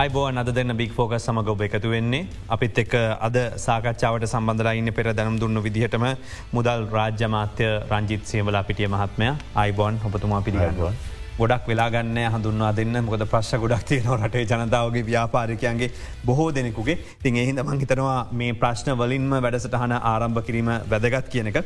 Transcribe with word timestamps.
අයිබෝ 0.00 0.22
අද 0.40 0.48
දෙන්න 0.54 0.74
බික් 0.78 0.92
ෆෝකස් 0.94 1.24
සමඟ 1.24 1.48
ඔබ 1.52 1.60
එකතු 1.64 1.90
වෙන්නේ 1.92 2.26
අපිත් 2.54 2.78
එක් 2.82 2.94
අද 3.26 3.36
සාකච්ඡාවට 3.64 4.24
සම්බඳලා 4.28 4.72
ඉන්න 4.78 4.90
පෙර 4.96 5.06
දැනම් 5.18 5.36
දුන්න 5.42 5.60
විදිහටම 5.66 6.04
මුදල් 6.56 6.80
රාජ්‍යමාත්‍ය 6.96 7.68
රංජිත් 7.92 8.24
සේවලා 8.30 8.62
පිටිය 8.68 8.88
මහත්මය 8.94 9.28
අයිබෝන් 9.62 10.00
ඔබතුමා 10.08 10.40
පිළිගන්නුවන්. 10.48 10.98
ගොඩක් 11.38 11.70
වෙලාගන්න 11.70 12.18
හඳුන්වා 12.34 12.72
දෙන්න 12.78 12.98
මොකද 13.06 13.24
ප්‍රශ් 13.34 13.52
ගොඩක් 13.62 13.86
තියන 13.90 14.10
රටේ 14.16 14.44
ජනතාවගේ 14.50 15.04
ව්‍යාපාරිකයන්ගේ 15.10 15.90
බොහෝ 16.26 16.50
දෙනෙකුගේ 16.58 16.98
තින් 17.22 17.40
එහිද 17.44 17.62
මංහිතනවා 17.62 18.18
මේ 18.32 18.52
ප්‍රශ්න 18.52 18.98
වලින්ම 18.98 19.30
වැඩසටහන 19.46 19.96
ආරම්භ 20.02 20.42
කිරීම 20.42 20.74
වැදගත් 20.90 21.30
කියන 21.30 21.54
එක. 21.54 21.62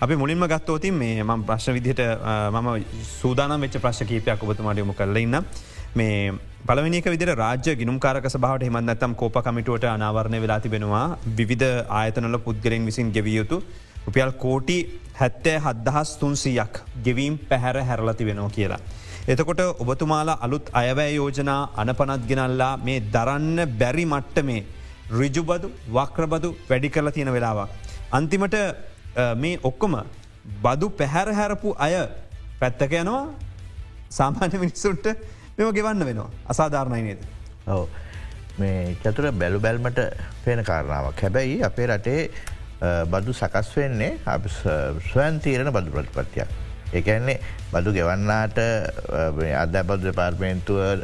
අපි 0.00 0.14
මුලින්ම 0.16 0.46
ගත්තෝතින් 0.48 0.94
මේ 0.94 1.22
මම 1.22 1.46
ප්‍රශ්න 1.46 1.78
විදිහට 1.78 2.04
මම 2.52 2.68
සූදානම් 3.16 3.60
වෙච්ච 3.60 3.82
ප්‍රශ් 3.86 4.06
කීපයක් 4.12 4.42
ඔබතුමාට 4.42 4.84
යොමු 4.84 5.00
කරලඉන්න. 5.00 5.44
මේ 5.94 6.32
පලවනික 6.66 7.06
විදිර 7.14 7.30
රාජ්‍ය 7.34 7.74
ගිනුම්කාරක 7.80 8.26
සභාවට 8.28 8.64
හිමත් 8.66 8.90
ඇතම් 8.92 9.12
කෝප 9.14 9.36
කමිටුවට 9.46 9.84
අනාවරණය 9.94 10.40
වෙලා 10.44 10.60
තිබෙනවා 10.64 11.06
විධ 11.38 11.66
ආයතනල 11.98 12.38
පුද්ගලෙන් 12.46 12.88
විසින් 12.88 13.12
ගෙවියයුතු 13.16 13.58
රුපියල් 14.06 14.32
කෝටි 14.44 14.78
හැත්තෑ 15.20 15.58
හද්දහස් 15.66 16.10
තුන්සීයක් 16.20 16.74
ගෙවීම් 17.06 17.38
පැහැර 17.50 17.76
හැරලති 17.88 18.28
වෙනවා 18.28 18.50
කියලා. 18.50 18.80
එතකොට 19.28 19.60
ඔබතුමාලා 19.82 20.38
අලුත් 20.40 20.66
අයවැෑ 20.80 21.14
යෝජනා 21.14 21.60
අනපනත් 21.76 22.28
ගෙනල්ලා 22.30 22.72
මේ 22.86 22.98
දරන්න 23.14 23.58
බැරි 23.80 24.04
මට්ට 24.12 24.46
මේ 24.50 24.66
රිජුබදු 25.20 25.68
වක්‍රබදු 25.96 26.50
වැඩි 26.70 26.92
කරලා 26.94 27.12
තියෙන 27.12 27.32
වෙලාවක්. 27.32 27.68
අන්තිමට 28.12 28.56
මේ 29.42 29.60
ඔක්කොම 29.62 29.96
බදු 30.64 30.86
පැහැර 31.00 31.28
හැරපු 31.40 31.74
අය 31.78 31.94
පැත්තක 32.60 32.94
යනවා 33.02 33.24
සාමාන්‍ය 34.10 34.56
මිනිස්සුන්ට 34.64 35.06
මෙම 35.58 35.72
ගෙවන්න 35.74 36.04
වෙනවා 36.06 36.30
අසාධාරණයි 36.52 37.02
නේද. 37.06 37.22
ඔව 37.66 37.88
මේ 38.60 38.94
චතුර 39.02 39.26
බැලු 39.40 39.58
බැල්මට 39.64 39.98
පේන 40.44 40.62
කාරණාවක් 40.68 41.22
හැබැයි 41.24 41.56
අපේ 41.68 41.86
රටේ 41.90 42.30
බදු 43.12 43.32
සකස් 43.34 43.70
වෙන්නේ 43.76 44.12
අප 44.34 44.46
ස්වයන් 45.10 45.40
තීරණ 45.42 45.72
බදු 45.76 45.90
ප්‍රතිපත්තියක්. 45.96 46.46
එකන්නේ 47.00 47.40
බදු 47.72 47.90
ගෙවන්නාට 47.96 48.60
අද 49.64 49.74
බදු 49.90 50.14
පාර්මේන්තුව 50.20 51.02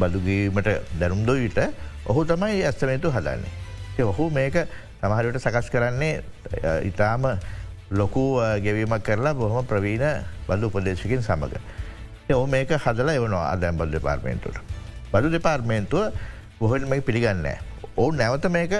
බදුගීමට 0.00 0.72
දැනුම්දොවිට 1.00 1.60
ඔහු 2.08 2.24
තමයි 2.24 2.64
ඇස්තමේතු 2.64 3.12
හදන්නේ. 3.12 3.52
ඔහු 4.00 4.30
මේක 4.30 4.56
සමහරට 5.02 5.38
සකස් 5.44 5.68
කරන්නේ 5.68 6.24
ඉතාම 6.88 7.28
ලොකු 7.90 8.40
ගෙවීමක් 8.64 9.04
කරලා 9.04 9.36
බොහොම 9.36 9.66
ප්‍රවීණ 9.68 10.24
බදු 10.48 10.72
උපදේශකින් 10.72 11.20
සමඟ. 11.22 11.60
ඔ 12.32 12.46
මේක 12.46 12.70
හදලා 12.70 13.14
එවනවා 13.14 13.52
අදැම් 13.52 13.76
බල් 13.76 13.90
දෙපාර්මේන්තුට. 13.92 14.56
බදු 15.12 15.30
දෙපාර්මේන්තුව 15.30 16.12
බොහොල් 16.60 16.86
මේ 16.86 17.00
පිළිගන්න. 17.00 17.46
ඔවු 17.96 18.12
නැවත 18.12 18.48
මේක 18.48 18.72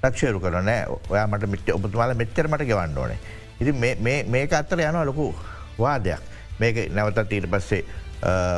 ටක්ෂයරු 0.00 0.40
කරන 0.40 0.70
ඔයා 1.10 1.26
මට 1.26 1.48
මිට 1.48 1.70
ඔබතුමාල 1.70 2.14
මෙච්චරමට 2.14 2.64
ගෙවන්න 2.64 2.98
ඕනේ. 2.98 3.18
ඉති 3.60 3.72
මේක 3.72 4.52
අත්තර 4.52 4.78
යනවා 4.78 5.04
ලොකු 5.04 5.34
වාදයක් 5.78 6.20
මේක 6.60 6.90
නැවතත් 6.92 7.32
ඊට 7.32 7.50
පස්සේ 7.50 7.82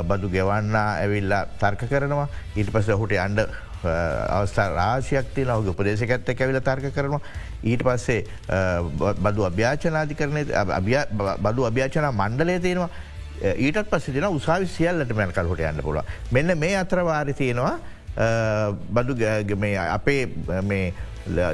බදු 0.05 0.29
ගෙවන්න 0.29 0.77
ඇවිල්ලා 0.77 1.47
තර්ක 1.61 1.89
කරනවා 1.89 2.29
ඊට 2.57 2.71
පස්ස 2.73 2.93
හුට 2.93 3.17
අන්ඩ 3.17 3.41
අවස්ථා 3.81 4.69
රාශයක් 4.77 5.33
තින 5.35 5.51
ඔගේ 5.51 5.73
උපදේශකඇත්ත 5.73 6.29
ඇවිල 6.29 6.61
තර්ක 6.61 6.93
කරනවා 6.95 7.21
ඊට 7.65 7.85
පස්සේ 7.85 8.25
බදු 9.25 9.48
අභ්‍යාචනාධි 9.48 10.15
කරන 10.15 10.39
බදු 11.41 11.69
අභ්‍යාචනා 11.71 12.13
මණ්ඩලය 12.13 12.61
තියෙනවා 12.61 12.91
ඊටත් 13.42 13.84
පස්ස 13.84 14.12
තින 14.12 14.27
උසාවි 14.27 14.66
සියල්ලට 14.69 15.14
මැන් 15.14 15.33
කල්හොට 15.33 15.62
යන්න 15.62 15.83
පුළ 15.83 16.02
මෙන්න 16.30 16.58
මේ 16.58 16.74
අත්‍රවාරි 16.77 17.34
තියෙනවා 17.34 17.78
බදු 18.91 19.16
මේ 19.56 19.77
අපේ 19.78 20.27
මේ 20.62 20.92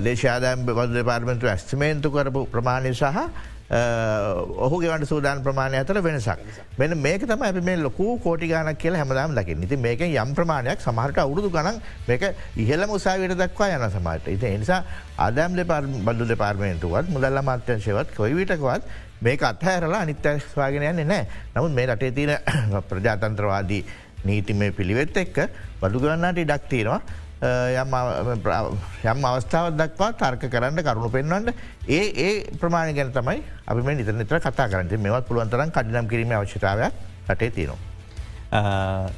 දේශාදම් 0.01 0.65
බදු 0.65 1.05
පාර්මෙන්තු 1.05 1.47
ඇස්තමේන්තු 1.49 2.11
කරපු 2.11 2.47
ප්‍රමාණය 2.47 2.95
සහ 2.95 3.29
ඔහු 3.69 4.79
ගෙවට 4.79 5.05
සූදාන 5.05 5.43
ප්‍රමාණය 5.43 5.77
අතර 5.77 6.01
වෙනසක්. 6.01 6.39
මෙන 6.79 6.95
මේක 6.97 7.21
තම 7.23 7.43
ඇ 7.43 7.61
මේ 7.61 7.77
ලොකු 7.77 8.19
කෝටි 8.19 8.49
ගානක් 8.49 8.79
කියල 8.79 8.95
හැමදාම් 8.95 9.35
ලකින් 9.35 9.63
ඉති 9.63 9.77
මේක 9.77 10.01
යම් 10.01 10.35
ප්‍රමාණයක් 10.35 10.81
සමහට 10.81 11.19
අවුරුදු 11.19 11.51
ගනන් 11.51 11.81
මේක 12.09 12.23
ඉහල 12.57 12.87
මුසාවිට 12.87 13.35
දක්වා 13.35 13.71
යන 13.71 13.91
සමට 13.91 14.29
ඉති 14.29 14.47
එනිසා 14.49 14.85
අදම් 15.19 15.59
බදු 16.05 16.25
දෙපාර්මේන්තුවත් 16.25 17.11
මුදල්ල 17.11 17.43
මාත්‍යංශයවත් 17.43 18.15
කොයිවිටකවත් 18.17 18.83
මේක 19.21 19.43
අත්හැරලා 19.43 20.01
අනිත්‍යස්වාගෙන 20.01 20.83
යන්නේ 20.85 21.05
නෑ 21.05 21.27
නමුත් 21.55 21.73
මේ 21.73 21.87
රටේ 21.87 22.13
තියන 22.13 22.35
ප්‍රජාතන්ත්‍රවාදී 22.91 23.85
නීතිමය 24.25 24.73
පිළිවෙත් 24.73 25.17
එක්ක 25.17 25.47
බඩුගන්නට 25.81 26.39
ඉඩක් 26.39 26.69
තියෙනවා 26.69 27.01
යම් 27.37 29.25
අවස්ථාව 29.25 29.75
දක්වා 29.77 30.13
තර්ක 30.15 30.49
කරන්න 30.49 30.81
කරුණු 30.83 31.11
පෙන්වන්න 31.11 31.53
ඒ 31.89 32.05
ඒ 32.19 32.33
ප්‍රමාණ 32.57 32.95
ගැන 32.95 33.13
තමයි 33.13 33.43
අපි 33.67 33.83
මේ 33.83 33.95
නිත 33.95 34.09
නිතර 34.11 34.41
කතා 34.41 34.69
කරන්න 34.69 35.01
මෙවත් 35.01 35.29
පුළුවන්තරන් 35.29 35.71
කඩනම් 35.71 36.09
කිරීම 36.09 36.33
අවශ්‍යතාවයක් 36.33 36.93
රටේ 37.29 37.51
තියෙනවා. 37.51 37.79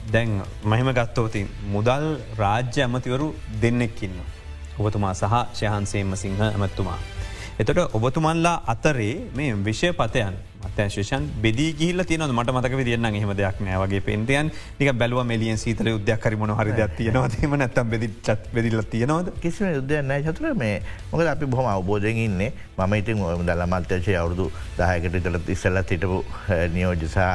දැන් 0.08 0.42
මහිම 0.64 0.90
ගත්තෝතින් 0.92 1.48
මුදල් 1.68 2.18
රාජ්‍ය 2.36 2.82
ඇමතිවරු 2.82 3.34
දෙන්නෙක්කින්න. 3.62 4.18
ඔබතුමා 4.78 5.14
සහ 5.14 5.34
ශයහන්සේම 5.54 6.16
සිංහ 6.16 6.40
ඇමත්තුමා. 6.40 6.98
එතට 7.62 7.78
ඔබතුමන්ලා 7.98 8.62
අතරේ 8.72 9.14
මේ 9.36 9.54
විෂය 9.66 9.88
පතයන් 10.00 10.34
මතශේෂන් 10.66 11.24
බෙදී 11.42 11.70
ගිල්ල 11.80 12.02
තියන 12.08 12.22
මට 12.26 12.52
මතක 12.54 12.76
විදින්න 12.80 13.06
හෙම 13.22 13.32
දෙයක් 13.40 13.56
නෑවගේ 13.66 14.00
පෙන්තියන්. 14.08 14.50
නික 14.78 14.90
බැලව 15.00 15.24
මෙලියෙන් 15.26 15.58
සීතල 15.62 15.88
උද්‍යයක් 15.94 16.20
කරමන 16.22 16.52
හරි 16.58 16.86
තියනවදීම 16.98 17.56
නැතම් 17.62 17.90
බෙදි 17.90 18.08
චත් 18.26 18.52
බෙදිල්ල 18.54 18.82
තියනවද? 18.92 19.30
කිසිම 19.42 19.72
යුද්ධයන්නෑ 19.74 20.22
චතුර 20.26 20.54
මේ 20.54 20.76
මොකද 21.12 21.26
අපි 21.32 21.46
බොහම 21.46 21.66
අවබෝධයෙන් 21.72 22.20
ඉන්නේ. 22.26 22.52
මම 22.78 22.94
ඉතින් 23.00 23.24
දල 23.48 23.64
මත්‍යශය 23.74 24.14
අවුරුදු 24.20 24.46
දායකට 24.78 25.18
කළ 25.24 25.40
ඉස්සල්ල 25.56 25.82
හිටපු 25.82 26.20
නියෝජසා 26.76 27.32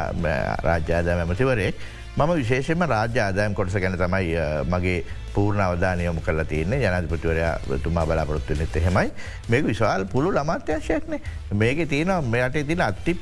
රාජ්‍යාද 0.69 1.11
ඇමතිවරේ 1.16 1.73
මම 2.16 2.31
විශේෂම 2.40 2.88
රාජ්‍ය 2.94 3.19
ආදායම් 3.19 3.59
කොටස 3.59 3.75
ගැන 3.75 4.00
තමයි 4.00 4.40
මගේ 4.72 5.03
පූර්ණ 5.35 5.61
අවධානයොම 5.67 6.21
කල 6.25 6.44
තියන්නේ. 6.51 6.79
ජනතිපතිවරයා 6.83 7.79
තුමා 7.83 8.05
බලාපොරොත්තු 8.05 8.57
නෙත 8.59 8.75
හෙමයි 8.88 9.11
මේක 9.49 9.67
විශවාල් 9.67 10.05
පුළු 10.13 10.33
අමාත්‍යංශයක්නේ 10.44 11.21
මේක 11.61 11.83
තියෙන 11.89 12.11
මෙයට 12.33 12.57
තින 12.71 12.81
අත්ති 12.81 13.17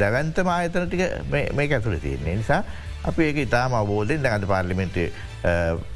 දැවන්තම 0.00 0.48
ආයතනටික 0.56 1.00
මේ 1.30 1.68
ඇතුළ 1.70 1.98
තියන්නේ. 1.98 2.36
නිසා 2.36 2.62
අපි 3.04 3.22
ඒක 3.28 3.38
ඉතාම 3.46 3.74
අවබෝධෙන් 3.80 4.22
දැඟද 4.22 4.48
පාර්ලිමෙන්ටේ 4.52 5.12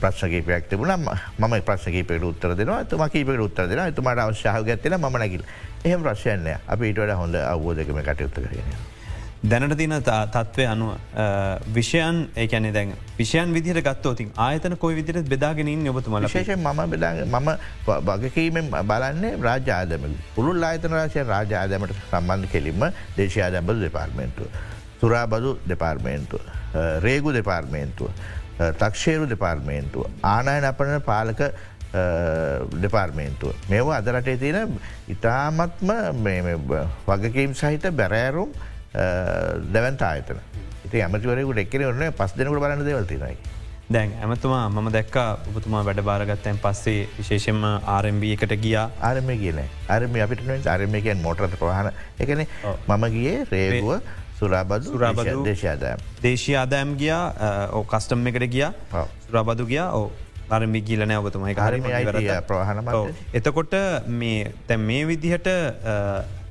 ප්‍රශ්කීපයක් 0.01 0.69
තිබුණ. 0.71 1.09
ම 1.39 1.59
ප්‍රශ්කීපට 1.69 2.23
උත්තර 2.31 2.55
දෙනවා. 2.57 2.85
තුම 2.85 3.03
කීපට 3.09 3.45
උත්තර 3.49 3.69
දෙෙන 3.69 3.95
තුමට 3.95 4.25
අවශ්‍යාහ 4.27 4.63
ගැත්තින 4.65 4.99
ම 5.01 5.19
නැකිල් 5.25 5.43
එහෙම 5.85 6.03
ප්‍රශ්යනය 6.07 6.55
අපි 6.67 6.95
ඉටට 6.95 7.19
හොඳ 7.23 7.35
අවබෝධකම 7.35 8.03
කටයුත්ත 8.09 8.41
කරන. 8.45 8.90
දැනට 9.43 9.77
තින 9.77 9.93
තත්ත්වය 10.05 10.65
අනුව 10.69 10.97
විෂයන් 11.75 12.19
ඒකැන 12.37 12.67
දැන් 12.75 12.91
විෂයන් 13.19 13.55
විදිර 13.55 13.81
ගත්තෝතින් 13.81 14.33
ආයතන 14.37 14.77
කොයි 14.77 14.97
විදිරත් 14.99 15.29
බෙදාගෙනින් 15.29 15.89
ඔබතුමල 15.89 16.29
ශේෂ 16.29 16.57
ම 16.57 16.83
බෙදා 16.91 17.25
මම 17.25 17.49
වගකීමෙන් 17.87 18.69
බලන්නේ 18.91 19.39
රාජාදම 19.41 20.05
පුළුල් 20.35 20.63
ආයතන 20.63 20.93
රාශය 20.93 21.25
රාජාදමට 21.33 21.97
සම්බන්ධ 22.11 22.53
කෙලින්ම 22.53 22.85
දේශයාදැබල් 23.17 23.81
දෙපාර්මේන්තුව. 23.87 24.47
සුරාබදු 25.01 25.57
දෙපාර්මේන්තුව. 25.67 26.41
රේගු 27.01 27.33
දෙපාර්මේන්තුව. 27.33 28.13
තක්ෂේරු 28.79 29.27
දෙපාර්මේන්තුව. 29.27 30.05
ආනායන 30.23 30.65
අපන 30.65 31.01
පාලක 31.01 31.41
දෙපාර්මේන්තුව. 32.85 33.55
මේවා 33.71 34.03
අදරටේ 34.03 34.37
තියෙන 34.37 34.81
ඉතාමත්ම 35.09 35.95
වගකීම් 37.09 37.55
සහිත 37.55 37.89
බැරෑරුම් 37.93 38.53
දැවන්ත 38.95 40.03
ආයතන. 40.03 40.39
ඉති 40.87 41.03
ඇමතිවරයකුට 41.07 41.65
එක්කෙන 41.65 41.87
ඔන්න 41.89 42.13
පස් 42.21 42.37
දෙනකට 42.37 42.61
බලන්න 42.61 42.87
දෙවල්තිනයි. 42.87 43.37
දැන් 43.91 44.15
ඇමතුමා 44.23 44.63
මම 44.71 44.89
දැක්ක 44.97 45.17
ඔබතුමා 45.51 45.83
වැඩ 45.89 46.01
බාරගත්තයන් 46.09 46.59
පස්සේ 46.65 47.09
විශේෂෙන්ම 47.19 47.63
ආරම්භ 47.67 48.27
එකට 48.35 48.57
ගිය. 48.65 48.79
ආරම 48.79 49.31
කියන 49.43 49.61
අරම 49.89 50.19
අපිට 50.27 50.67
අරමකයන් 50.75 51.23
මොටරට 51.27 51.61
ප්‍රහණ 51.61 51.93
එකන 52.19 52.43
මම 52.89 53.05
ගියේ 53.17 53.45
රේගුව 53.53 54.01
සුරාබද 54.41 54.91
සුරාබද 54.91 55.31
දේශාදෑම්. 55.51 56.03
දේශී 56.23 56.57
ආදෑම් 56.63 56.97
ගිය. 57.05 57.15
ඕ 57.77 57.85
කස්ටම් 57.95 58.27
එකට 58.33 58.51
ගිය. 58.57 58.67
සුරාබදු 59.27 59.67
ගිය. 59.73 59.83
ඕ 60.01 60.11
අරමි 60.51 60.81
ගිලනෑ 60.83 61.19
ඔබතුමයි 61.23 61.55
කාරම 61.55 61.85
ප්‍රහණම 62.51 62.93
එතකොට 63.39 63.75
මේ 64.21 64.53
තැන් 64.69 64.87
මේ 64.91 65.03
විදිහට 65.11 65.51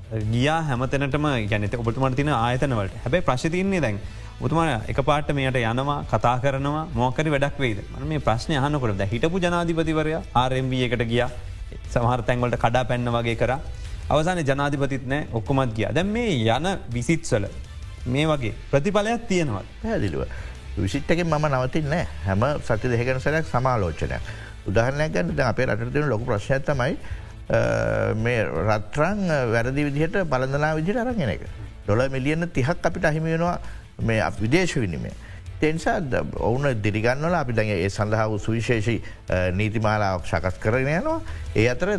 ගියා 0.10 0.62
හැමතැනටම 0.64 1.26
ගැනත 1.50 1.76
ඔබතුමට 1.76 2.16
තින 2.16 2.30
ආයතනවලට 2.34 2.96
හැබැයි 3.04 3.26
ප්‍රශ්තියන්නේ 3.28 3.82
දැන් 3.82 4.00
උතුමන 4.42 4.82
එක 4.88 5.02
පාට 5.06 5.30
මෙයට 5.32 5.58
යනවා 5.62 5.98
කතා 6.10 6.40
කරනවා 6.42 6.88
මෝකරි 6.94 7.30
වැඩක් 7.30 7.60
වේද 7.60 7.84
ම 7.92 8.08
මේ 8.08 8.20
ප්‍රශ්නය 8.20 8.56
යහනකොට 8.58 9.04
හිටපු 9.12 9.40
ජනාධිපතිවරය 9.40 10.16
ආරම්බ 10.34 10.74
එකට 10.74 11.06
ගිය. 11.06 11.24
සමහර 11.94 12.24
තැන්වලට 12.24 12.58
කඩා 12.58 12.84
පැන්න 12.86 13.06
වගේ 13.08 13.36
කර. 13.36 13.54
අවසාන 14.10 14.42
ජනාධිපතිත් 14.42 15.06
නෑ 15.06 15.28
ඔක්කොමත් 15.32 15.76
ගිය. 15.76 15.88
දැන් 15.94 16.08
මේ 16.08 16.34
යන 16.48 16.68
විසිත්සල 16.90 17.46
මේ 18.08 18.26
වගේ 18.26 18.54
ප්‍රතිඵලයක් 18.72 19.28
තියෙනවා 19.28 19.64
පැදිලිව. 19.84 20.26
විසිට්ටකින් 20.78 21.28
මම 21.28 21.46
නවතින්න 21.52 21.94
හැම 22.26 22.50
සති 22.64 22.88
දෙහකන 22.88 23.22
සැලක් 23.22 23.46
සමාලෝචනයක්. 23.46 24.22
උදාහරණයක් 24.66 25.14
ගන්න. 25.14 25.36
ද 25.36 25.40
අපේ 25.42 25.66
රටතින 25.68 26.10
ලොක 26.10 26.26
ප්‍රශ්නඇතමයි 26.26 26.98
මේ 27.50 28.44
රත්රං 28.46 29.26
වැරදි 29.54 29.86
විදිහට 29.88 30.22
බලඳනා 30.30 30.76
විදිට 30.76 30.98
අරගෙන 30.98 31.30
එක. 31.30 31.48
ඩොල 31.86 32.06
මිලියන 32.10 32.50
තිහක් 32.54 32.86
අපිට 32.86 33.06
අහිමියෙනවා 33.06 33.58
මේ 34.02 34.22
විදේශ 34.42 34.76
විනිමේ. 34.78 35.14
තෙන්සා 35.60 36.24
ඔවුන 36.40 36.82
දිරිගන්නල 36.84 37.36
අපි 37.36 37.54
දැන් 37.54 37.72
ඒ 37.76 37.90
සඳහා 37.90 38.28
සුවිශේෂී 38.40 39.02
නීතිමාලාවක් 39.60 40.26
සකස් 40.26 40.60
කරන 40.64 40.88
යනවා 40.88 41.22
ඒ 41.56 41.68
අතර 41.70 41.98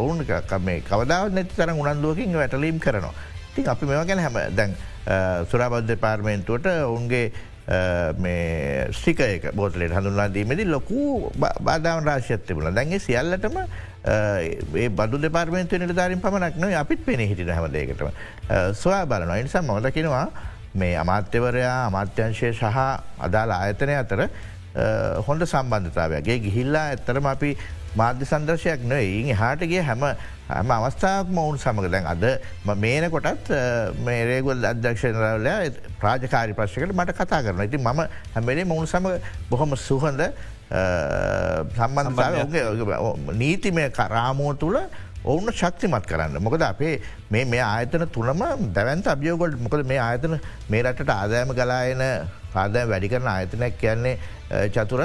ඔවුන් 0.00 0.24
කවදාව 0.26 1.32
නැති 1.32 1.54
තරම් 1.56 1.78
උනන්දුවකින් 1.78 2.34
වැටලීම් 2.34 2.80
කරනවා. 2.80 3.14
ති 3.54 3.64
අපි 3.66 3.86
මෙම 3.86 4.06
ගැන 4.06 4.18
හැම 4.18 4.36
දැන් 4.56 4.76
සුරාබද්ධ 5.50 5.96
පාර්මෙන්තුවට 6.04 6.66
ඔවුන්ගේ 6.90 7.32
ස්ටිකයක 8.98 9.48
බෝතලට 9.54 9.96
හඳුන්ලා 9.96 10.28
දීමදි 10.34 10.64
ලොකු 10.66 11.30
බාධාවන් 11.38 12.04
රාශයත් 12.10 12.46
තිබුණ 12.46 12.74
දැන්ගේ 12.74 12.98
සියල්ලටම 12.98 13.56
ඒ 14.04 14.88
බදු 14.88 15.18
දෙපාර්මෙන්තු 15.24 15.78
නිලධාරින් 15.78 16.20
පමණක් 16.20 16.56
නොයි 16.58 16.74
අපිත් 16.74 17.04
පෙන 17.06 17.20
හිටින 17.20 17.52
හැමදේකටම 17.54 18.08
සොයා 18.74 19.06
බලනවා. 19.06 19.36
එනිසා 19.42 19.62
මොදකිනවා 19.62 20.26
මේ 20.74 20.96
අමාත්‍යවරයා 20.96 21.76
අමාත්‍යංශය 21.86 22.52
සහ 22.52 22.64
අදාළ 23.26 23.52
ආයතනය 23.58 23.94
අතර 23.98 24.26
හොඳ 25.28 25.46
සම්බන්ධතාවයගේ 25.46 26.38
ගිහිල්ලා 26.46 26.84
ඇත්තරම 26.92 27.26
අපි 27.34 27.50
මාධ්‍ය 27.96 28.24
සන්දර්ශයක් 28.24 28.84
නොයි 28.84 29.34
හාටගේ 29.34 29.82
හැම 29.82 30.04
හම 30.50 30.70
අවස්ථාවක් 30.70 31.28
මවුන් 31.30 31.58
සමඟ 31.58 31.90
දැන් 31.90 32.06
අද 32.06 32.24
මේන 32.76 33.08
කොටත් 33.10 33.52
මේ 34.04 34.24
රේගුල් 34.24 34.64
අධ්‍යක්ෂණරවල 34.64 35.48
ප්‍රාජකාරි 36.00 36.54
ප්‍රශ්කට 36.54 36.94
මට 36.94 37.14
කතා 37.14 37.42
කරන 37.42 37.62
ඉති 37.64 37.78
මම 37.78 38.02
හැමේ 38.34 38.64
මවුන් 38.64 38.86
සම 38.86 39.08
බොහොම 39.50 39.76
සුහඳ 39.78 40.22
සම්බන්ධතාව 41.76 43.32
නීතිමය 43.34 43.88
කරාමෝ 43.90 44.52
තුළ 44.54 44.78
ඔවුන්න 45.24 45.52
ශක්තිමත් 45.52 46.06
කරන්න. 46.10 46.38
මොකද 46.42 46.62
අපේ 46.62 47.00
මේ 47.30 47.44
මේ 47.44 47.62
ආයතන 47.62 48.06
තුළම 48.14 48.42
දැවන්ත 48.76 49.06
අභියෝගොල්ට 49.14 49.60
මොකද 49.64 49.86
මේ 49.86 49.98
ආයතන 49.98 50.38
මේ 50.70 50.82
රටට 50.82 51.12
ආදෑම 51.16 51.52
ගලායන 51.58 52.02
ආදෑ 52.62 52.88
වැඩි 52.92 53.12
කරන 53.12 53.28
ආයතනයක් 53.34 53.78
කියන්නේ 53.82 54.14
චතුර 54.74 55.02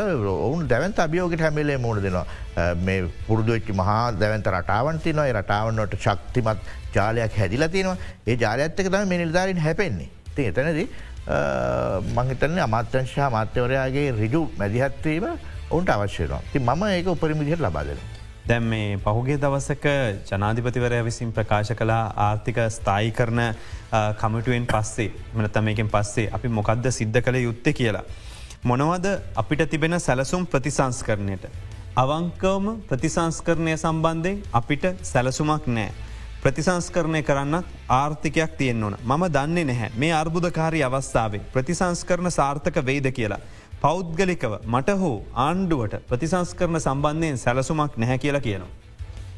ඔවුන් 0.47 0.67
දැවන්ත 0.73 0.99
අභියෝගට 1.05 1.43
හැමිලේ 1.45 1.77
මුණ 1.85 2.01
දෙනවා. 2.05 2.25
මේ 2.87 2.99
පුරදුවෙච්චි 3.27 3.77
මහා 3.81 3.99
දැවන්ත 4.21 4.49
රටාවන්ති 4.55 5.13
නොයි 5.19 5.35
රටාවන්නට 5.39 5.97
ශක්තිමත් 6.05 6.59
ජාලයක් 6.95 7.37
හැදිල 7.41 7.67
තියෙනවා. 7.75 7.97
ඒ 8.27 8.37
ජාලඇත්තක 8.45 8.89
තම 8.89 9.07
මේ 9.13 9.21
නිල්ධාරින් 9.23 9.63
හැපෙන්නේ. 9.67 10.09
ති 10.35 10.49
එතනද 10.49 10.79
මංහිතන්නේ 12.17 12.67
අමාත්‍යංශා 12.67 13.29
මාත්‍යවරයාගේ 13.37 14.11
රිජු 14.21 14.41
මැදිහත්වීම 14.59 15.25
ඔවුන්ට 15.71 15.89
අවශ්‍යනවා 15.95 16.45
ති 16.51 16.59
මම 16.59 16.83
ඒක 16.91 17.07
උපරිමිදිහට 17.15 17.65
ලබාදෙනවා. 17.67 18.16
දැම් 18.47 18.63
මේ 18.65 18.97
පහුගේ 18.97 19.37
දවසක 19.37 19.85
ජනාධිපතිවරය 20.27 20.99
විසින් 21.03 21.31
ප්‍රකාශ 21.31 21.71
කලා 21.73 22.03
ආර්ථික 22.17 22.59
ස්ථායි 22.69 23.11
කරන 23.11 23.41
කමිටුවෙන් 24.15 24.67
පස්සේ 24.67 25.09
මනතමයකෙන් 25.35 25.89
පස්සේ 25.89 26.27
අපි 26.31 26.47
මොකක්ද 26.49 26.87
සිද්ධ 26.91 27.21
කළ 27.21 27.39
යුත්තේ 27.39 27.73
කියලා. 27.73 28.05
මොනවද 28.63 29.07
අපිට 29.35 29.63
තිබෙන 29.67 29.99
සැලසුම් 29.99 30.45
ප්‍රතිසංස් 30.45 31.03
කරණයට. 31.03 31.45
අවංකවම 31.97 32.67
ප්‍රතිසංස්කරණය 32.83 33.73
සම්බන්ධයෙන් 33.75 34.43
අපිට 34.53 34.85
සැලසුමක් 35.03 35.67
නෑ. 35.69 35.91
ප්‍රතිසංස්කරණය 36.39 37.21
කරන්න 37.23 37.63
ආර්ථිකයක් 37.91 38.57
තියෙන් 38.57 38.83
ඕන 38.83 38.95
මම 39.03 39.23
දන්නේ 39.29 39.65
නැහැ 39.65 39.91
මේ 39.95 40.13
අර්බුදකාරී 40.13 40.83
අවස්ථාවේ 40.83 41.45
ප්‍රතිසංස්කරන 41.53 42.31
සාර්ථක 42.31 42.77
වෙයිද 42.85 43.11
කියලා. 43.11 43.41
පෞද්ගලිකව 43.81 44.53
මට 44.65 44.93
හෝ 44.99 45.15
ආණ්ඩුවට 45.37 45.95
ප්‍රතිසංස්කරන 46.09 46.79
සම්බන්ධයෙන් 46.79 47.37
සැලසුමක් 47.37 47.97
නැහැ 47.97 48.17
කියලා 48.17 48.41
කියනවා. 48.41 48.69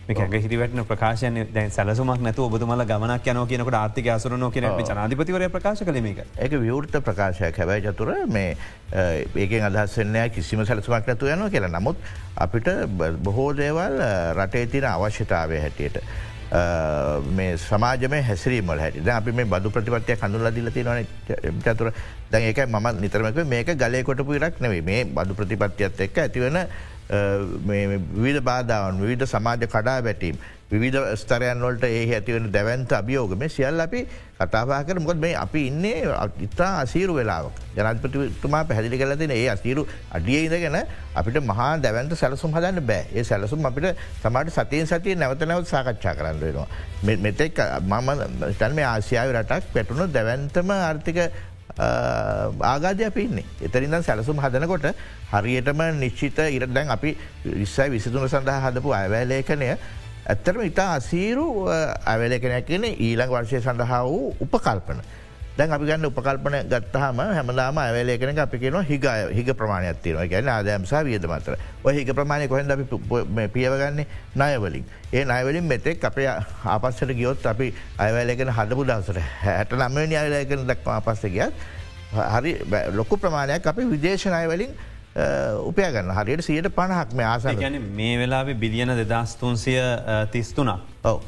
මේක 0.09 0.43
හිරිවැටන 0.43 0.81
ප්‍රකාශය 0.91 1.31
දැන් 1.55 1.71
සැලසුමක් 1.71 2.23
නැතු 2.27 2.45
ඔබතුමල 2.45 2.83
ගමනක් 2.91 3.27
යන 3.33 3.41
කියනකට 3.51 3.77
ආර්ථික 3.79 4.07
අසුරන 4.13 4.45
කියන 4.51 4.67
ජනාධිපතිවර 4.81 5.45
ප්‍රකාශ 5.49 5.83
කළමක 5.83 6.23
ඒක 6.37 6.55
විවෘත 6.57 6.95
ප්‍රකාශයක්. 7.03 7.57
හැබැයි 7.57 7.85
චතුර 7.87 8.13
මේ 8.27 8.55
ඒකෙන් 9.35 9.67
අදහස්සන්නෑ 9.69 10.29
කිසිම 10.29 10.63
සැලසුමක් 10.65 11.11
නැතු 11.11 11.27
යනවා 11.27 11.49
කියලා. 11.49 11.75
නමුත් 11.75 11.97
අපිට 12.37 12.71
බොහෝ 13.23 13.51
දේවල් 13.53 14.01
රටේ 14.35 14.65
තින 14.67 14.87
අවශ්‍යතාවය 14.87 15.59
හැටියට. 15.59 16.01
මේ 16.51 17.57
සමාජම 17.57 18.13
හැසිරීමල් 18.29 18.79
හැට. 18.83 19.07
අපි 19.07 19.31
මේ 19.31 19.45
බදු 19.45 19.69
ප්‍රතිපත්තිය 19.69 20.15
කඳුල 20.21 20.51
දිලති 20.51 20.83
නොන 20.83 21.05
චතුර. 21.65 21.91
දැන් 22.31 22.43
ඒක 22.43 22.61
ම 22.67 22.87
නිතරමක 23.01 23.41
මේක 23.45 23.73
ගලය 23.77 24.03
කොටපු 24.03 24.33
ඉරක් 24.39 24.61
නෙවේ 24.61 24.81
මේ 24.81 25.03
බදු 25.05 25.33
ප්‍රතිපත්තියත් 25.41 26.01
එක්ක 26.07 26.17
ඇතිවන 26.25 26.57
විවිධ 27.09 28.41
බාධාවන් 28.49 29.01
විවිධ 29.01 29.25
සමාජ 29.33 29.67
කඩා 29.75 30.01
බැටීම් 30.07 30.37
විධ 30.71 30.97
ස්තරයන් 31.15 31.61
වලට 31.61 31.83
ඒ 31.83 32.13
ඇතිවෙන 32.13 32.51
දැවන්ත 32.51 32.91
අභියෝගම 32.91 33.41
සියල් 33.49 33.79
අපි 33.79 34.05
කතාවා 34.39 34.83
කර 34.83 34.99
මොකද 34.99 35.17
මේ 35.17 35.33
අපි 35.35 35.65
ඉන්නේ 35.67 36.05
ඉතා 36.39 36.81
අසීරු 36.81 37.15
වෙලාවක්. 37.15 37.57
ජනපතිතුමා 37.75 38.63
පැදිලි 38.65 38.97
කලතින 38.97 39.31
ඒ 39.31 39.49
අසීරු 39.49 39.87
අඩිය 40.11 40.45
ඉදගෙන 40.45 40.77
අපිට 41.15 41.41
මහා 41.43 41.71
දැවන්ත 41.79 42.13
සැලසුම් 42.13 42.53
හදන්න 42.53 42.85
බෑ. 42.85 43.05
ඒ 43.11 43.23
සැලසුම් 43.23 43.65
අපිට 43.65 43.97
සමට 44.21 44.53
සතියෙන් 44.55 44.87
සතිය 44.87 45.15
නැවත 45.15 45.41
නැවත් 45.43 45.67
සාකච්ඡා 45.67 46.15
කරන්න 46.15 46.39
වෙනවා. 46.39 46.67
මෙතෙක් 47.17 47.57
මම 47.81 48.09
තැන් 48.53 48.75
මේ 48.75 48.85
ආසියාව 48.85 49.33
රටක් 49.33 49.73
පැටුණු 49.73 50.07
දැවන්තම 50.09 50.69
ආර්ථික 50.71 51.19
ආගාධය 51.79 53.09
පින්නේ 53.11 53.45
එතරින්ද 53.61 54.03
සැලසුම් 54.03 54.37
හදනකොට 54.37 54.91
හරියටම 55.31 55.81
නිශ්චිත 55.97 56.39
ඉරදැන් 56.51 56.91
අපි 56.91 57.17
විස්සයි 57.43 57.89
විසිතුන 57.89 58.29
සඳහා 58.29 58.59
හදපු 58.65 58.93
අයවැලේකනය 58.93 59.69
ඇත්තරම 60.29 60.61
ඉතා 60.61 60.89
අසීරු 60.95 61.45
ඇවැලකනයක් 61.65 62.65
කියන 62.65 62.83
ඊළඟ 62.87 63.31
වර්ෂය 63.31 63.61
සඳහා 63.61 64.03
වූ 64.05 64.35
උපකල්පන. 64.39 64.99
දැන් 65.57 65.71
අපි 65.71 65.87
ගන්න 65.87 66.05
උපකල්පන 66.05 66.55
ගත්තහම 66.69 67.21
හැමදාම 67.29 67.79
ඇවලේකන 67.79 68.37
අපි 68.39 68.59
කියන 68.59 68.77
හිග 68.83 69.07
හිග 69.33 69.49
ප්‍රමාණයක් 69.53 70.03
තියනවා. 70.03 70.27
ගැන 70.27 70.47
ආදයම්සා 70.47 71.01
වියද 71.03 71.25
මතර 71.25 71.57
ඔය 71.83 71.93
හිග 71.95 72.13
ප්‍රමාණය 72.13 72.47
කොහෙද 72.47 72.69
අපි 72.69 72.85
පියවගන්නේ 73.49 74.05
නයවලින් 74.35 74.85
ඒ 75.13 75.25
නයවලින් 75.25 75.65
මෙතෙක් 75.65 76.05
අපේ 76.05 76.29
ආපස්සට 76.65 77.11
ගියොත් 77.13 77.45
අපි 77.45 77.73
අයවැලගෙන 77.97 78.53
හදපු 78.53 78.85
දවසට 78.85 79.25
හැට 79.41 79.73
නම්මනි 79.73 80.15
අයලයකන 80.15 80.69
දක්වා 80.69 81.01
පස්ස 81.01 81.25
ගියත් 81.29 81.53
හරි 82.13 82.53
ලොකු 82.93 83.17
ප්‍රමාණයක් 83.17 83.67
අපි 83.67 83.89
විදේශනයවලින් 83.89 84.77
උපයගන්න 85.15 86.13
හරියට 86.13 86.45
සියට 86.45 86.69
පණහක් 86.75 87.13
මේ 87.13 87.25
ආස 87.25 87.43
ගැන 87.43 87.81
මේ 87.95 88.17
වෙලාවේ 88.17 88.55
බිලියන 88.55 88.95
දෙදස්තුන්සිය 89.01 89.79
තිස්තුනක් 90.31 90.69
ඔව. 91.03 91.21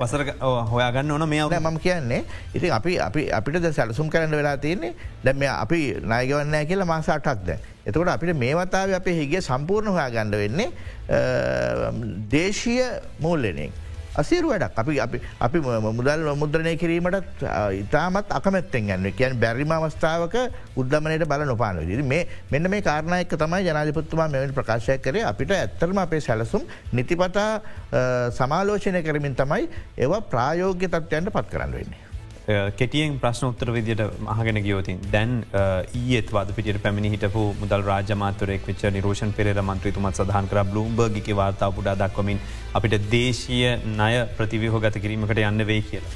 පසර 0.00 0.24
හොයාගන්න 0.70 1.10
ඕන 1.10 1.28
මේ 1.28 1.60
මම 1.60 1.78
කියන්නේ 1.78 2.24
ඉති 2.54 2.70
අපි 2.70 2.98
අපි 3.00 3.28
අපිට 3.32 3.72
සැලසුම් 3.72 4.10
කරන්න 4.10 4.30
වෙලා 4.30 4.56
තියන්නේ 4.56 4.94
දැම 5.24 5.42
අපි 5.50 5.80
නයගවන්න 6.02 6.66
කියලා 6.66 6.86
මාසාටක් 6.86 7.46
දැ. 7.46 7.58
එතකොට 7.86 8.08
අපිට 8.08 8.36
මේ 8.36 8.54
වතාව 8.54 8.94
අපේ 8.94 9.14
හිගේ 9.14 9.40
සම්පූර්ණ 9.40 9.92
හොයා 9.92 10.10
ගණඩ 10.10 10.36
වෙන්නේ 10.36 10.68
දේශීය 12.30 12.88
මූල්ලනෙක්. 13.20 13.72
අසීරු 14.16 14.48
වැඩක්. 14.52 14.76
අපි 14.76 15.00
අපි 15.00 15.18
අපි 15.40 15.58
මුදල් 15.98 16.24
මුද්‍රණය 16.36 16.76
කිරීමට 16.76 17.42
ඉතාමත් 17.82 18.28
අකමැත්තෙන් 18.38 18.86
ගන්න 18.88 19.12
කියන් 19.12 19.40
බැරිම 19.40 19.72
අවස්ථාවක 19.72 20.36
උද්දමනයට 20.76 21.26
බල 21.28 21.44
නොපාන 21.46 21.80
ද 21.80 22.02
මේ 22.04 22.28
මෙන්න 22.50 22.70
මේ 22.70 22.82
කාරණයක 22.82 23.34
තමයි 23.42 23.64
ජනාධපත්තුමා 23.68 24.28
මෙවැනි 24.28 24.52
ප්‍රකාශය 24.52 24.98
කරේ. 24.98 25.24
අපිට 25.24 25.50
ඇත්තරම 25.50 25.98
අපේ 25.98 26.20
සැලසුම් 26.20 26.62
නිතිපතා 26.92 27.50
සමාලෝචනය 28.38 29.02
කරමින් 29.02 29.34
තමයි 29.34 29.68
ඒවා 29.98 30.22
ප්‍රායෝග්‍ය 30.32 30.88
තත්වයන්ට 30.88 31.32
පත් 31.32 31.48
කරන්න 31.52 31.72
වෙන්නේ. 31.72 32.11
කෙටියෙන් 32.80 33.18
ප්‍රශ්න 33.22 33.46
උත්තර 33.50 33.72
විදියට 33.76 34.02
මහගෙන 34.28 34.62
ගියෝතින් 34.66 34.98
දැන් 35.12 35.36
ඒත් 35.52 36.32
වද 36.36 36.56
පිට 36.56 36.82
පැමිණි 36.82 37.12
හිටපු 37.14 37.44
මුදල් 37.60 37.86
රාජමාතරයෙක් 37.90 38.66
විච 38.70 38.84
නිරෝෂන් 38.96 39.32
පෙර 39.38 39.52
මන්ත්‍රතුමත් 39.62 40.20
සහන් 40.20 40.50
කර 40.50 40.64
බ්ලුම්බර්ගික 40.72 41.32
වාර්තා 41.40 41.70
පුඩා 41.78 41.96
දක්වමින් 42.02 42.42
අපිට 42.80 42.98
දේශීය 43.14 43.72
ණය 43.96 44.12
ප්‍රතිවිහෝ 44.38 44.82
ගත 44.84 45.02
කිරීමකට 45.06 45.42
යන්න 45.48 45.66
වේ 45.72 45.82
කියලා. 45.90 46.14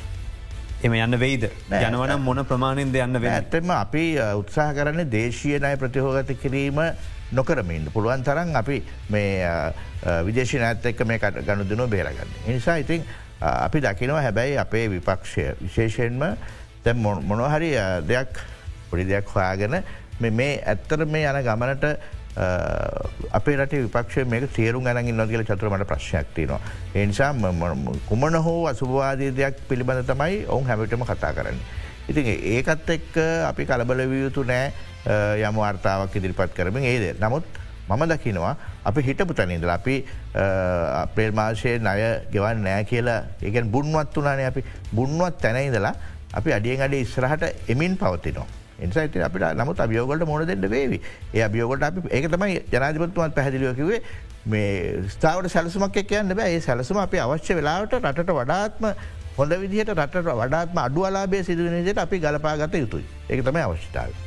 එම 0.85 0.95
යන්න 0.95 1.19
වෙයිද 1.19 1.45
යනවන 1.73 2.17
මොන 2.23 2.45
ප්‍රමාණයෙන්ද 2.49 2.97
යන්න 3.03 3.21
වේ 3.23 3.35
ඇත්තම 3.35 3.71
අපි 3.81 4.07
උත්සාහ 4.41 4.73
කරන්න 4.77 5.13
දේශීය 5.13 5.61
නය 5.65 5.77
ප්‍රතිහෝගත 5.83 6.33
කිරීම 6.43 6.81
නොකරමින් 7.33 7.89
පුළුවන් 7.95 8.25
තරන් 8.27 8.53
අපි 8.61 8.83
මේ 9.11 9.55
විදේශ 10.27 10.57
නඇත් 10.63 10.85
එක්ක 10.93 11.01
මේ 11.11 11.19
ගණුදනු 11.19 11.89
බේරගන්න. 11.95 12.35
නිසා 12.47 12.77
ඉතින් 12.85 13.07
අපි 13.41 13.81
දකිනවා 13.81 14.23
හැබැයි 14.23 14.59
අපේ 14.59 14.89
විපක්ෂය 14.89 15.47
විශේෂයෙන්ම 15.63 16.37
තැ 16.85 16.93
මොනොහරි 16.95 17.73
දෙයක් 18.09 18.39
පොඩි 18.91 19.05
දෙයක් 19.05 19.29
හොයාගෙන 19.29 19.83
මේ 20.21 20.53
ඇත්තර 20.65 21.05
මේ 21.07 21.25
යන 21.25 21.43
ගමනට 21.45 21.85
අපේ 22.37 23.57
රට 23.57 23.83
විපක්ෂ 23.85 24.25
මේක 24.27 24.49
තේරු 24.53 24.81
ගනග 24.81 25.13
නො 25.15 25.27
කියල 25.27 25.45
චතුරමට 25.45 25.87
ප්‍රශ්යක්තිනවා. 25.87 26.61
එනිසා 26.95 27.33
කුමන 28.09 28.35
හෝ 28.37 28.67
අසුභවාදී 28.67 29.31
දෙයක් 29.33 29.61
පිළිබඳ 29.69 30.07
තමයි 30.07 30.45
ඔවුන් 30.49 30.67
හැමිටම 30.67 31.05
කතා 31.05 31.33
කරන්න. 31.33 31.61
ඉතින් 32.09 32.27
ඒකත් 32.27 32.91
එක්ක 32.91 33.17
අපි 33.49 33.67
කලබල 33.67 34.05
වියයුතු 34.09 34.45
නෑ 34.45 34.73
යම 35.41 35.57
වාර්තාවක් 35.57 36.17
ඉදිරිපත් 36.17 36.53
කරමින් 36.55 36.85
ඒද. 36.85 37.21
නමුත් 37.21 37.45
මම 37.89 38.03
දකිනවා 38.09 38.57
අපි 38.85 39.03
හිටපු 39.03 39.35
තැනින්දල 39.35 39.71
අපි 39.71 40.05
අපේල් 40.37 41.33
මාශය 41.33 41.79
නය 41.79 41.97
ගෙවන් 42.33 42.63
නෑ 42.63 42.85
කියලා. 42.85 43.23
ඒකෙන් 43.43 43.71
බුන්වත් 43.71 44.15
වනානේ 44.17 44.47
අපි. 44.47 44.65
බුන්වත් 44.93 45.41
තැනයිදලා 45.41 45.95
අපි 46.35 46.53
අඩියෙන් 46.53 46.83
අඩ 46.83 46.95
ඉස්රහට 46.95 47.45
එමින් 47.69 47.97
පවතිනවා. 47.97 48.47
එනිසායිති 48.79 49.23
අපිට 49.23 49.57
නමුත් 49.57 49.81
අභියෝගලට 49.81 50.27
මොන 50.27 50.47
දෙන්න 50.47 50.71
වේවි. 50.71 51.01
ඒ 51.35 51.43
අභියෝගට 51.43 51.83
අපි 51.83 52.09
ඒක 52.11 52.31
තමයි 52.33 52.61
ජනාධපත්තුවත් 52.73 53.35
පැහදිලියකිවේ 53.35 54.01
මේ 54.47 55.03
ස්ථාවට 55.09 55.49
සැලසුමක් 55.49 55.99
කියන්න 56.05 56.37
බෑ. 56.37 56.53
ඒ 56.53 56.61
සැලසුම 56.61 57.01
අපි 57.01 57.19
අවශ්‍ය 57.19 57.57
වෙලාවට 57.57 57.99
රටට 58.03 58.37
වඩාත්ම 58.41 58.93
හොඳ 59.39 59.59
විදිහට 59.63 59.97
රට 59.97 60.25
වඩාත්ම 60.43 60.85
අඩුවලාබේ 60.85 61.43
සිදුවනජයට 61.43 61.99
අපි 61.99 62.21
ගලපාගත 62.21 62.81
යුතුයි. 62.85 63.05
ඒක 63.31 63.45
තමයි 63.45 63.65
අවශ්‍යතාව. 63.65 64.26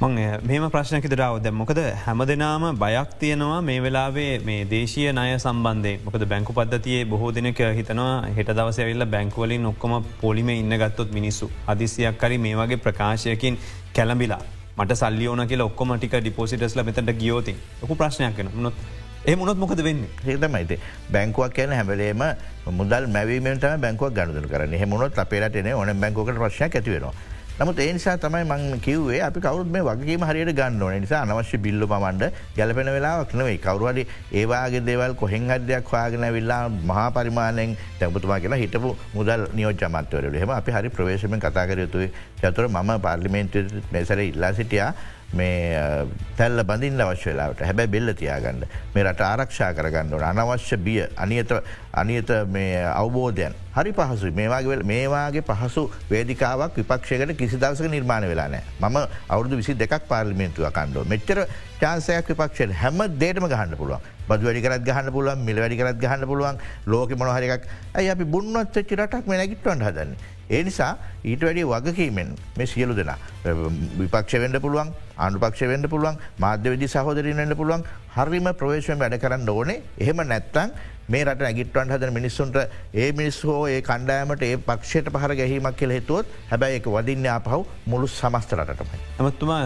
මං 0.00 0.14
මෙම 0.48 0.62
ප්‍රශ්නක 0.72 1.06
දරාව 1.12 1.34
දැ 1.44 1.50
මොකද? 1.52 1.78
හැම 2.04 2.20
දෙනාම 2.28 2.62
බයක් 2.82 3.10
තියෙනවා 3.22 3.58
මේ 3.60 3.80
වෙලාවේ 3.84 4.38
මේ 4.46 4.62
දේශය 4.70 5.02
නය 5.12 5.24
සම්බන්ධය 5.34 5.90
මොකද 6.04 6.22
බැංකු 6.30 6.54
පද්ධතියේ 6.58 7.02
බොහෝ 7.10 7.32
දෙනක 7.38 7.58
හිතනවා 7.78 8.14
හෙට 8.36 8.52
දවසඇවිල්ල 8.58 9.04
බැංකුවලින් 9.14 9.66
ඔක්කොම 9.70 9.94
පොලිම 10.22 10.48
ඉන්න 10.54 10.72
ගත්තොත් 10.82 11.12
මිනිස්සු. 11.12 11.50
අදිසියක් 11.66 12.16
කරි 12.22 12.38
මේ 12.38 12.54
වගේ 12.60 12.80
ප්‍රකාශයකින් 12.86 13.58
කැළඹිලා. 13.96 14.40
මට 14.78 14.96
සල්ලි 15.00 15.28
ඕන 15.28 15.44
කියලා 15.50 15.66
ඔක්කොම 15.70 15.92
ටික 15.96 16.16
ඩිපෝසිටස්ල 16.16 16.82
මෙතට 16.82 17.12
ගියෝති 17.20 17.54
ඔකු 17.82 17.98
ප්‍රශ්නයක් 18.02 18.34
කන 18.38 18.48
නොත් 18.66 18.78
ඒ 19.26 19.34
මුණොත් 19.36 19.58
මොකද 19.58 19.82
වෙන්න? 19.84 20.06
ඒතමයිත 20.26 20.72
බැංකුවක් 21.12 21.52
කියන 21.58 21.76
හැබලේම 21.78 22.24
මුදල් 22.78 23.10
මැවීමට 23.16 23.68
බැංකුවක් 23.84 24.16
ගණුදර 24.16 24.48
කරන්න. 24.48 24.78
හෙමුණොත් 24.84 25.20
අපේරටන 25.24 25.70
ඕන 25.74 25.92
බැංකෝකට 26.04 26.40
ප්‍රශ්නයක් 26.40 26.80
ඇතිවෙනවා. 26.80 27.12
නමුත් 27.60 27.78
ඒ 27.78 27.92
නිසා 27.92 28.16
තමයි 28.16 28.44
මං 28.44 28.78
කිවේ 28.80 29.18
අපි 29.20 29.40
කවරුත් 29.44 29.68
මේ 29.72 29.82
වගේම 29.82 30.22
හරියට 30.28 30.52
ගන්න 30.58 30.82
ඕන. 30.82 30.94
නිසා 31.04 31.18
අනවශ්‍ය 31.24 31.58
බිල්ල 31.58 31.84
මන්ඩ 31.86 32.22
ගැලපෙන 32.56 32.88
වෙලාවක් 32.94 33.34
නෙවෙයි. 33.34 33.58
කවරුවඩි 33.58 34.06
ඒවාගේ 34.32 34.80
දේවල් 34.86 35.14
කොහෙන් 35.14 35.50
අදයක් 35.50 35.92
වාගෙන 35.92 36.24
විල්ලා 36.36 36.62
මහා 36.90 37.10
පරිමාණයෙන් 37.10 37.76
තැපතුමා 38.00 38.40
කියලා 38.40 38.60
හිටපු 38.62 38.96
මුදල් 39.12 39.44
නියෝජමත්වරල 39.52 40.40
හෙම 40.42 40.56
අපි 40.56 40.72
හරි 40.72 40.94
ප්‍රවේශමෙන් 40.96 41.44
කතාකරයුතුයි 41.44 42.08
චතුර 42.40 42.68
මම 42.68 42.96
පාර්ලිමේන්ට 43.06 43.60
මේසර 43.92 44.24
ඉල්ලා 44.24 44.52
සිටියා. 44.54 44.92
මේ 45.34 46.06
තැල්ල 46.36 46.62
බඳින් 46.64 47.00
අවශ්‍ය 47.00 47.30
වෙලාවට. 47.30 47.62
හැබැ 47.62 47.86
බෙල්ල 47.86 48.12
තියාගන්න. 48.14 48.64
මේ 48.94 49.04
රට 49.04 49.20
ආරක්ෂා 49.22 49.72
කරගන්නට 49.74 50.22
අනවශ්‍ය 50.22 50.76
බිය 50.76 51.06
අනියත 51.16 51.52
අනියත 51.92 52.30
මේ 52.48 52.84
අවබෝධයන්. 52.84 53.54
හරි 53.74 53.92
පහසු 53.92 54.32
මේවාගේ 54.32 54.82
මේවාගේ 54.84 55.42
පහසු 55.42 55.84
වේදිකාවක් 56.10 56.76
විපක්ෂයකට 56.76 57.36
කිසි 57.38 57.56
දවසක 57.56 57.90
නිර්මාණ 57.90 58.26
වෙලානෑ 58.26 58.62
ම 58.80 58.96
අවුදු 59.28 59.56
විසි 59.56 59.74
දෙකක් 59.74 60.08
පාර්ලිමෙන්තුව 60.08 60.70
කණ්ඩෝ 60.70 61.04
මෙච්චර 61.06 61.44
චාන්සයක් 61.80 62.32
විපක්ෂයට 62.32 62.74
හැම 62.74 62.98
දේටම 63.18 63.46
ගහන්න 63.46 63.76
පුළුවන්. 63.76 64.02
බදු 64.28 64.44
වැඩිකරත් 64.46 64.84
ගහන්න 64.84 65.12
පුළුවන් 65.12 65.44
මිල 65.44 65.62
වැඩිකරත් 65.62 66.02
ගහන්න 66.02 66.26
පුළුවන්. 66.26 66.58
ලෝක 66.86 67.10
මොනහරක් 67.14 67.70
ඇයි 67.94 68.10
අපි 68.10 68.24
බුන්නත් 68.24 68.76
චිරටක් 68.90 69.26
මේ 69.26 69.38
නැගිට්ටවන් 69.38 69.86
හදන්නේ? 69.86 70.38
ඒ 70.50 70.62
නිසා 70.68 70.92
ඊට 71.24 71.42
වැඩි 71.46 71.64
වගකීමෙන් 71.72 72.30
මේ 72.58 72.68
සියලු 72.72 72.94
දෙනා 73.00 73.18
විපක්ෂ 74.00 74.40
වෙන්ඩ 74.44 74.60
පුළුවන් 74.64 74.92
අනුපක්ෂ 75.26 75.62
වෙන්ඩ 75.72 75.90
පුළුවන් 75.92 76.20
මාධ්‍යවිදි 76.44 76.88
සහෝදරින් 76.94 77.42
වන්න 77.42 77.58
පුළුවන් 77.60 77.84
හරිම 78.16 78.48
ප්‍රවේශයෙන් 78.60 79.02
වැඩ 79.02 79.20
කරන්න 79.24 79.48
ඕනේ. 79.48 79.82
එහෙම 79.98 80.22
නැත්තං 80.32 80.74
මේ 81.10 81.22
රට 81.24 81.46
ඇගිට්වන් 81.46 81.92
හදන 81.92 82.12
මිනිස්සුන්ට 82.12 82.56
ඒ 82.94 83.10
මිනිස් 83.12 83.38
හෝ 83.44 83.60
ඒ 83.68 83.80
කණ්ඩෑමට 83.82 84.42
ඒ 84.42 84.56
පක්ෂයට 84.62 85.12
පහර 85.14 85.34
ගැහීමක් 85.34 85.76
කියල 85.76 85.94
හිතුවත් 85.96 86.34
හැබැයි 86.50 86.80
එක 86.80 86.88
වදින්න 86.88 87.28
ආපහු 87.28 87.60
මුළු 87.86 88.10
සමස්ත 88.10 88.58
රටමයි. 88.58 89.00
ඇමත්තුමා 89.18 89.60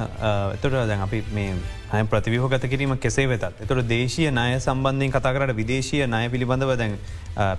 එතොට 0.54 0.78
දැන් 0.90 1.02
අපි 1.02 1.24
මේ 1.32 1.50
හය 1.92 2.04
ප්‍රතිවිහෝගත 2.06 2.66
කිරීම 2.66 2.96
කෙසේ 2.98 3.26
වෙතත් 3.28 3.44
එතොට 3.60 3.84
දේශය 3.88 4.30
නය 4.32 4.46
සම්බන්ධයෙන් 4.58 5.12
කතාකරට 5.12 5.56
විදේශය 5.56 6.00
නය 6.08 6.22
පිළිබඳව 6.28 6.72
දැන් 6.76 6.96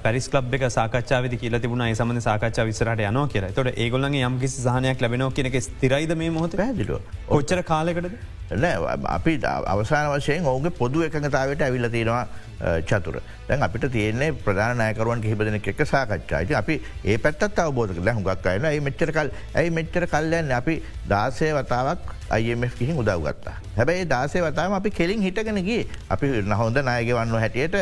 පැරිස් 0.04 0.30
ලබ් 0.34 0.60
එක 0.60 0.66
සාකච්ඡාවද 0.72 1.36
කියල 1.38 1.60
තිබුණ. 1.60 1.86
සමඳ 1.94 2.22
සාකච්ඡා 2.22 2.66
විසරට 2.66 3.04
යන 3.04 3.22
කියර 3.28 3.50
තොට 3.52 3.72
ඒගොල්ලගේ 3.76 4.24
යම් 4.24 4.40
කිසි 4.40 4.64
සහනයක් 4.64 5.02
ලැබෙනෝ 5.02 5.30
කියනක 5.32 5.60
ස්තිරයිද 5.62 6.16
මේ 6.16 6.32
මොහොත? 6.32 6.56
පැදිලු 6.56 7.00
ඔච්චර 7.30 7.62
කාලෙකටද 7.64 8.18
නෑ 8.56 8.98
අපි 9.10 9.38
අවසාන 9.68 10.12
වශයෙන් 10.12 10.46
ඔවුගේ 10.46 10.74
පොදු 10.74 11.02
එකඟතාවට 11.02 11.62
ඇවිල්ල 11.62 11.90
තියෙනවා 11.90 12.26
චතුර 12.60 13.20
දැන් 13.48 13.62
අපිට 13.62 13.88
තියන්නේ 13.92 14.32
ප්‍රධාන 14.40 14.78
නයකරුවන් 14.80 15.22
කිහිපදන 15.22 15.58
එක 15.58 15.86
සාකච්ඡායිති 15.86 16.56
අපි 16.56 16.82
ඒ 17.06 17.18
පැත්තත් 17.20 17.60
අවබෝධ 17.60 17.94
කළ 17.94 18.12
හුඟක් 18.12 18.48
අයන 18.48 18.66
ඒ 18.66 18.80
මෙච්චරකල් 18.82 19.34
ඇයි 19.54 19.72
මෙච්චර 19.72 20.08
කල්ලයන්න 20.08 20.54
අපි 20.54 20.76
දාසය 21.08 21.52
වතාවක් 21.54 22.15
අයිF 22.30 22.76
කිහි 22.80 22.94
උදව්ගත්තා 22.94 23.56
හැබැයි 23.76 24.06
දාසේ 24.06 24.42
වතාම 24.42 24.74
අපි 24.74 24.90
කෙලින් 24.90 25.22
හිටගෙනගේ 25.22 25.86
අපි 26.10 26.28
නහොඳ 26.42 26.78
නායගවන්න 26.78 27.36
හැටියට 27.36 27.78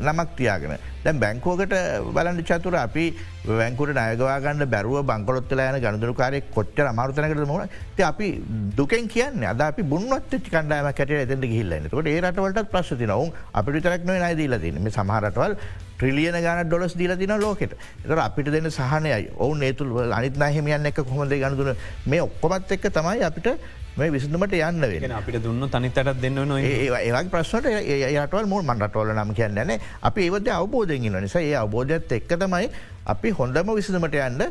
නමක් 0.00 0.28
තියාගෙන. 0.36 0.78
දැන් 1.04 1.20
බැංකෝකට 1.20 1.74
බලන්න 2.14 2.44
චතුර 2.44 2.74
අපි 2.76 3.04
වැංකුට 3.46 3.92
නයගවාගන්න 3.96 4.64
බැරුව 4.68 5.06
බංකොලොත්තල 5.10 5.62
යන 5.66 5.78
ගණදුරකාරය 5.80 6.42
කොච්චර 6.56 6.86
අමාරුතනකට 6.92 7.46
මොන 7.46 7.68
අපි 8.10 8.28
දුකෙන් 8.76 9.08
කියන්න 9.08 9.44
අද 9.44 9.60
අපි 9.60 9.82
බුන්වත් 9.82 10.34
කණ්ඩායම 10.46 10.92
කට 10.92 11.20
ඇතට 11.20 11.46
ගහිල්ලන්න 11.46 11.88
කොට 11.88 12.06
ඒ 12.06 12.20
රටවලට 12.20 12.70
ප්‍රශ්ති 12.74 13.06
නවුන් 13.06 13.32
අපිට 13.52 13.82
තරක්න 13.82 14.12
නයිදීලතින 14.24 14.82
මේ 14.82 14.92
සමහරටවල් 14.92 15.56
ට්‍රිලියන 16.00 16.36
ගන 16.40 16.64
ඩොලස් 16.64 16.96
දීල 16.96 17.12
තින 17.16 17.34
ලෝකට. 17.36 17.76
තර 18.02 18.18
අපිට 18.18 18.48
දෙන්න 18.48 18.70
සහනයයි. 18.70 19.28
ඔවුන් 19.36 19.62
ඒතුල් 19.62 20.12
අනිත් 20.12 20.36
නහිමියන් 20.36 20.86
එක 20.86 21.02
කොහොඳ 21.02 21.32
ගණදුන 21.32 21.76
මේ 22.06 22.22
ඔක්කොමත් 22.22 22.72
එක්ක 22.72 22.88
තමයි 22.90 23.22
අපිට 23.22 23.48
මේ 23.96 24.10
විසඳමට 24.14 24.54
යන්න 24.56 24.80
වේ 24.82 25.12
අපිට 25.12 25.42
දුන්න 25.44 25.68
තනිතට 25.68 26.00
දෙන්න 26.22 26.40
නො 26.48 26.56
ඒවගේ 26.58 27.24
ප්‍රශ්නට 27.28 27.66
ඒයටවල් 27.68 28.48
මුල් 28.48 28.62
මන්ටවල 28.64 29.12
නම් 29.14 29.34
කියන්නන 29.34 29.76
අපි 30.02 30.26
ඒවද 30.26 30.48
අවබෝධයෙන් 30.50 31.20
නිසා 31.20 31.42
ඒ 31.42 31.56
අවබෝධයත් 31.62 32.12
එක්ක 32.18 32.36
තමයි 32.36 32.70
අපි 33.06 33.34
හොඳම 33.38 33.74
විසඳමට 33.76 34.16
යන්න 34.20 34.46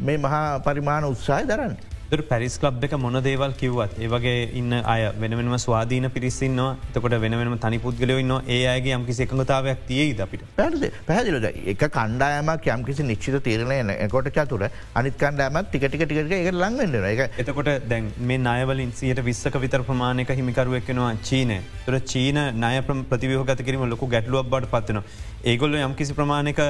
මේ 0.00 0.18
මහා 0.18 0.60
පරිමාණ 0.60 1.04
උත්සාය 1.04 1.48
දරන්න. 1.48 1.74
පැරිස් 2.20 2.58
ලබ් 2.60 2.84
එක 2.84 2.94
මොන 3.00 3.14
දේවල් 3.24 3.52
කිව්වත් 3.52 3.94
ඒවගේ 3.98 4.50
ඉන්න 4.52 4.72
අය 4.84 5.04
වෙනම 5.18 5.54
ස්වාධීන 5.56 6.06
පිරිසින්නවා 6.10 6.76
එතකොට 6.90 7.14
වෙනම 7.22 7.54
තනි 7.58 7.78
පුද්ගලයන්න 7.78 8.34
ඒ 8.46 8.66
අයගේ 8.66 8.92
යම්කිසි 8.92 9.24
එකඟතාවයක් 9.24 9.80
තියේද 9.88 10.20
අපිට? 10.20 10.42
පැද 10.54 10.92
පැදිලද 11.06 11.46
එක 11.72 11.84
කණ්ඩායමක් 11.88 12.68
යම්කිසි 12.68 13.02
නිශ්චිත 13.02 13.38
තීරණය 13.42 13.96
එකොට 13.96 14.28
චතුර 14.30 14.68
අනිත් 14.94 15.16
කණ්ඩෑමත් 15.16 15.72
ටිකටික 15.72 16.04
ටික 16.04 16.36
එක 16.40 16.52
ලංගන්න 16.52 17.08
එක 17.14 17.40
එතකොට 17.40 17.72
දැන් 17.88 18.12
මේ 18.20 18.36
නයවලින් 18.38 18.92
සියට 18.92 19.24
විස්සක 19.24 19.56
විතර 19.56 19.82
ප්‍රමාණයක 19.82 20.28
හිමිකරුවක්ෙනවා 20.30 21.16
චීනය. 21.22 21.60
තුර 21.86 21.98
චීන 22.02 22.36
නය 22.36 22.74
ප්‍රතිවහගත 23.08 23.64
කිරීම 23.64 23.88
ලොකු 23.88 24.06
ගැටලුවක් 24.06 24.52
බට 24.52 24.70
පත්වනවා 24.70 25.30
ඒගොල්ල 25.44 25.74
යම් 25.74 25.94
කිසි 25.94 26.14
ප්‍රමාණක 26.14 26.60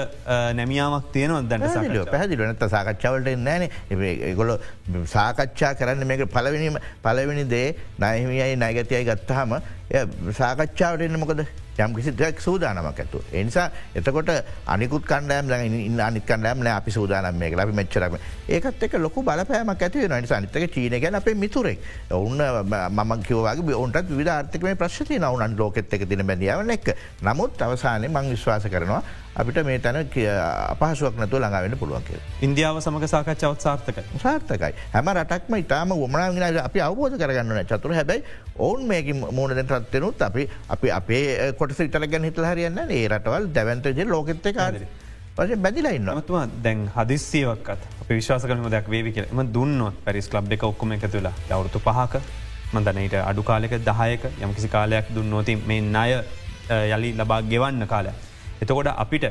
නැමියාවක් 0.57 1.11
තියනව 1.13 1.49
දැට 1.49 2.09
පැදිල 2.13 2.45
නත 2.47 2.69
සාකච්ඡාවලට 2.75 3.43
නෑන 3.43 3.67
ඒගොල 4.29 4.55
සාකච්ඡා 5.33 5.75
කරන්න 5.75 6.07
මේක 6.07 6.25
පලවෙනීම 6.29 6.79
පලවෙනි 7.03 7.45
දේ 7.47 7.75
නයහිමියයි 7.99 8.57
නයගතියයි 8.57 9.05
ගත්තහම 9.05 9.59
සාකච්ඡාවට 10.33 11.03
එන්න 11.03 11.19
මොකද? 11.19 11.45
යම් 11.75 11.95
කිසි 11.95 12.13
දෙයක් 12.13 12.41
සූදානමක් 12.41 12.99
ඇතු. 12.99 13.23
එනිසා 13.33 13.71
එතකොට 13.95 14.29
අනිකුත් 14.67 15.05
කණ්ඩෑම් 15.05 15.49
ඉන්න 15.65 16.01
අනිත් 16.01 16.27
කණ්ඩෑම් 16.27 16.67
අපි 16.67 16.91
සූදානම් 16.91 17.39
මේ 17.39 17.51
ලබි 17.51 17.73
මෙච්චරම 17.73 18.19
ඒකත් 18.49 18.83
එක 18.83 18.99
ලොකු 18.99 19.23
බලපෑමක් 19.23 19.83
ඇති 19.83 20.09
නනි 20.09 20.29
අනිතක 20.31 20.75
චීන 20.75 21.01
ගැන 21.01 21.15
අපේ 21.15 21.35
මිතුරෙක්. 21.35 21.79
ඔවුන්න 22.11 22.43
මම 22.91 23.13
කිවවාගේ 23.23 23.75
ඔන්ටත් 23.75 24.11
විධ 24.11 24.29
ආර්ථකම 24.29 24.77
ප්‍රශ්ති 24.77 25.19
නවුන් 25.19 25.57
ලෝකෙත් 25.57 25.95
එක 25.95 26.09
තින 26.09 26.27
බැඳියාව 26.27 26.71
එක් 26.71 26.97
නමුත් 27.23 27.63
අවසානය 27.63 28.09
මං 28.09 28.31
විශ්වාස 28.31 28.69
කරනවා 28.69 29.03
අපිට 29.35 29.65
මේ 29.65 29.79
තැන 29.79 29.97
අපහසුවක් 29.97 31.15
නතු 31.17 31.39
ළඟවෙන්න 31.39 31.77
පුළුවන්ක. 31.79 32.09
ඉන්දියාව 32.43 32.81
සමඟ 32.81 33.07
සාකච්ඡාවත් 33.07 33.61
සාර්ථක 33.61 33.99
සාර්ථකයි. 34.23 34.73
හැම 34.95 35.09
රටක්ම 35.09 35.55
ඉතාම 35.57 35.95
වමනාගෙන 35.95 36.59
අපි 36.61 36.81
අවබෝධ 36.81 37.17
කරගන්න 37.19 37.65
චතුර 37.67 37.95
හැබැයි 37.95 38.25
ඔවුන් 38.59 38.87
මේක 38.87 39.07
මූුණදෙන් 39.15 39.69
රත්වෙනුත් 39.69 40.23
අපි 40.23 40.49
අපි 40.69 40.91
අපේ 40.91 41.53
කොට 41.55 41.73
සිටල 41.73 42.07
ගැන 42.07 42.25
හිතල 42.25 42.45
හරියන්න 42.45 42.83
ඒ 42.89 43.09
රටවල් 43.09 43.49
දැවන්තජ 43.55 44.05
ලෝකෙත්ත 44.07 44.49
කාරය. 44.55 44.87
පස 45.37 45.57
බැදිලයින්න 45.59 46.11
මතුවා 46.13 46.47
දැන් 46.65 46.81
හදිස්සියවක්ත් 46.97 47.87
අප 48.03 48.09
විශ්වාස 48.11 48.45
කරම 48.45 48.67
දෙයක් 48.71 48.91
වේවි 48.91 49.13
කියල. 49.13 49.27
ම 49.33 49.41
දුන්නොත් 49.55 50.05
පැරිස් 50.05 50.29
ලබ් 50.35 50.53
එක 50.53 50.65
ඔක්කොම 50.65 50.93
එක 50.93 51.07
තුලා 51.15 51.33
අවුරුතු 51.51 51.81
පහක 51.81 52.21
මදනට 52.75 53.17
අඩු 53.23 53.43
කාලෙක 53.43 53.73
දහයක 53.89 54.29
යම්කිසි 54.41 54.69
කාලයක් 54.69 55.09
දුන්නෝති 55.17 55.57
මේ 55.69 55.81
ණය 55.89 56.11
යළි 56.91 57.11
ලබා 57.21 57.41
ගෙවන්න 57.53 57.87
කාලයක්. 57.95 58.32
එතකොට 58.63 58.91
අපිට 58.95 59.25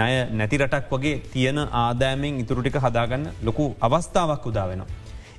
නය 0.00 0.10
නැති 0.38 0.58
රටක් 0.58 0.92
වගේ 0.92 1.16
තියෙන 1.32 1.58
ආදෑමෙන් 1.84 2.42
ඉතුරටික 2.42 2.76
හදාගන්න 2.84 3.24
ලොකු 3.42 3.64
අවස්ථාවක් 3.80 4.46
උදා 4.50 4.68
වෙනවා. 4.70 4.92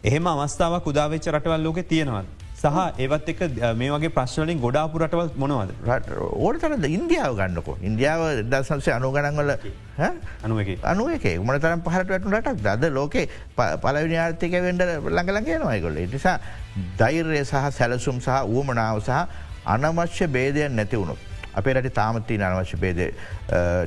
එහෙම 0.03 0.27
අවස්ථාවක් 0.27 0.91
උදාවෙච්ච 0.91 1.31
රටවල් 1.33 1.63
ලෝක 1.63 1.79
තියෙනවා 1.91 2.25
සහ 2.55 2.65
ඒවත් 3.03 3.29
එක 3.29 3.41
මේ 3.79 3.89
වගේ 3.93 4.09
ප්‍රශ්නලින් 4.09 4.59
ගොඩාපු 4.59 4.99
රටවල් 4.99 5.29
මොනවද? 5.37 5.71
ඕට 6.45 6.59
තරද 6.61 6.85
ඉන්දියාව 6.89 7.37
ගන්නකො. 7.39 7.77
ඉන්දියාව 7.81 8.21
දසන්සේ 8.51 8.93
අනුගනන්වල 8.97 9.51
අනුවක 10.43 10.69
අනුවක 10.83 11.27
මන 11.45 11.59
තරම් 11.61 11.85
පහට 11.87 12.09
වැටු 12.09 12.33
රටක් 12.33 12.63
දද 12.65 12.91
ලෝකේ 12.97 13.25
පලවිනි 13.83 14.17
ආර්ථික 14.17 14.57
වෙන්ඩ 14.67 14.83
ළඟලගේ 15.07 15.61
නොයකොල්ල 15.63 16.01
නිසා 16.15 16.35
දෛර්ය 16.99 17.45
සහ 17.45 17.71
සැලසුම් 17.79 18.19
සහ 18.19 18.43
වුවමනාව 18.49 18.99
සහ 18.99 19.23
අනවශ්‍ය 19.65 20.27
බේදයන් 20.27 20.75
නැති 20.75 20.97
වුණු. 20.97 21.17
අපේ 21.59 21.73
රට 21.73 21.93
තාමත්ති 21.99 22.39
අනවශ්‍ය 22.47 22.77
බේද 22.83 22.99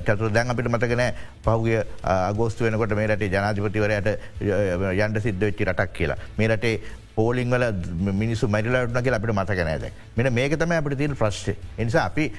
චතුර 0.06 0.32
දැන් 0.36 0.54
අපිට 0.54 0.70
මතකන 0.72 1.04
පහුගේ 1.44 1.82
අගෝස්තු 2.04 2.66
වෙනකොට 2.66 2.96
මේ 3.00 3.10
රටේ 3.12 3.30
ජනාධිපතිවරයට 3.34 4.08
යන්ට 4.40 5.22
සිද්ධ 5.26 5.46
වෙච්චි 5.46 5.64
රටක් 5.64 5.92
කියලා. 5.92 6.18
මේ 6.38 6.48
රටේ 6.48 6.74
පෝලිංවල 7.16 7.64
මිනිසු 8.20 8.48
මරිලාටන 8.48 9.02
කිය 9.04 9.14
අපිට 9.14 9.34
මතක 9.34 9.66
නෑද. 9.68 9.84
මෙන 10.16 10.32
මේක 10.32 10.56
තම 10.58 10.76
අපට 10.78 10.96
තිීල් 11.00 11.16
ප්‍රශ්ය. 11.22 11.56
එනිසා 11.78 12.06
අපි 12.06 12.30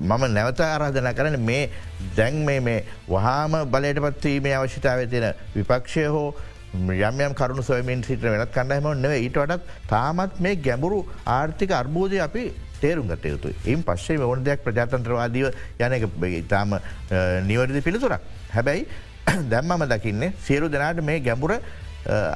මම 0.00 0.24
නැවත 0.36 0.62
ආරාධන 0.62 1.10
කරන 1.18 1.38
මේ 1.40 1.68
දැන් 2.16 2.40
මේ 2.48 2.60
මේ 2.60 2.78
වහාම 3.08 3.58
බලයට 3.74 4.02
පත්වීමේ 4.06 4.56
අවශ්‍යතාව 4.60 5.04
තියෙන 5.06 5.28
විපක්ෂය 5.56 6.06
හෝ 6.16 6.26
යම්යම් 6.74 7.34
කරුණු 7.34 7.62
සොයමින් 7.62 8.02
සිට 8.02 8.22
වෙනත් 8.24 8.52
කන්නහම 8.54 8.92
නව 8.94 9.14
ඊට 9.20 9.36
වටත් 9.36 9.88
තාමත් 9.88 10.40
මේ 10.40 10.56
ගැඹුරු 10.58 11.00
ආර්ථික 11.28 11.72
අර්බෝධය 11.72 12.20
අපි 12.20 12.44
තේරුම් 12.82 13.08
ගත 13.08 13.32
යුතු 13.34 13.54
එම් 13.66 13.82
පස්සේ 13.88 14.18
ඕන 14.20 14.44
දෙයක් 14.44 14.64
ප්‍රජාතන්ත්‍රවාදීව 14.66 15.48
යන 15.78 15.96
එක 15.98 16.04
ඉතාම 16.42 16.76
නිවැරදි 17.48 17.80
පිළිතුරක්. 17.80 18.20
හැබැයි 18.52 18.86
දැම්මම 19.52 19.88
දකින්නේ 19.94 20.32
සියලු 20.46 20.68
දෙනාට 20.68 21.02
මේ 21.02 21.20
ගැඹුර 21.20 21.58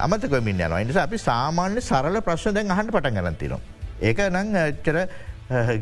අමතකමින් 0.00 0.60
යන 0.60 0.76
නිසා 0.88 1.06
අපි 1.08 1.18
සාමාන්‍ය 1.18 1.80
සරල 1.82 2.20
ප්‍රශ්න 2.22 2.54
දැන් 2.54 2.70
අහන්ට 2.70 2.92
පටන් 2.92 3.18
ගලන්තිනවා. 3.20 3.60
ඒක 4.02 4.18
නං 4.30 4.54
චර 4.84 4.98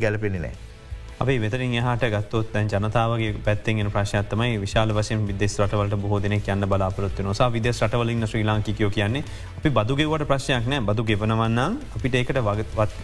ගැලපෙනි 0.00 0.40
නෑ. 0.46 0.73
අපි 1.20 1.40
වෙතරින් 1.40 1.74
හට 1.78 2.08
ගත්තොත් 2.10 2.48
තැන් 2.52 2.68
ජනතාවගේ 2.68 3.34
පැත්තෙන් 3.44 3.90
ප්‍රශ්නත්තමයි 3.94 4.60
විශාල 4.60 4.90
වසින් 4.96 5.26
විදෙස් 5.28 5.54
රටවලට 5.60 5.94
බොහෝදන 6.02 6.34
කියන්න 6.40 6.66
බලාපොරත්තු 6.68 7.22
නොසා 7.22 7.52
විදෙස් 7.52 7.82
රටවලින් 7.82 8.26
ශ්‍රී 8.26 8.44
ලාංකිකයෝ 8.44 8.90
කියන්නේ 8.90 9.22
අපි 9.58 9.70
බදුගෙවට 9.70 10.26
ප්‍රශ්නයක් 10.26 10.66
නෑ. 10.66 10.80
බදු 10.80 11.04
ගෙවනවන්න 11.04 11.78
අපිට 11.96 12.14
ඒකට 12.14 12.40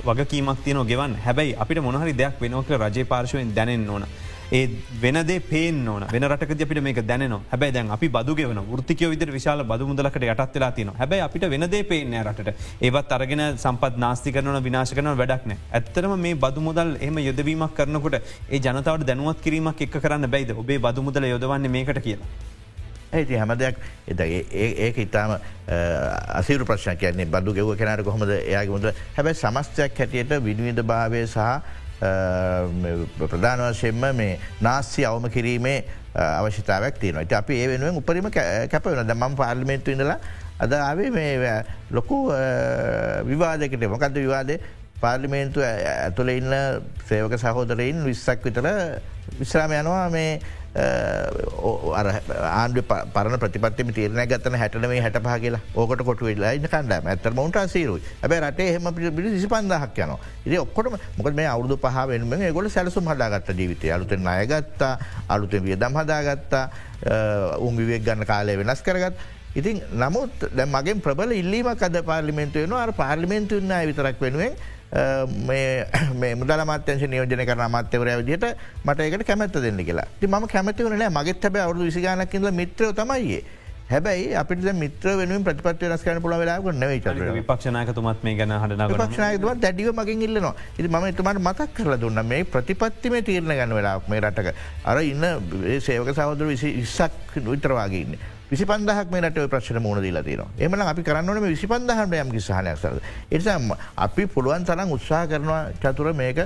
වගකීමක් 0.06 0.64
තියන 0.64 0.82
ගෙවන් 0.90 1.14
හැබැයි 1.26 1.54
අපිට 1.56 1.82
මොහරි 1.82 2.16
දෙයක් 2.18 2.42
වෙනෝක 2.42 2.70
රජ 2.70 3.06
පාර්ශවෙන් 3.12 3.54
දැනෙන් 3.54 3.88
ඕන. 3.90 4.04
ඒ 4.52 4.69
වෙනදේ 5.02 5.38
පේන 5.40 5.88
ඕන. 5.88 6.04
වෙන 6.12 6.25
රටක 6.28 6.62
අපිට 6.62 6.83
මේක 6.83 7.00
දැන 7.07 7.35
හැබයි 7.50 7.73
දැන් 7.73 7.90
අපි 7.90 8.09
බදුගෙවන 8.09 8.61
ෘතිකය 8.78 9.11
විදර 9.12 9.30
විශාල 9.30 9.62
බදු 9.64 9.87
මුදලකට 9.87 10.26
යටත් 10.26 10.54
වෙලා 10.57 10.73
තින 10.73 10.90
හැබයි 10.99 11.21
අපිට 11.26 11.49
වෙනදේ 11.54 11.83
පේන 11.85 12.16
රට 12.25 12.54
ඒවත් 12.80 13.12
අරගෙන 13.12 13.45
සම්පත් 13.57 14.02
නාස්ති 14.04 14.33
කරන 14.33 14.61
විනාශ 14.61 14.95
කරන 14.95 15.11
වැඩක්න 15.23 15.57
ඇත්තරම 15.57 16.16
මේ 16.19 16.35
බදු 16.37 16.61
මුදල් 16.61 16.97
එම 17.00 17.19
යොදවීමක් 17.28 17.76
කරනකොට 17.78 18.21
ඒ 18.21 18.59
ජනතාවට 18.59 19.07
දැනුවත් 19.07 19.42
කිරීමක් 19.42 19.83
එක් 19.87 19.99
කරන්න 19.99 20.30
බයිද? 20.30 20.50
ඔබේ 20.52 20.78
බදු 20.78 21.02
මුදල 21.02 21.30
යොදවන්නේ 21.30 21.75
මේකට 21.76 22.02
කියලා. 22.02 22.30
ඇති 23.12 23.35
හැම 23.35 23.52
දෙයක් 23.59 23.76
එද 24.09 24.21
ඒක 24.21 24.99
ඉතාම 25.04 25.37
අසිරු 26.40 26.64
ප්‍රශ්න 26.64 26.99
කියන්නේ 26.99 27.26
බදු 27.26 27.54
ගෙව 27.54 27.71
කෙනට 27.78 28.04
කොහොමද 28.04 28.33
එයාගේ 28.35 28.75
මුද 28.75 28.87
හැබැයි 29.16 29.40
සමස්තයක් 29.42 29.99
හැටියට 29.99 30.35
විනිවිධ 30.45 30.85
භාවය 30.85 31.23
සහ 31.26 31.38
ප්‍රධාන 32.00 33.61
වශයෙන්ම 33.71 34.04
මේ 34.16 34.38
නාස්්‍ය 34.62 35.04
අවම 35.04 35.28
කිරීමේ 35.37 35.78
අවශ්‍යතාවක් 36.14 37.00
තියනවා. 37.00 37.25
ට 37.25 37.33
අපි 37.40 37.54
ඒ 37.62 37.69
වෙනුවෙන් 37.73 37.97
උපරිම 38.00 38.30
කැප 38.30 38.85
වෙන 38.87 39.07
ද 39.07 39.14
ම 39.14 39.37
පාර්ලිමේන්තු 39.37 39.92
ඉඳලා 39.95 40.19
අද 40.61 40.73
ආවේ 40.73 41.11
මේ 41.11 41.54
ලොකු 41.90 42.16
විවාදකට 43.30 43.85
මොකක්ද 43.95 44.16
විවාදය 44.25 44.57
පාර්ලිමේන්තු 45.00 45.61
ඇතුළ 45.64 46.30
ඉන්න 46.33 46.52
සේවක 47.09 47.37
සහෝදරයින් 47.45 48.04
විස්සක් 48.04 48.45
විතර 48.45 48.66
විශ්‍රාම 49.38 49.73
යනවා. 49.73 50.09
මේ 50.11 50.40
ආණ්ඩ 50.70 52.78
පරන 53.14 53.34
ප්‍රතිපත්තිම 53.42 53.90
තීරණ 53.94 54.22
ගත්තන 54.30 54.54
හැටනේ 54.54 55.00
හැට 55.00 55.18
පහ 55.18 55.40
කියලා. 55.42 55.60
ඕකට 55.74 56.04
කොට 56.06 56.22
වෙලා 56.22 56.54
ඉන්න 56.54 56.66
කණ්ඩ 56.66 57.06
ඇතර 57.06 57.34
මොට 57.34 57.58
සීරු 57.68 57.98
ඇබ 58.22 58.32
රට 58.38 58.60
එහම 58.60 58.94
පිි 58.94 59.10
විසි 59.10 59.49
පන්දහක් 59.50 59.99
යන 59.99 60.14
ඉ 60.47 60.58
ඔක්කොට 60.58 60.95
මොක 61.18 61.34
මේ 61.34 61.47
අවුදු 61.47 61.76
පහ 61.76 62.06
වෙනම 62.06 62.30
ගොල 62.52 62.71
සැලසුම් 62.71 63.08
හදාගත්ත 63.10 63.50
ජීවිතය. 63.50 63.90
අලුතෙන් 63.90 64.26
අයගත්තා 64.26 64.99
අලුතෙන් 65.28 65.64
වියදම් 65.64 65.99
හදාගත්තා 65.99 66.71
උන් 67.58 67.76
විවෙක් 67.76 68.04
ගන්න 68.04 68.25
කාලය 68.25 68.56
වෙනස් 68.56 68.82
කරගත් 68.82 69.18
ඉතින් 69.56 69.82
නමුත් 69.92 70.30
දැ 70.54 70.66
මගේ 70.66 71.00
ප්‍රබල 71.02 71.32
ඉල්ලීමක් 71.34 71.82
අද 71.82 72.04
පාර්ලිමෙන්තුවන 72.04 72.73
අර 72.75 72.92
පාර්ලිමෙන්තුන්න 72.92 73.73
විතරක් 73.86 74.21
වෙනුවෙන් 74.21 74.52
මේ 74.52 74.78
මුදල 76.40 76.62
මත්‍යංශ 76.66 77.06
නියෝජන 77.06 77.46
කරන 77.46 77.62
අමාත්‍යවරය 77.68 78.16
විදිට 78.22 78.44
මට 78.84 79.00
ඒකට 79.06 79.26
කැමැත්ත 79.28 79.62
දෙන්න 79.62 79.80
කියලා. 79.86 80.08
ති 80.20 80.26
ම 80.26 80.46
කැමති 80.46 80.84
වන 80.84 81.06
මගෙත් 81.18 81.42
හැබ 81.44 81.56
අවුදු 81.56 81.86
විසිගානකිල 81.88 82.50
මිත්‍ර 82.60 82.92
තමයියේ 83.00 83.42
හැබැයි 83.90 84.34
අපිට 84.40 84.66
මිත්‍ර 84.80 85.14
වෙන 85.20 85.44
ප්‍රතිපත් 85.46 85.82
වෙනස් 85.82 86.02
කරන 86.06 86.20
පුළ 86.22 86.34
වෙලාක 86.42 86.66
නව 86.72 87.42
පක්ෂනායකතුමත් 87.46 88.20
මේ 88.26 88.34
ගැන 88.40 88.54
හට 88.64 88.98
පක්ෂනායතුම 89.02 89.62
දැඩිව 89.62 89.94
මගින් 90.00 90.26
ඉල්ලනවා. 90.26 90.54
ඉති 90.78 90.88
ම 90.88 91.06
එතුමට 91.12 91.40
මතක් 91.46 91.70
කරල 91.78 91.94
දුන්න. 92.02 92.22
මේ 92.32 92.44
ප්‍රතිපත්තිම 92.44 93.14
තීරණ 93.30 93.54
ගන්න 93.58 93.74
වෙලාක් 93.78 94.10
මේ 94.10 94.20
රටක. 94.26 94.54
අර 94.84 95.02
ඉන්න 95.02 95.24
සේවක 95.86 96.14
සහෝදර 96.18 96.46
විසි 96.50 96.74
ඉස්සක් 96.82 97.38
විතරවාගේන්නේ 97.50 98.39
විසි 98.50 98.65
පන්දහක් 98.65 99.10
මේට 99.10 99.39
ප්‍රශ්න 99.49 99.78
මුණ 99.78 100.02
දීලා 100.02 100.23
තින 100.23 100.43
එමන 100.58 100.82
අපි 100.82 101.02
කරන්නවන 101.02 101.45
විසි 101.45 101.67
පන්දහට 101.67 102.17
යම් 102.17 102.30
කිසාහනයක් 102.30 102.78
සර 102.78 102.99
එනිසාම 103.30 103.71
අපි 103.99 104.26
පුළුවන් 104.28 104.65
තරම් 104.65 104.91
උත්සා 104.91 105.26
කරනවා 105.26 105.63
චතුර 105.80 106.13
මේක 106.15 106.41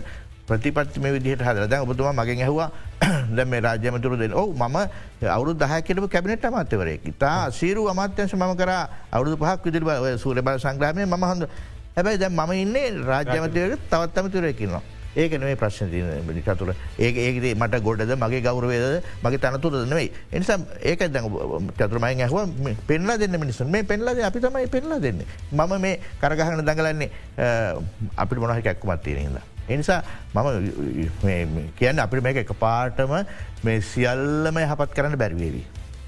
ප්‍රතිපත්ති 0.46 1.00
මේ 1.00 1.12
විදිහට 1.12 1.42
හදර 1.42 1.66
දැ 1.66 1.80
ඔබතුමා 1.80 2.12
මගෙන් 2.14 2.42
ඇහවා 2.42 2.68
දැ 3.36 3.46
මේ 3.46 3.60
රාජ්‍යමතුරු 3.60 4.16
දෙන 4.16 4.34
ඕ 4.34 4.52
ම 4.52 4.76
අවුදු 5.28 5.54
දහකටම 5.56 6.08
කැබිනට 6.08 6.44
අමාත්‍යවරේ 6.44 6.98
ඉතා 7.04 7.50
සීරු 7.50 7.88
අමාත්‍යංශ 7.88 8.34
මම 8.34 8.52
කර 8.54 8.72
අවුදු 9.10 9.36
පහක් 9.36 9.64
විදිරි 9.64 10.18
සූර 10.18 10.42
බල 10.42 10.58
සංග්‍රමය 10.58 11.06
ම 11.06 11.24
හොඳ 11.24 11.48
හැබැයි 11.96 12.18
දැ 12.18 12.30
ම 12.30 12.52
ඉන්නේ 12.54 12.90
රාජ්‍යමතවයට 13.02 13.88
තවත් 13.88 14.18
අමතුරයකින්නවා 14.18 14.82
ඒක 15.16 15.38
නේ 15.38 15.56
ප්‍රශ්න 15.56 15.90
තින 15.90 16.42
චතුර 16.42 16.74
ඒ 16.98 17.10
ඒකේ 17.26 17.54
මට 17.54 17.82
ගොඩද 17.82 18.14
මගේ 18.16 18.42
ගෞරවේද 18.42 19.02
මගේ 19.22 19.38
තනතුර 19.38 19.80
නෙවෙයි 19.86 20.10
එනිසා 20.32 20.58
ඒක 20.82 21.06
දැ 21.08 21.24
චතුරමයි 21.78 22.22
ඇහව 22.22 22.36
පෙන්ලා 22.86 23.18
දෙන්න 23.18 23.40
මිනිසුන් 23.40 23.70
මේ 23.70 23.84
පෙන්ලාද 23.84 24.22
අපි 24.22 24.40
තමයි 24.40 24.66
පෙන්ලා 24.68 25.00
දෙන්න 25.00 25.24
මම 25.52 25.80
මේ 25.80 25.98
කරගහන 26.20 26.62
දඟලන්නේ 26.62 27.10
අපිට 28.16 28.38
මොනහි 28.38 28.62
කැක්කුමත් 28.62 29.02
තියෙනලා. 29.02 29.42
එනිසා 29.68 30.02
මම 30.34 31.70
කියන්න 31.76 31.98
අපිට 31.98 32.22
මේක 32.22 32.36
එක 32.36 32.52
පාටම 32.58 33.14
මේ 33.62 33.80
සියල්ලම 33.82 34.58
යහපත් 34.58 34.94
කරන්න 34.94 35.18
බැරිවේවී. 35.18 35.64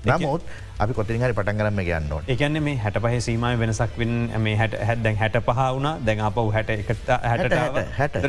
නමුත් 0.09 0.43
අපි 0.79 0.93
කොතින් 0.93 1.23
හරි 1.23 1.33
පටන් 1.33 1.59
කරම 1.59 1.81
ගන්න 1.81 2.29
එකන්න 2.29 2.59
මේ 2.61 2.77
හැට 2.79 2.99
පහ 2.99 3.17
සීමය 3.21 3.53
වෙනසක් 3.57 3.97
වෙන් 3.97 4.13
මේ 4.41 4.57
හැට 4.57 4.77
හැදැන් 4.83 5.17
හැට 5.17 5.39
පහ 5.41 5.61
වුණ 5.71 5.89
දැන් 6.05 6.21
අප 6.23 6.39
හැට 6.51 6.71
එකට 6.75 7.09
හැට 7.25 7.57
හැට. 7.97 8.21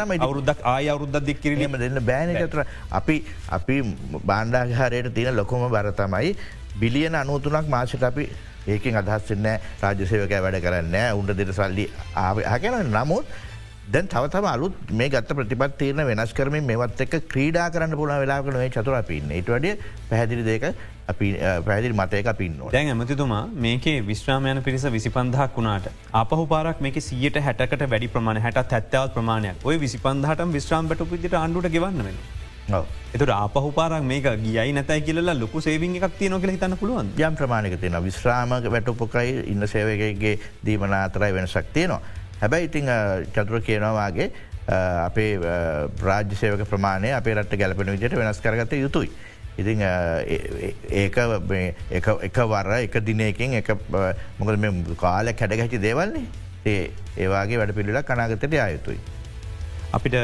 තමයින 0.00 0.26
අවරුද්දක් 0.26 0.64
ආය 0.66 0.88
අවරුද්ද 0.88 1.20
දික් 1.24 1.40
කිරීම 1.40 1.78
දෙන්න 1.78 2.00
බෑනකතර 2.02 2.64
අපි 2.92 3.16
අපි 3.50 3.76
බාණ්ඩාගහරයට 4.24 5.14
තියෙන 5.14 5.36
ලොකොම 5.36 5.68
බර 5.70 5.92
තමයි 5.94 6.34
බිලියන 6.76 7.14
අනුතුනක් 7.16 7.68
මාශට 7.68 8.02
අපි 8.04 8.28
ඒකින් 8.66 8.96
අදහස්සන්න 8.96 9.48
රාජසයවක 9.82 10.32
වැඩ 10.40 10.60
කරන්න 10.60 10.96
උන්ට 11.14 11.34
දෙට 11.34 11.52
සල්ලි 11.52 11.84
ආකැන 12.16 12.88
නමුත් 12.90 13.24
දැන් 13.92 14.06
තවතම 14.08 14.46
අලුත් 14.46 14.74
මේ 14.92 15.08
ගත්ත 15.10 15.36
ප්‍රතිපත් 15.38 15.74
තීරණ 15.78 16.06
වෙනස් 16.06 16.32
කරමින් 16.32 16.64
මෙවත් 16.64 17.00
එක 17.04 17.16
ක්‍රීඩා 17.28 17.68
කරන්න 17.70 17.96
පුළ 17.96 18.12
වෙලාකන 18.14 18.56
මේ 18.56 18.70
චතුර 18.70 18.96
පින්න 19.04 19.30
ඒට 19.30 19.50
වඩිය 19.50 19.74
පැහැදිලි 20.10 20.44
දෙක 20.46 20.64
පැදිරි 21.06 21.92
මතයක 21.92 22.30
පින්න 22.38 22.62
දැන් 22.72 22.92
ඇමතිතුමා 22.92 23.42
මේකේ 23.66 24.00
විශ්‍රාමයන 24.06 24.62
පිරිස 24.62 24.86
විසි 24.90 25.10
පන්දහක් 25.10 25.58
වුණට 25.58 25.90
අපහු 26.14 26.46
පාරක් 26.46 26.80
මේක 26.80 26.96
සියට 27.00 27.36
හැටකට 27.38 27.84
වැඩි 27.86 28.08
ප්‍රමාණ 28.08 28.40
හැට 28.40 28.72
හැත්තවල් 28.72 29.12
ප්‍රමාණයක්. 29.18 29.60
ඔය 29.64 29.76
විසි 29.78 29.98
පන්දහටම 29.98 30.56
විශ්‍රාම්පට 30.56 31.04
පිදිට 31.12 31.38
අන්ඩුට 31.42 31.68
ගෙවන්න 31.68 32.08
වෙන. 32.08 32.18
එතුට 33.14 33.30
ආපහු 33.30 33.70
පාරක් 33.72 34.02
මේක 34.04 34.32
ගියයි 34.42 34.72
නැතයි 34.72 35.00
කියලා 35.02 35.36
ලොකු 35.36 35.60
සේවිං 35.60 36.00
එකක් 36.00 36.18
තියන 36.18 36.40
කියල 36.40 36.56
හිතන්න 36.56 36.80
පුළුවන් 36.80 37.12
යම් 37.20 37.36
ප්‍රමාණක 37.36 37.80
තියෙන 37.80 38.02
විශ්‍රාමක 38.02 38.72
වැටපොකයි 38.72 39.40
ඉන්න 39.52 39.66
සේවකගේ 39.68 40.38
දීමන 40.64 41.00
අතරයි 41.04 41.32
වෙනසක් 41.32 41.72
තියෙනවා. 41.72 42.23
හැබැයි 42.40 42.68
ඉතිං 42.70 42.90
චතුර 43.34 43.60
කියනවාගේ 43.68 44.28
අපේ 44.68 45.30
රාජ්‍ය 46.08 46.36
සේවක 46.40 46.64
ප්‍රමාණය 46.72 47.12
අපේ 47.20 47.34
රට 47.34 47.60
ගැලපෙන 47.62 47.92
විදිට 47.94 48.16
වෙනස් 48.20 48.40
කරගත 48.40 48.72
යුතුයි. 48.80 49.10
ඉතිං 49.58 49.82
ඒක 51.00 51.18
එක 51.98 52.38
වර 52.52 52.70
එක 52.78 52.96
දිනයකින් 53.08 53.54
එක 53.60 53.68
මොකද 54.38 54.58
මේ 54.58 54.96
කාල 55.04 55.32
කැඩගැචි 55.40 55.78
දේවල්න්නේ 55.86 56.26
ඒ 56.66 56.90
ඒවාගේ 57.24 57.58
වැඩ 57.60 57.74
පිළිලා 57.76 58.02
කනාගතයට 58.02 58.58
ආයුතුයි. 58.66 58.98
අපිට 59.92 60.16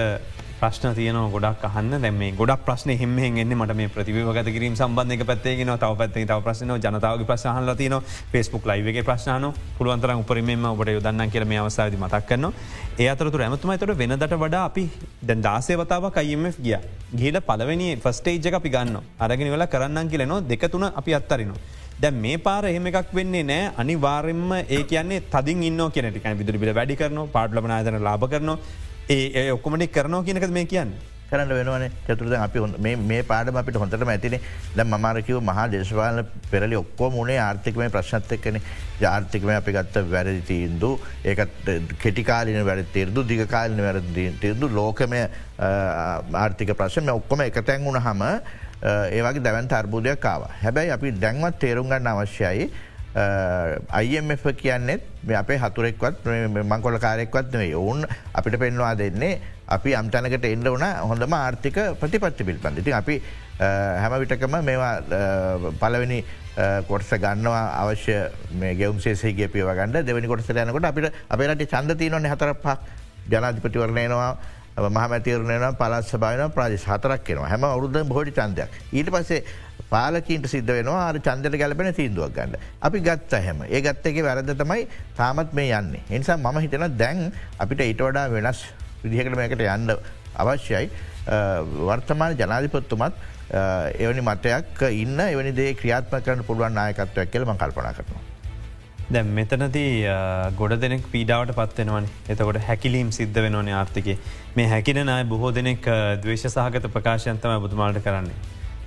ප්‍රශ්න 0.60 0.94
තියන 0.94 1.18
ගොඩක් 1.34 1.64
අහන්න. 1.68 1.94
දැම 2.02 2.20
ගොඩක් 2.36 2.64
ප්‍රශ්න 2.66 2.90
හිමෙන් 3.00 3.38
එන්න 3.42 3.54
මට 3.56 3.76
මේ 3.76 3.88
ප්‍රතිවගත 3.88 4.50
කිරීම 4.56 4.74
සම්බන්ධක 4.76 5.24
පැත්තේගෙන 5.30 5.72
තව 5.74 5.90
පැත්තේ 6.00 6.26
තව 6.26 6.38
ප්‍රශ්න 6.46 6.72
ජනතාවගේ 6.76 7.28
ප්‍රශ්හල 7.30 7.72
තියන 7.80 7.96
ෆෙස්බුක් 8.32 8.68
ලයිවගේ 8.70 9.04
ප්‍රශ්න 9.08 9.46
පුළුවන්තර 9.78 10.12
උපරීම 10.14 10.66
ඔබට 10.72 10.92
යොදන්න 10.96 11.24
කියල 11.32 11.46
මේ 11.46 11.60
අවසාද 11.62 11.96
මතක් 11.98 12.22
කරන්න 12.28 12.52
ඒ 12.98 13.08
අතරතුර 13.08 13.44
ඇමතුමයි 13.46 13.78
තොට 13.78 13.96
වෙනදට 14.02 14.36
වඩා 14.36 14.64
අපි 14.64 14.84
දැන් 15.22 15.42
දාසේ 15.42 15.76
වතාව 15.76 16.10
කයිම 16.12 16.44
ගිය. 16.58 16.76
ගේල 17.14 17.40
පලවනි 17.48 17.88
ෆස්ටේජ්ජ 18.04 18.54
අපි 18.60 18.74
ගන්න 18.76 19.00
අරගෙන 19.18 19.52
වෙලා 19.54 19.72
කරන්න 19.74 20.10
කියලනවා 20.12 20.42
දෙකතුන 20.50 20.84
අපි 20.92 21.14
අත්තරනවා. 21.14 21.60
දැ 22.02 22.12
මේ 22.12 22.36
පාර 22.38 22.62
එහෙම 22.64 22.86
එකක් 22.90 23.10
වෙන්නේ 23.14 23.42
නෑ. 23.44 23.72
අනිවාරෙන්ම 23.76 24.52
ඒ 24.58 24.82
කියන්නේ 24.84 25.24
තදින් 25.32 25.66
ඉන්න 25.70 25.82
කියනටික 25.96 26.30
විදුරි 26.38 26.62
බිල 26.62 26.72
වැඩි 26.74 27.00
කරන 27.00 27.18
පාට්ලබනාදන 27.34 28.00
ලාභ 28.08 28.28
කරනවා. 28.34 28.88
ඒ 29.10 29.50
ඔක්කොමටි 29.52 29.86
කරනවා 29.88 30.24
කියනක 30.26 30.44
මේ 30.56 30.66
කියන්න. 30.66 30.92
කරන්න 31.30 31.50
වෙනවන. 31.58 31.84
චතුරද 32.06 32.34
අපි 32.34 32.60
මේ 33.10 33.22
පාඩම 33.22 33.56
අපිට 33.60 33.78
හොඳට 33.82 34.04
ඇතින. 34.06 34.38
ද 34.76 34.84
මමාරකිව 34.84 35.40
මහා 35.50 35.66
දේශපාල 35.72 36.24
පෙරලි 36.50 36.76
ඔක්කෝ 36.76 37.10
මුණේ 37.10 37.38
ආර්ථිකම 37.38 37.82
ප්‍රශ්නත් 37.96 38.32
එක්කන. 38.36 38.60
ආර්ථිකම 39.12 39.50
අපි 39.56 39.72
ගත්ත 39.72 40.04
වැරදි 40.12 40.42
තීන්දු 40.50 40.90
ඒකත් 41.24 41.70
කෙටිකාලින 41.98 42.64
වැර 42.64 42.84
තෙරදු 42.94 43.24
දිගකාලින 43.24 43.82
වැර 43.86 44.00
තෙරදු 44.40 44.68
ලෝකමය 44.68 45.22
ආර්ථික 45.58 46.74
ප්‍රශ්න 46.82 47.10
ඔක්කොම 47.10 47.42
එක 47.48 47.62
තැන් 47.64 47.84
වුණ 47.84 48.00
හම 48.00 48.22
ඒවගේ 49.16 49.42
දැවන්ත 49.42 49.72
අර්බුදයක් 49.72 50.20
කාව 50.20 50.46
හැබැයි 50.62 50.94
අපි 50.98 51.12
දැන්වත් 51.24 51.58
තේරුම්ගන්න 51.58 52.12
අවශ්‍යයි 52.12 52.70
IMF 53.14 54.44
කියන්නෙත් 54.56 55.02
අපේ 55.34 55.58
හතුරෙක්වත් 55.58 56.26
මංකොල 56.64 56.98
කාරෙක්වත් 56.98 57.52
නෙවේ 57.52 57.74
ඔවුන් 57.74 58.04
අපිට 58.34 58.58
පෙන්වා 58.58 58.94
දෙන්නේ 58.94 59.40
අපි 59.68 59.94
අම්තනකට 59.94 60.44
එන්න 60.44 60.62
වන 60.64 60.84
හොඳම 61.02 61.34
ආර්ථික 61.34 61.78
ප්‍රතිපත්ති 62.00 62.44
පිල්පන්ද 62.44 62.84
ති 62.84 62.92
අපි 62.92 63.20
හැම 63.58 64.14
විටකම 64.20 64.54
මේවා 64.62 64.94
පලවෙනි 65.80 66.22
කොටස 66.86 67.10
ගන්නවා 67.16 67.64
අවශ්‍ය 67.82 68.16
මේ 68.52 68.74
ගෙවම් 68.74 69.00
සේසේගේ 69.00 69.48
පියව 69.48 69.74
ගන්න. 69.74 70.04
දෙවනි 70.04 70.28
කොටස 70.28 70.48
යනකොට 70.48 70.84
අපිට 70.84 71.12
අපේට 71.28 71.66
චන්ද 71.66 71.98
තියනොන 71.98 72.26
හතර 72.26 72.54
පක් 72.54 72.78
ජනාධිපතිවරණයනවා 73.30 74.30
මහමැතිවරණයන 74.88 75.74
පලස් 75.74 76.14
භාවන 76.16 76.52
ප්‍රාජ 76.52 76.76
හතරක් 76.78 77.24
කෙනවා 77.24 77.48
හැම 77.48 77.64
අවුද්ධ 77.64 78.06
බොඩි 78.06 78.32
චන්දයක් 78.32 78.70
ඊට 78.92 79.10
පසේ 79.10 79.42
පාලකින්ට 79.92 80.46
සිද්ධ 80.52 80.72
වෙනවා 80.76 81.00
ආර 81.06 81.18
චන්දර 81.26 81.56
ගැලපෙන 81.62 81.92
තීන්දුවක් 81.98 82.32
ගන්න. 82.36 82.56
අපි 82.86 83.00
ගත්ත 83.08 83.42
හැම 83.46 83.62
ඒ 83.66 83.80
ගත්තක 83.86 84.22
වැරද 84.28 84.52
තමයි 84.62 84.86
තාමත් 85.18 85.52
මේ 85.58 85.72
යන්නේ. 85.80 86.02
එනිසා 86.10 86.36
මම 86.36 86.58
හිතන 86.64 86.86
දැන් 87.02 87.20
අපිට 87.58 87.84
ඊට 87.86 88.02
වඩා 88.06 88.26
වෙනස් 88.36 88.64
විදිහකට 89.04 89.36
මේකට 89.42 89.66
යන්න 89.66 89.94
අවශ්‍යයි. 90.36 90.90
වර්තමාන 91.88 92.36
ජනාධිපත්තුමත් 92.40 93.14
එවැනි 94.02 94.26
මතයක් 94.30 94.82
ඉන්න 95.02 95.20
එවැනි 95.28 95.54
දේ 95.60 95.70
ක්‍රියාත්ම 95.80 96.20
කරන 96.26 96.44
පුළුවන් 96.50 96.76
නායකත්වයක් 96.80 97.32
කියලම 97.32 97.56
කල්පනා 97.62 97.94
කරනවා. 97.98 98.22
දැ 99.14 99.24
මෙතනදී 99.38 99.90
ගොඩ 100.60 100.76
දෙනෙක් 100.84 101.10
පීඩාවට 101.14 101.56
පත්වෙනවන 101.58 102.06
එතකොට 102.32 102.60
හැකිලීම් 102.68 103.10
සිද්ධ 103.16 103.40
වෙනවන 103.44 103.70
ආර්ථිකේ 103.80 104.16
මේ 104.56 104.68
හැකින 104.72 105.08
අය 105.16 105.24
බොහෝ 105.34 105.50
දෙනෙක් 105.58 105.90
දවේශ 106.22 106.46
සහගත 106.46 106.94
ප්‍රකාශයන්තම 106.96 107.56
බුතුමාට 107.64 108.02
කරන්නේ. 108.06 108.38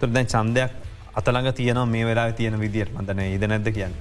තුර 0.03 0.11
දැන් 0.17 0.31
චන්දයක් 0.35 0.71
අතළඟ 1.19 1.51
තියනවා 1.59 1.85
මේ 1.95 2.05
වෙලා 2.11 2.31
තියෙන 2.39 2.59
විදිට 2.65 2.93
මතන 2.99 3.23
ඉද 3.35 3.45
නැද්ද 3.51 3.69
කියන්න. 3.77 3.93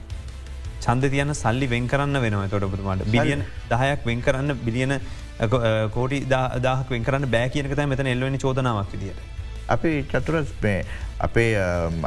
චන්ද 0.85 1.11
තියන 1.15 1.35
සල්ලි 1.43 1.67
වෙන් 1.73 1.85
කරන්න 1.91 2.19
වෙනවා 2.25 2.49
තොටපතුමාට 2.55 3.11
බිලියන 3.15 3.43
දහයක් 3.73 4.07
වෙන් 4.09 4.23
කරන්න 4.27 4.57
බිලියන 4.67 4.95
කෝටි 5.97 6.19
දාහක් 6.67 6.91
වෙන් 6.95 7.05
කරන්න 7.07 7.31
බෑ 7.35 7.53
කියනක 7.55 7.77
මෙතන 7.93 8.11
එල්ලවෙනි 8.15 8.43
චෝදනාවක් 8.45 8.93
විදිට. 8.95 9.21
අපි 9.75 9.91
චතුරස් 10.13 10.51
මේ 10.63 10.85
අපේ 11.27 11.51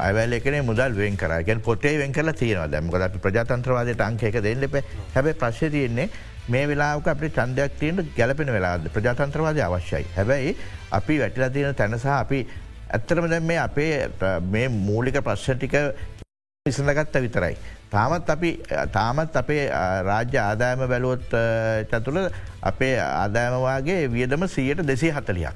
අවලකන 0.08 0.58
මුදල් 0.70 0.98
වෙන් 1.02 1.16
කරගෙන 1.22 1.62
පොටේ 1.68 1.96
වෙන් 2.02 2.12
කල 2.18 2.32
තියෙන 2.42 2.72
දැමකද 2.74 3.06
අපි 3.08 3.24
ප්‍රජාතන්ත්‍රවාදයට 3.26 4.06
අංකයක 4.08 4.38
දෙන්නප 4.48 4.76
හැබැ 5.16 5.34
ප්‍රශ්ය 5.44 5.70
තියෙන්නේ 5.76 6.10
මේ 6.54 6.66
වෙලාක 6.72 7.08
අපි 7.14 7.30
චන්දයක් 7.38 7.80
තියනට 7.80 8.12
ගැලපෙන 8.20 8.52
වෙලාද 8.58 8.92
ප්‍රජාතන්ත්‍රවාදය 8.98 9.64
අවශ්‍යයි. 9.70 10.06
හැබැයි 10.18 10.52
අපි 11.00 11.20
වැටිලා 11.24 11.50
තියෙන 11.56 11.76
තැනසහ 11.82 12.08
අපි 12.20 12.40
ඇත්තරම 12.96 13.30
දැ 13.30 13.42
මේ 13.52 13.60
අපේ 13.68 13.94
මේ 14.56 14.68
මූලික 14.88 15.18
ප්‍රශ්ටික 15.28 15.76
විසඳගත්ත 16.66 17.18
විතරයි. 17.26 17.56
තාමත් 17.92 18.30
අපි 18.30 18.50
තාමත් 18.94 19.36
අපේ 19.42 19.64
රාජ්‍ය 20.10 20.38
ආදායම 20.44 20.84
බැලුවොත් 20.92 21.34
චතුළ 21.92 22.20
අපේ 22.72 22.94
ආදායමවාගේ 23.00 24.00
වියදම 24.16 24.48
සියයට 24.56 24.88
දෙසේ 24.92 25.12
හතලියක්. 25.18 25.54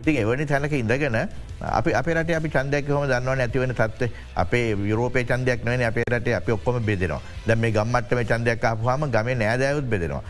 ඉතින් 0.00 0.16
එවැනි 0.22 0.46
තැනක 0.46 0.72
ඉඳගෙන 0.72 1.18
අපි 1.60 1.94
අපට 2.00 2.32
අපි 2.40 2.48
චන්දයක් 2.56 2.90
හොම 2.96 3.06
දන්නවන 3.10 3.40
ඇතිවන 3.44 3.74
තත්ව 3.74 4.10
අපේ 4.42 4.66
යුරෝපය 4.90 5.24
චන්දයක් 5.30 5.64
නොවන 5.64 5.82
අපේට 5.90 6.28
අප 6.40 6.50
ඔක්කොම 6.56 6.82
බෙදෙනවා 6.90 7.20
දැ 7.46 7.56
මේ 7.56 7.72
ගම්මටම 7.72 8.20
චන්දයක් 8.32 8.68
අපහම 8.72 9.10
ගම 9.10 9.28
නෑදයුත් 9.42 9.88
බෙදෙනවා. 9.94 10.22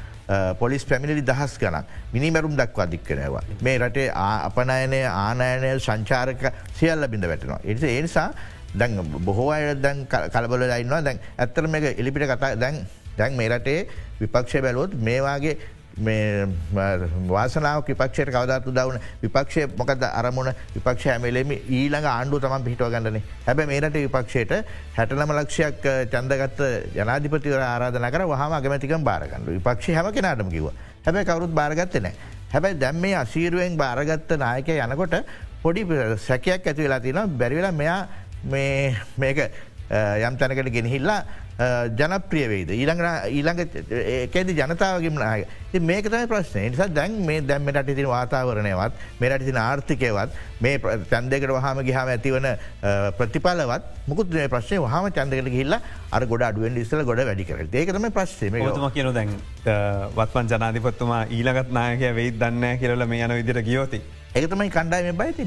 පොලිස් 0.59 0.85
පැමිණිලි 0.85 1.25
දහස් 1.31 1.59
ගන 1.63 1.77
මිනිමැරුම් 2.13 2.55
දක්වා 2.61 2.87
දික්කනවා. 2.95 3.43
මේ 3.63 3.79
රටේ 3.79 4.11
අපනයනය 4.13 5.01
ආනයනය 5.07 5.73
සංචාරක 5.79 6.53
සියල්ල 6.79 7.09
බිඳ 7.09 7.25
වැටෙනවා. 7.25 7.61
එනිස 7.65 7.83
ඒනිසා 7.83 8.29
දැන් 8.75 9.01
බොහෝ 9.25 9.51
අය 9.51 9.75
දැන් 9.75 10.07
කලබල 10.07 10.63
ඉන්නවා 10.83 11.03
දැන් 11.05 11.19
ඇත්තරම 11.39 11.75
එක 11.75 11.99
එලිපිට 11.99 12.29
කතා 12.33 12.55
දැන් 12.57 12.87
දැන් 13.19 13.37
මේ 13.41 13.49
රටේ 13.49 13.81
විපක්ෂය 14.21 14.61
බැලොත් 14.67 14.95
මේවාගේ 15.09 15.57
වාසනාව 15.99 17.85
විපක්ෂයට 17.85 18.31
කවදත්තු 18.31 18.73
දවන 18.73 18.99
විපක්ෂය 19.23 19.67
මොකද 19.77 20.03
අරමුණ? 20.03 20.53
විපක්ෂ 20.75 21.07
ඇමලෙම 21.09 21.51
ඊළඟ 21.51 22.07
ආණ්ඩු 22.07 22.41
තම 22.41 22.65
පිටුව 22.65 22.91
ගන්නන. 22.91 23.21
හැබ 23.47 23.61
මේරට 23.67 23.95
විපක්ෂයට 23.97 24.53
හැටනම 24.97 25.33
ලක්ෂයක් 25.33 25.83
චන්දගත්ත 26.11 26.61
ජනාධිපතිවර 26.95 27.63
ආරාධන 27.63 28.11
කර 28.11 28.27
වහම 28.27 28.53
අගමතිකම් 28.53 29.05
බාරගන්නඩු 29.05 29.59
විපක්ෂ 29.59 29.95
හැම 29.95 30.13
කෙනටම 30.13 30.51
කිව 30.51 30.71
හැබැ 31.05 31.25
කවරුත් 31.25 31.53
බාරගත්ත 31.53 32.01
නෑ 32.01 32.15
හැබැයි 32.53 32.81
දැම් 32.81 33.01
මේ 33.01 33.15
අසීරුවෙන් 33.17 33.77
බාරගත්ත 33.77 34.37
නායක 34.37 34.69
යනකොට 34.77 35.17
පොඩි 35.63 35.85
සැකයක් 36.19 36.67
ඇති 36.67 36.83
වෙලා 36.83 37.01
තින 37.01 37.21
බැරිවෙලා 37.39 37.73
මෙයා 37.73 38.01
මේක 39.17 39.39
යම් 39.91 40.37
තැනකට 40.41 40.73
ගෙනහිල්ලා 40.73 41.21
ජනප්‍රියවේද 41.99 42.71
ඊළඟ 42.71 43.01
ඊළඟ 43.35 43.61
ඒකෙද 44.17 44.53
ජනතාවගේම 44.55 45.17
නාය 45.19 45.45
මේක 45.83 46.11
තයි 46.13 46.27
ප්‍රශ්නය 46.33 46.69
නිසා 46.71 46.89
දැන් 46.99 47.17
මේ 47.27 47.41
දැම්මට 47.43 47.89
තින 47.89 48.11
වාතාවරණයවත් 48.13 49.01
මේට 49.21 49.47
තින 49.49 49.59
ආර්ථිකයවත් 49.63 50.37
මේ 50.61 50.79
චන්දකට 51.13 51.55
වහම 51.57 51.83
ගහම 51.89 52.13
ඇතිවන 52.15 52.47
ප්‍රතිඵලවත් 53.19 53.89
මුකුත් 54.07 54.37
මේ 54.39 54.53
ප්‍රශ්නය 54.55 54.79
වහම 54.85 55.11
චන්දකට 55.19 55.57
හිල්ල 55.57 55.79
අර 56.13 56.27
ගොඩ 56.27 56.47
අඩුවෙන් 56.51 56.79
ඉස්සල 56.85 57.03
ගොඩ 57.11 57.25
වැඩිකර 57.31 57.65
ඒකතම 57.65 58.11
ප්‍රශ්ේ 58.21 58.53
ම 58.53 58.87
කියන 58.95 59.13
දැන් 59.19 59.35
වත්පන් 59.65 60.55
ජනාධිපත්තුමා 60.55 61.25
ඊළගත් 61.39 61.75
නායක 61.81 62.07
වෙයි 62.21 62.37
දන්න 62.39 62.79
කියරල 62.79 63.07
මේ 63.07 63.25
යන 63.25 63.37
විදිර 63.41 63.63
ගියෝති. 63.63 64.01
ඒතමයි 64.35 64.71
කණ්ඩායම 64.71 65.17
බයිති 65.17 65.45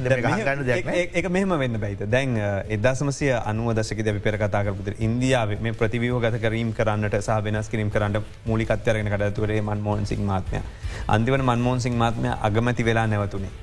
එක 1.13 1.29
මෙහම 1.29 1.53
වෙන්න 1.59 1.79
බයිත 1.79 2.01
දැන් 2.07 2.35
එදසමසය 2.69 3.29
අනුව 3.31 3.73
දශක 3.75 4.03
දැ 4.03 4.19
පෙරකතාකරපුත 4.19 4.99
ඉන්දියාව 4.99 5.53
මේ 5.61 5.73
ප්‍රතිවියෝ 5.73 6.19
ගත 6.19 6.41
කරීම් 6.41 6.73
කරන්නට 6.73 7.17
සහ 7.19 7.41
වෙනස් 7.43 7.69
කිරීම 7.69 7.91
කරන්න 7.91 8.17
මූලිකත්වරගෙන 8.45 9.11
කටතුරේ 9.13 9.61
මන්මෝන් 9.61 10.05
සිං 10.05 10.23
මාත්මය 10.23 10.61
අන්තිවන 11.07 11.43
මන්මෝන් 11.43 11.79
සිං 11.79 11.93
මාත්මය 11.95 12.29
අගමති 12.41 12.83
වෙලා 12.83 13.07
නැවතුනේ. 13.07 13.53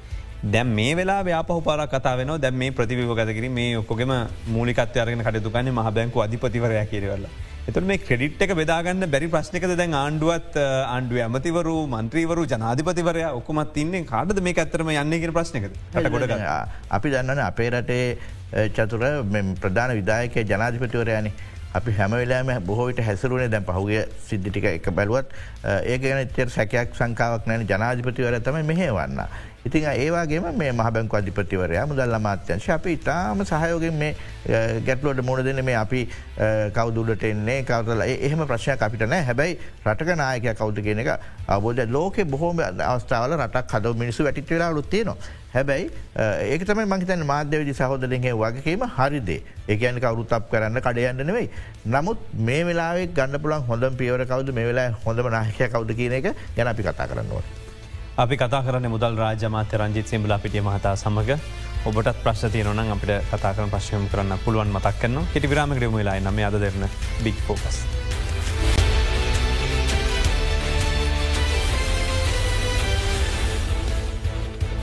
දැම් 0.44 0.68
මේ 0.70 0.94
වෙලා 0.94 1.22
ව්‍යාපහ 1.22 1.52
පාර 1.64 1.80
කතාාවෙන 1.88 2.32
දැම් 2.40 2.54
මේ 2.54 2.70
ප්‍රතිවිව 2.70 3.10
ගතකිර 3.12 3.50
මේ 3.50 3.76
ඔක්කොගේම 3.76 4.12
මූලිකත්වයරගෙන 4.46 5.22
කටයුතුකන්නේ 5.22 5.72
මහ 5.72 5.90
බැංකු 5.90 6.20
අධිපතිවරය 6.20 6.86
කියරවල්ලා. 6.86 7.30
එතුට 7.68 7.86
මේ 7.88 7.98
ක්‍රඩිට් 8.00 8.42
එක 8.44 8.52
බෙදාගන්න 8.58 9.06
බැරි 9.12 9.26
ප්‍රශ්නකද 9.32 9.72
දැන් 9.80 9.94
ආණ්ඩුවත් 9.98 10.54
ආණ්ඩුව 10.60 11.18
ඇමතිවරු 11.24 11.74
මන්ත්‍රීවරු 11.94 12.44
ජනාධිපතිවරය 12.52 13.24
ඔක්කොමත් 13.30 13.74
තින්නේ 13.76 14.06
කාඩද 14.12 14.40
මේ 14.46 14.56
ඇත්තරම 14.62 14.90
යන්නගෙන 14.94 15.34
ප්‍රශ්නකද 15.36 15.76
ගොඩ 16.14 16.34
අපි 16.98 17.12
දන්නන 17.14 17.42
අපේ 17.44 17.68
රටේ 17.74 18.06
චතුර 18.78 19.04
ප්‍රධාන 19.60 19.94
විදායකය 20.00 20.46
ජනාධිපතිවරයනි. 20.52 21.32
අපි 21.74 21.92
හැමවෙලාම 21.92 22.50
බොහෝවිට 22.64 23.04
හැසරුවනේ 23.04 23.50
දැන් 23.50 23.64
පහුගේ 23.64 24.04
සිද්ධිටික 24.28 24.66
එක 24.70 24.88
බැලුවත් 24.90 25.34
ඒ 25.64 25.98
ගැන 25.98 26.30
චෙර 26.36 26.48
සැකයක් 26.48 26.96
සංකාවක් 26.96 27.44
නෑන 27.46 27.66
ජනාධිපතිවර 27.66 28.40
තම 28.40 28.64
මෙහවන්න. 28.64 29.20
ඉතින් 29.66 29.84
ඒවාගේම 29.84 30.46
මේ 30.56 30.72
මහබැංක 30.72 31.14
අධිපතිවරයා 31.20 31.86
මුදල් 31.86 32.14
අමාත්‍යංශ 32.18 32.68
අපි 32.76 32.92
ඉතාම 32.98 33.42
සහයෝගෙන් 33.44 33.98
මේ 34.02 34.12
ගැටලෝට 34.86 35.22
මුණ 35.28 35.44
දෙන 35.44 35.64
මේ 35.64 35.74
අපි 35.74 36.02
කවදුඩට 36.76 37.26
එන්නේ 37.30 37.58
කවතල 37.70 38.04
එහෙම 38.06 38.46
ප්‍රශ්නයක් 38.46 38.86
අපිට 38.88 39.04
නෑ 39.12 39.26
හැබැයි 39.30 39.58
රටක 39.86 40.14
නායක 40.22 40.48
කවුද 40.60 40.80
කියන 40.86 41.02
එක 41.04 41.10
අවබෝධ 41.48 41.84
ලෝක 41.98 42.22
බොහෝම 42.32 42.64
අවස්ථාවල 42.86 43.36
රටක් 43.40 43.76
හද 43.76 43.94
මිනිසු 44.04 44.28
වැටිට 44.28 44.54
වෙලා 44.54 44.72
රුත්තියනවා. 44.78 45.18
හැබැයි 45.54 45.90
ඒක 46.54 46.64
තම 46.68 46.82
මහිතන් 46.94 47.26
මාධ්‍යවිදි 47.32 47.76
සහෝදරගේ 47.78 48.34
වගකීම 48.42 48.88
හරිදේ 48.96 49.40
ඒකයන 49.68 50.02
කවරුත් 50.04 50.34
අප 50.38 50.50
කරන්න 50.52 50.80
කඩයන්න 50.86 51.24
නෙවෙයි. 51.30 51.48
නමුත් 51.94 52.26
මේ 52.48 52.64
වෙලාවේ 52.70 53.06
ගන්න 53.18 53.42
පුළන් 53.44 53.70
හොඳ 53.70 53.88
පියවර 54.02 54.26
කවද 54.32 54.58
මේ 54.58 54.68
වෙලා 54.72 54.90
හොඳම 55.06 55.32
නායකය 55.36 55.72
කවුද 55.74 55.96
කියන 56.00 56.20
එක 56.20 56.28
ගැන 56.56 56.74
අපි 56.74 56.90
කතා 56.90 57.08
කරන්නවා. 57.12 57.57
අපි 58.18 58.34
කතා 58.34 58.66
කරන 58.66 58.86
මුදල් 58.90 59.14
රාජමාත්‍ය 59.14 59.78
රංජිත් 59.78 60.10
සිම්බලා 60.10 60.38
පිටිය 60.42 60.62
මහතා 60.66 60.94
සමඟ 60.96 61.38
ඔබට 61.86 62.08
ප්‍රශ්තිය 62.24 62.64
නොන 62.66 62.80
අපට 62.94 63.12
කතා 63.30 63.52
කරන 63.54 63.70
ප්‍රශ්යම 63.70 64.08
කරන්න 64.10 64.42
පුළුවන් 64.44 64.74
මතක් 64.74 64.96
කන්න 65.04 65.30
කෙටි 65.34 65.50
විරාමකරම 65.52 65.94
වෙලා 66.00 66.18
නම 66.18 66.42
අද 66.48 66.58
දෙරන 66.58 66.90
බික් 67.22 67.38
ෆෝකස්. 67.46 67.76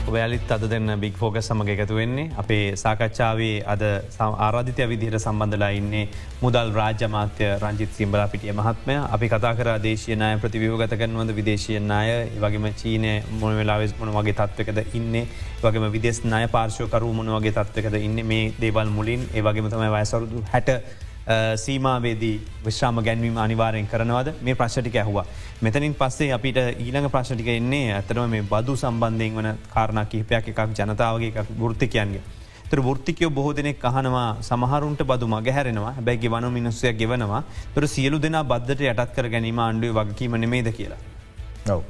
ඔයාලිත් 0.06 0.50
අද 0.54 0.64
දෙන්න 0.70 0.90
බික් 1.02 1.16
ෆෝග 1.20 1.36
සමඟ 1.40 1.70
එකතු 1.74 1.94
වෙන්නේ. 1.98 2.30
අපේ 2.42 2.76
සාකච්ඡාවේ 2.82 3.64
අද 3.72 3.82
ආරාධිතය 4.46 4.86
විදිහට 4.92 5.18
සම්බන්ධලා 5.18 5.70
ඉන්නේ 5.78 6.02
මුදල් 6.42 6.70
රාජ්‍යමාත්‍ය 6.76 7.48
රංජිත් 7.62 7.90
සිම්බලා 7.98 8.28
පිටිය 8.28 8.52
මහත්මය. 8.52 8.96
අපි 9.14 9.28
කතා 9.28 9.54
කර 9.58 9.70
දේශය 9.86 10.16
නාය 10.16 10.38
ප්‍රතිවියෝගත 10.44 10.94
කරනවද 11.00 11.34
විදේශයෙන් 11.38 11.88
නාය 11.92 12.12
වගේම 12.44 12.68
චීනය 12.82 13.14
මොන 13.40 13.58
වෙලාවෙස් 13.58 13.96
මොන 14.00 14.14
වගේ 14.18 14.36
තත්වකද 14.40 14.78
ඉන්න? 14.94 15.16
වගේම 15.64 15.88
විදෙස් 15.96 16.22
නාය 16.24 16.46
පාර්ශයකරු 16.54 17.10
මොන 17.12 17.32
වගේ 17.36 17.56
තත්වකද 17.58 17.98
ඉන්න? 18.06 18.22
මේ 18.30 18.54
දේවල් 18.62 18.94
මුලින්. 18.98 19.26
ඒ 19.34 19.42
වගේම 19.42 19.72
තමයි 19.74 19.90
වයසරුදු 19.96 20.44
හැට 20.54 20.70
සීමාවේදී 21.56 22.34
විශ්‍රාම 22.64 23.02
ගැන්වීම 23.02 23.38
අනිවාරයෙන් 23.44 23.88
කරනවද 23.92 24.32
මේ 24.42 24.54
ප්‍රශ්ටික 24.54 24.96
ඇහවා. 24.96 25.26
මෙතනින් 25.62 25.94
පස්සේ 25.94 26.30
අපිට 26.32 26.58
ඊළඟ 26.84 27.10
ප්‍රශ්ටික 27.10 27.48
එන්නේ 27.48 27.92
ඇතරම 27.94 28.30
මේ 28.30 28.42
බදු 28.52 28.76
සම්බන්ධයෙන් 28.76 29.36
වන 29.38 29.50
කාරණ 29.74 30.06
කිහිපයක් 30.06 30.48
එකක් 30.52 30.60
ජනතාවගේ 30.78 31.32
එකක් 31.34 31.50
ෘත්තිකයන්ගේ. 31.70 32.22
තර 32.70 32.80
ෘත්තිකයෝ 32.86 33.30
බොහෝ 33.30 33.56
දෙනෙක් 33.58 33.82
කහනවා 33.82 34.28
සමහරුන්ට 34.42 35.02
බදු 35.10 35.26
මගහැරෙනවා 35.34 35.92
හැබැයි 35.98 36.30
වන 36.30 36.48
මිනිස්සයක් 36.52 36.96
ගෙවනවා 37.02 37.42
තොර 37.74 37.88
සියලු 37.88 38.22
දෙනා 38.22 38.44
බද්ධට 38.44 38.88
යටත් 38.88 39.14
කර 39.16 39.28
ගැනීම 39.34 39.58
අන්ඩුව 39.58 39.98
වගකීම 39.98 40.40
නෙමේද 40.44 40.70
කියලා. 40.78 41.02
නොව. 41.68 41.82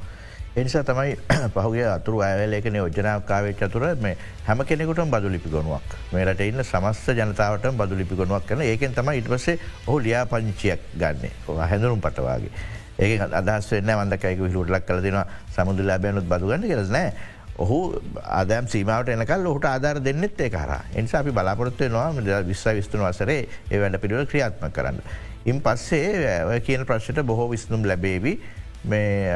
එනිසා 0.56 0.82
තමයි 0.82 1.16
පහුගේ 1.54 1.84
අතුරු 1.86 2.20
ඇවලේකන 2.20 2.76
යෝජනාකාවේ 2.76 3.52
චතුර 3.54 3.82
මේ 4.00 4.16
හැම 4.46 4.62
කෙනෙකුට 4.64 5.02
බදු 5.06 5.28
ලිපිගොනුවක් 5.28 5.96
මේට 6.12 6.40
ඉන්න 6.40 6.62
සමස්ත 6.62 7.12
ජනතාවට 7.12 7.68
බදු 7.76 7.98
ලිපිගොනුවක් 7.98 8.46
කන 8.48 8.64
ඒකෙන් 8.64 8.96
තම 8.96 9.10
ඉට 9.12 9.28
පසේ 9.28 9.58
ඔහු 9.86 9.98
ලියා 10.00 10.24
පංචියක් 10.26 10.88
ගන්න 10.94 11.60
හැඳරුම් 11.62 12.00
පටවාගේ. 12.00 12.50
ඒක 12.98 13.20
අදස් 13.20 13.70
වන්න 13.70 13.94
වන්දකයික 14.00 14.42
හිලුටලක් 14.46 14.88
කල 14.88 15.04
දෙෙන 15.04 15.20
සමුදු 15.52 15.84
ලබයනුත් 15.84 16.24
බදුගන්න 16.24 16.64
කෙරස් 16.64 16.88
නෑ. 16.90 17.12
ඔහු 17.58 18.00
ආදම් 18.40 18.72
සීමාවට 18.72 19.12
එනකල් 19.12 19.46
ඔහුට 19.46 19.64
ආධාර 19.66 20.00
දෙන්නෙත් 20.00 20.40
ඒ 20.40 20.50
කර 20.50 20.76
එනිසා 20.94 21.20
අපි 21.20 21.32
බලාපොරත්වය 21.32 21.88
නවා 21.88 22.42
විශ්ව 22.44 22.76
විස්තුන 22.76 23.04
වසරේ 23.04 23.42
ඒ 23.70 23.78
වැඩ 23.78 24.00
පිළිව 24.00 24.24
ක්‍රියාත්ම 24.26 24.72
කරන්න. 24.72 25.04
ඉන් 25.44 25.60
පස්සේ 25.60 26.60
කියන 26.60 26.88
ප්‍රශ්ට 26.88 27.20
බොහෝ 27.22 27.50
විස්නුම් 27.50 27.84
ලැබේවී. 27.84 28.64
මේ 28.86 29.32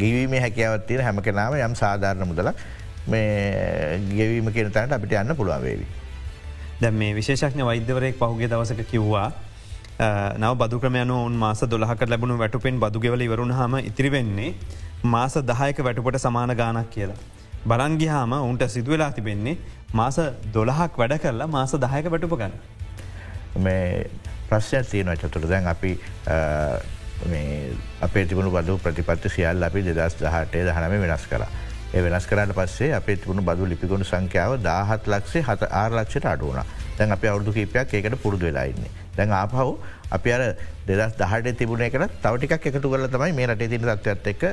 ගිවීම 0.00 0.34
හැකියාවත්තිය 0.44 1.00
හැම 1.00 1.22
කෙනාව 1.22 1.58
යම් 1.58 1.74
සාධාරණ 1.74 2.28
මුදලක් 2.28 2.64
මේ 3.08 4.00
ගෙවීම 4.10 4.52
කියන 4.52 4.72
තැනට 4.72 4.92
අපිට 4.92 5.14
යන්න 5.14 5.36
පුළුවන්වේවි. 5.36 5.86
දැ 6.80 6.90
මේ 6.92 7.14
විශේෂඥ 7.14 7.64
වෛද්‍යවරයෙක් 7.64 8.18
පහුගේ 8.18 8.48
දවසක 8.48 8.82
කිව්වා 8.90 9.28
නව 10.38 10.52
බදුක්‍රමයන 10.56 11.10
ඔවන් 11.10 11.36
මාස 11.36 11.64
දොලහක 11.66 12.02
ලැබුණු 12.06 12.36
වැටුපෙන් 12.38 12.80
බදුගෙවල 12.80 13.22
ඉවරුණ 13.22 13.52
හම 13.52 13.78
ඉතිරිවෙන්නේ 13.90 14.52
මාස 15.04 15.34
දහයක 15.44 15.80
වැටුපට 15.80 16.18
සමාන 16.18 16.52
ගානක් 16.56 16.90
කියලා. 16.90 17.16
බලන්ගිහාම 17.66 18.32
උන්ට 18.42 18.62
සිදුවෙලා 18.68 19.10
තිබෙන්නේ 19.12 19.56
මාස 19.92 20.18
දොළහක් 20.52 20.98
වැඩ 20.98 21.16
කරලා 21.18 21.48
මාස 21.48 21.72
දහයක 21.76 22.10
වැටුපගන්න. 22.12 22.52
මේ 23.58 24.10
ප්‍රශ්යක් 24.50 24.86
තියෙන 24.90 25.16
චතුර 25.16 25.48
දැන් 25.48 25.66
අපි 25.66 25.92
අපේ 28.06 28.24
තිබුණු 28.26 28.50
බදු 28.50 28.78
ප්‍රතිපත්ති 28.84 29.28
සියල් 29.36 29.62
අපි 29.68 29.82
දෙදස් 29.82 30.16
දහටේ 30.20 30.64
දහනම 30.68 30.94
වෙනස් 31.04 31.26
කර. 31.30 31.42
ඒ 31.94 32.02
වෙනස් 32.04 32.26
කරට 32.26 32.52
පස්සේ 32.58 32.92
අපේ 33.00 33.16
තිබුණු 33.16 33.42
බදු 33.48 33.66
ලිපිගුණු 33.72 34.04
සංඛ්‍යාව 34.04 34.60
දාහත් 34.68 35.08
ලක්ෂේ 35.12 35.42
හත 35.48 35.70
ආරලක්ෂයට 35.82 36.26
අඩුවන 36.32 36.62
දැන් 36.98 37.12
අප 37.16 37.24
අවුදු 37.24 37.52
කීපයක් 37.56 37.94
ඒකට 37.94 38.16
පුරුදු 38.24 38.46
වෙලාඉන්නේ. 38.48 38.90
දැන් 39.16 39.32
ආපහු 39.32 39.78
අපි 40.16 40.32
අර 40.36 40.42
දෙදස් 40.88 41.16
දහට 41.20 41.56
තිබුණ 41.58 41.86
එකට 41.88 42.16
තවටිකක් 42.24 42.66
එකතු 42.70 42.90
කරල 42.92 43.08
තමයි 43.16 43.32
මේ 43.38 43.46
රටේ 43.50 43.68
තින 43.72 43.86
තත්වත් 43.88 44.26
එක්ක 44.34 44.44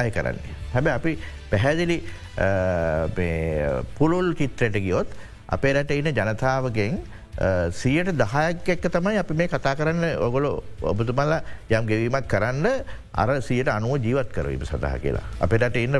අය 0.00 0.10
කරන්නේ. 0.10 0.54
හැබැ 0.74 0.94
අපි 0.98 1.12
පැහැදිලි 1.50 1.98
පුළුල් 3.98 4.34
චිත්‍රයට 4.38 4.78
ගියොත් 4.86 5.08
අපේ 5.56 5.72
රට 5.74 5.98
ඉන්න 6.00 6.14
ජනතාවගෙන් 6.18 7.00
සියට 7.72 8.12
දහයක් 8.12 8.68
එක්ක 8.68 8.90
තමයි 8.92 9.16
අපි 9.18 9.34
මේ 9.34 9.48
කතා 9.48 9.74
කරන්න. 9.74 10.18
ඔගොල 10.20 10.62
ඔබතුමල්ල 10.82 11.32
යම් 11.70 11.86
ගෙවීමක් 11.88 12.26
කරන්න 12.28 12.66
අර 13.12 13.40
සියට 13.40 13.68
අනුව 13.68 13.96
ජීවත් 13.98 14.28
කරවීම 14.32 14.60
සඳහ 14.60 14.98
කියලා. 15.00 15.22
අපිට 15.40 15.76
ඉන්න 15.76 15.96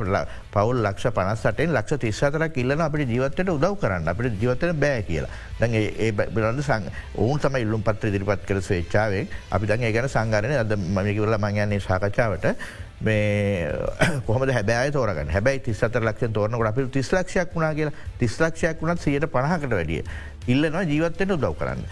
පවල් 0.52 0.82
ලක්ෂ 0.84 1.14
පනස්සටෙන් 1.16 1.72
ලක්ෂ 1.72 1.98
තිස්සතරක් 1.98 2.60
ඉල්ලන 2.60 2.80
අපට 2.80 3.08
ජීවත්තයට 3.08 3.48
උදව් 3.48 3.78
කරන්න. 3.80 4.08
අපට 4.08 4.36
ජීවතන 4.36 4.76
බෑ 4.76 5.00
කියලා. 5.02 5.30
දැන් 5.60 5.74
ඒ 5.74 6.12
බිරඳ 6.12 6.60
සං 6.60 6.92
ඔවුන් 7.16 7.40
තම 7.40 7.56
ඉල්ලුම් 7.56 7.82
පත්‍ර 7.82 8.12
දිරිපත් 8.12 8.44
කර 8.44 8.60
ස්වේච්චාවෙන් 8.60 9.32
අපි 9.50 9.66
දන් 9.66 9.88
ඒ 9.88 9.92
ගැන 9.92 10.08
සංගරනය 10.08 10.60
අද 10.60 10.76
මමිකිවල 10.76 11.38
මංයන්නේ 11.38 11.80
සාකච්ඡාවට. 11.80 12.52
මේ 13.00 13.72
කොහම 14.26 14.44
හැබයි 14.44 14.92
තෝරගන්න? 14.92 15.30
හැබයි 15.32 15.60
තිස්සත 15.60 15.96
ලක්ෂ 15.96 16.32
තෝරනකට 16.32 16.68
අපි 16.68 16.86
තිස්ලක්ෂයක් 16.92 17.54
වුණනා 17.54 17.74
කියලා. 17.74 17.94
තිස්ලක්ෂයක් 18.18 18.82
වුණත් 18.82 19.00
සියට 19.00 19.24
පණහකට 19.32 19.72
වැඩිය. 19.72 20.04
ඉල්ලනවා 20.46 20.82
ජීවත්තයට 20.82 21.30
උදව් 21.30 21.54
කරන්න. 21.58 21.84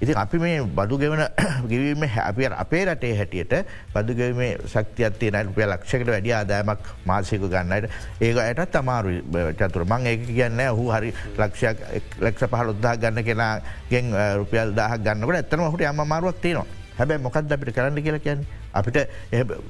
ඉති 0.00 0.12
අපි 0.14 0.38
මේ 0.38 0.60
බදු 0.60 0.98
ගෙවන 0.98 1.22
ගවීම 1.70 2.04
අපි 2.04 2.46
අපේ 2.46 2.84
රටේ 2.84 3.16
හැටියට 3.16 3.54
බදුගවීමේ 3.94 4.58
ශක්තියත්තේ 4.66 5.30
නයි 5.30 5.42
රුපිය 5.44 5.66
ලක්ෂකට 5.66 6.08
වැඩිය 6.08 6.32
ආදායමක් 6.32 6.80
මාසයක 7.06 7.46
ගන්නට 7.46 7.90
ඒක 8.20 8.36
අයටත් 8.38 8.76
අමාරු 8.76 9.20
චතුර. 9.58 9.84
මං 9.84 10.06
ඒක 10.06 10.26
කියන්න 10.26 10.60
හු 10.70 10.90
හරි 10.90 11.14
ලක්ෂයක් 11.38 11.78
ලක්ෂ 12.20 12.50
පහල 12.50 12.74
උද්දා 12.74 12.96
ගන්න 12.96 13.24
කෙනා 13.24 13.60
ගෙන් 13.90 14.12
රුපියල් 14.36 14.74
දාහ 14.74 14.98
ගන්නකට 14.98 15.34
ඇත්තන 15.34 15.64
හට 15.68 15.90
යම 15.92 16.04
මාරුවක් 16.06 16.42
තියෙනවා. 16.42 16.66
හැබැ 16.98 17.18
මොකක්ද 17.18 17.52
අපිට 17.52 17.74
කරන්න 17.74 18.02
කියලා 18.02 18.20
කියන්නේ? 18.20 18.63
අපිට 18.74 18.98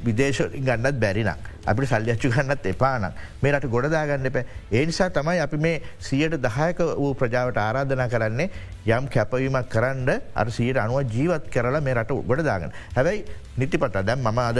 විදේශ 0.07 0.41
ගන්නත් 0.67 0.97
බැරිනම්. 1.05 1.41
අපි 1.67 1.87
සල්්‍යච්චු 1.91 2.29
ගන්නත් 2.35 2.67
එපානම් 2.73 3.13
මේ 3.43 3.53
රට 3.53 3.71
ගොඩදාගන්න 3.75 4.29
එප 4.31 4.37
ඒනිසා 4.73 5.09
තමයි 5.17 5.41
අපි 5.47 5.61
මේ 5.67 5.83
සියට 6.09 6.37
දහයක 6.47 6.81
වූ 7.01 7.15
ප්‍රජාවට 7.21 7.61
ආරාධනා 7.65 8.09
කරන්නේ 8.15 8.51
යම් 8.97 9.09
කැපවීමක් 9.15 9.71
කරන්න 9.75 10.11
අර 10.35 10.51
සියට 10.59 10.81
අනුව 10.85 11.09
ජීවත් 11.17 11.49
කරලා 11.55 11.81
මේ 11.81 11.97
රට 12.01 12.21
ගොඩදාගන්න. 12.31 12.73
හැබැයි 12.97 13.25
නිතිපට 13.57 13.99
දැම් 14.09 14.21
මම 14.21 14.39
අද 14.45 14.59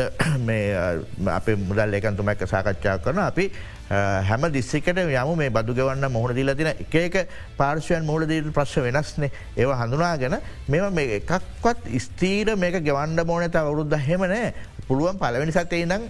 අපේ 1.39 1.57
මුදල් 1.69 1.97
ඒකන්තුමැක්ක 1.99 2.47
සාකච්ඡා 2.55 2.99
කරන 3.05 3.21
අපි 3.29 3.51
හැම 3.91 4.53
දිස්සිකට 4.53 4.99
යම. 4.99 5.37
මේ 5.39 5.51
බදු 5.51 5.75
ගවන්න 5.75 6.11
මුහුණ 6.11 6.35
දිල 6.35 6.55
තින 6.55 6.67
එකක 6.73 7.29
පාර්ශවයන් 7.57 8.05
මූලදීට 8.05 8.53
ප්‍රශ් 8.53 8.77
වෙනස්නේ. 8.87 9.31
ඒව 9.57 9.71
හඳුනාගෙන 9.81 10.39
මෙම 10.69 10.95
මේ 10.95 11.21
එකක්වත් 11.21 11.91
ස්තීර 12.07 12.57
මේක 12.57 12.81
ගෙවන්ඩ 12.85 13.27
මෝනත 13.27 13.57
අවුරුද්ධ 13.57 13.99
හෙමනෑ 14.09 14.55
පුළුවන් 14.89 15.19
පලවෙනි 15.19 15.53
සතේ 15.53 15.85
නම් 15.87 16.03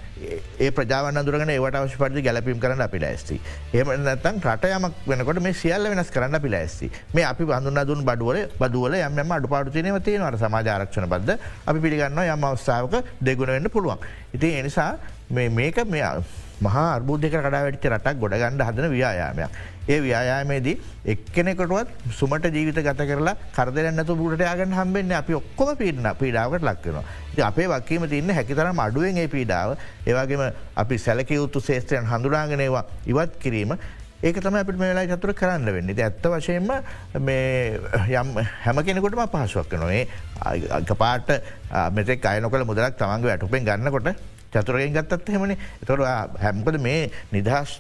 ඒ 0.61 0.71
ප්‍රජාවන 0.77 1.19
දුරගෙන 1.27 1.51
ඒවට 1.55 1.79
අවශ්‍ය 1.81 1.99
පරිදි 1.99 2.23
ගැලපීම් 2.27 2.61
කරන්න 2.63 2.83
අපි 2.87 3.01
ලෑස්ති. 3.05 3.41
එම 3.73 3.91
නැතන් 4.05 4.41
රට 4.43 4.71
යමක් 4.79 4.95
වෙනකොට 5.11 5.43
මේ 5.43 5.55
සියල්ල 5.63 5.91
වෙනස් 5.91 6.11
කරන්න 6.15 6.39
අපි 6.41 6.55
ලෑස්ති. 6.55 6.91
මේ 7.15 7.27
අපි 7.33 7.45
හඳුන්න 7.51 7.83
දුන් 7.91 8.07
බඩුවල 8.09 8.41
බදුවල 8.61 8.99
යම 9.01 9.37
අඩු 9.39 9.51
පාටතිනව 9.55 10.01
තියෙනවට 10.09 10.43
සමාජාරක්ෂණ 10.43 11.11
බද්ධ 11.11 11.39
අපි 11.67 11.85
පිළිගන්න 11.85 12.25
යම් 12.25 12.49
අවස්ථාවක 12.51 12.99
දෙගුණ 13.21 13.55
වෙන්න 13.57 13.71
පුළුවන්. 13.71 13.99
ඉති 14.35 14.55
එනිසා 14.63 14.91
මේක 15.31 15.85
මේ 15.87 16.03
මහා 16.61 16.95
අර්බුද්ධක 16.95 17.35
කඩා 17.37 17.63
වැටිච 17.63 17.87
රටක් 17.89 18.19
ගොඩගණ්ඩ 18.19 18.63
හදන 18.63 18.91
ව්‍යයාමයක්. 18.91 19.51
ඒ 19.87 19.99
ව්‍යයාමේදී 20.01 20.77
එක්කෙනෙකොටුවත් 21.07 21.89
සුමට 22.13 22.47
ජීවිත 22.49 22.79
ගත 22.79 23.07
කරලා 23.07 23.37
කරදරන්නතු 23.53 24.17
බුට 24.17 24.41
යාගන්න 24.41 24.73
හම්බෙන්න 24.73 25.13
අපි 25.15 25.35
ඔක්කොම 25.35 25.77
පිරන 25.77 26.09
පීඩාවට 26.15 26.63
ලක්වෙනවා. 26.63 27.05
අපේ 27.43 27.69
වක්කීම 27.69 28.09
තින්න 28.09 28.31
හැකිතරම් 28.31 28.81
අඩුවෙන් 28.81 29.17
ඒ 29.17 29.29
පීඩාව 29.29 29.77
ඒවාගේම 30.07 30.47
අපි 30.77 30.99
සැලකයුතු 30.99 31.61
ශේත්‍රයන් 31.63 32.07
හඳුනාගෙනවා 32.07 32.85
ඉවත් 33.07 33.39
කිරීම 33.39 33.77
ඒක 34.23 34.41
තම 34.41 34.57
අපිට 34.57 34.79
මේලා 34.79 35.05
චතුර 35.07 35.35
කරන්න 35.35 35.69
වෙන්න 35.69 35.91
ඇත්ත 35.91 36.27
වශයෙන්ම 36.27 36.71
යම් 37.15 38.31
හැම 38.61 38.79
කෙනෙකොටම 38.81 39.27
පහසුවක් 39.29 39.75
නොේ 39.77 40.07
පාට 40.95 41.35
මෙතෙක් 41.93 42.25
අයනොකල 42.25 42.65
මුදලක් 42.65 42.97
තමන්ගේ 42.97 43.29
වැටුපෙන් 43.29 43.67
ගන්නකොට 43.67 44.34
චතුරයෙන් 44.55 44.95
ගත්තත් 44.97 45.35
හෙමනි 45.35 45.59
තොර 45.87 46.01
හැම්කද 46.45 46.79
මේ 46.81 47.11
නිදහස් 47.33 47.75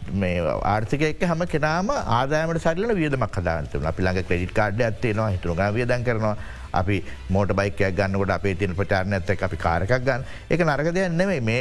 ආර්ථික 0.65 1.07
එක් 1.11 1.25
හම 1.25 1.47
කෙනාම 1.55 1.95
ආදායමට 1.95 2.67
සරලන 2.67 2.95
වියදමක් 3.01 3.41
හදාන්තම 3.41 3.89
අපි 3.93 4.03
ළඟ 4.03 4.29
ක්‍රඩිට 4.29 4.55
කාඩ් 4.55 4.85
ඇත්තේනවා 4.89 5.31
හිතුරග 5.31 5.65
වියදන් 5.79 6.05
කරනවා. 6.05 6.37
අපි 6.75 7.05
මෝට 7.31 7.51
බයිකයක් 7.51 7.97
ගන්නකොට 7.97 8.31
අපේ 8.31 8.55
තින 8.55 8.75
පචාරණ 8.75 9.13
ඇත්ත 9.13 9.43
අපි 9.43 9.57
කාරකක් 9.57 9.93
ගන්න. 10.01 10.25
එක 10.51 10.61
නරගදයක් 10.61 11.13
නෙවේ 11.13 11.41
මේ 11.41 11.61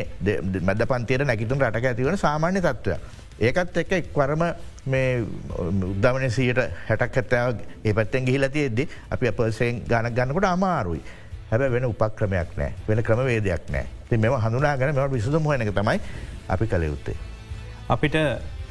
මැද 0.62 0.86
පන්තයට 0.86 1.26
නැකිතුන් 1.26 1.62
රටක 1.62 1.86
ඇතිවන 1.86 2.18
සාමාන්‍ය 2.18 2.62
තත්ත්වය. 2.62 2.98
ඒකත් 3.40 3.78
එක්ක 3.78 3.92
එක්වරම 4.00 4.44
මේ 4.86 5.26
උද්දමන 5.90 6.30
සීට 6.32 6.62
හැටක් 6.90 7.18
ඇත්තාව 7.18 7.62
ඒ 7.84 7.94
පැත්තෙන් 7.94 8.26
ගිහිලතියෙද්දි 8.26 8.88
අපි 9.10 9.28
අපසයෙන් 9.28 9.84
ගණක් 9.86 10.16
ගන්නකොට 10.16 10.50
අමාරුයි. 10.50 11.02
හැබ 11.50 11.66
වෙන 11.72 11.86
උපක්‍රමයක් 11.86 12.58
නෑ 12.58 12.72
වෙන 12.88 13.04
ක්‍රමවේදයක් 13.04 13.70
නෑ 13.70 13.86
ති 14.10 14.18
මෙම 14.18 14.36
හඳුනා 14.38 14.74
ගැන 14.78 14.96
මෙට 14.96 15.12
විසුදුම් 15.12 15.48
හනක 15.48 15.76
තමයි 15.76 16.00
අපි 16.50 16.68
කළ 16.68 16.84
යුත්තේ. 16.84 17.18
අපිට 17.90 18.16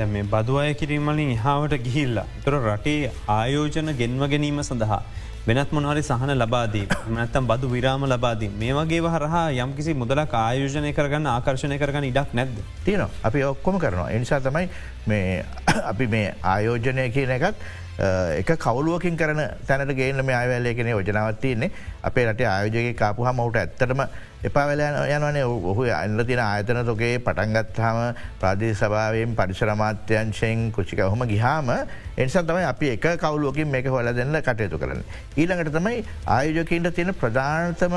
මේ 0.07 0.23
බදු 0.27 0.59
අය 0.59 0.75
කිරීමලින් 0.75 1.31
එහාාවට 1.31 1.75
ගිහිල්ලා. 1.87 2.27
තොර 2.45 2.55
රටේ 2.61 3.11
ආයෝජන 3.31 3.93
ගෙන්ව 4.01 4.25
ගැනීම 4.29 4.63
සඳහා. 4.63 5.03
වෙනත් 5.45 5.71
මොනහරි 5.73 6.03
සහන 6.03 6.31
ලබාදී 6.35 6.85
මනත්තම් 7.09 7.47
බදු 7.47 7.69
විරාම 7.69 8.05
ලබාදී 8.07 8.51
මේ 8.57 8.75
වගේ 8.75 9.01
හරහා 9.15 9.47
යම්කිසි 9.57 9.95
මුදලක් 9.95 10.35
ආයෝජනය 10.41 10.93
කරගන්න 10.93 11.27
ආකර්ශණය 11.29 11.79
කරගන්න 11.79 12.05
ඉඩක් 12.05 12.37
නැද්ද. 12.39 12.57
තියනවා 12.85 13.09
අපි 13.23 13.43
ඔක්කොම 13.45 13.79
කරනවා 13.79 14.11
එනිසා 14.11 14.41
තමයි 14.41 14.69
අපි 15.91 16.07
මේ 16.07 16.27
ආයෝජනය 16.45 17.09
කියන 17.11 17.33
එකත් 17.39 17.59
එක 17.99 18.57
කවලුවකින් 18.59 19.17
කරන 19.17 19.41
තැනට 19.67 19.95
ගේන 19.95 20.25
මේ 20.25 20.35
අයවැල්ලේකෙන 20.35 20.89
යෝජනාවත් 20.89 21.41
තියන්නේ 21.41 21.71
අපේ 22.03 22.27
රට 22.27 22.47
ආයෝජගේ 22.47 22.95
කාපු 22.95 23.25
හමවට 23.25 23.57
ඇත්තටම 23.57 24.01
එපාවෙල 24.43 24.81
යනවනේ 24.81 25.45
ඔහු 25.45 25.85
අන්න 25.93 26.25
තින 26.27 26.41
ආයතන 26.41 26.81
තොකේ 26.87 27.19
පටන්ගත්හම 27.21 27.99
ප්‍රාදේ 28.41 28.73
සභාවයෙන් 28.75 29.37
පරිසරමාත්‍යංශයෙන් 29.37 30.73
කුච්චික 30.73 31.05
හොම 31.05 31.27
ගිහාම 31.29 31.71
එනිසා 32.17 32.43
තමයි 32.43 32.65
අපි 32.65 32.91
එක 32.91 33.07
කවලුවකින් 33.19 33.69
මේක 33.69 33.87
හොල 33.87 34.09
දෙන්න 34.13 34.41
කටයුතු 34.41 34.79
කරන්න. 34.79 35.05
ඊළඟට 35.37 35.73
තමයි 35.73 36.05
ආයෝජකන්ට 36.29 36.95
තියෙන 36.95 37.15
ප්‍රධානතම 37.15 37.95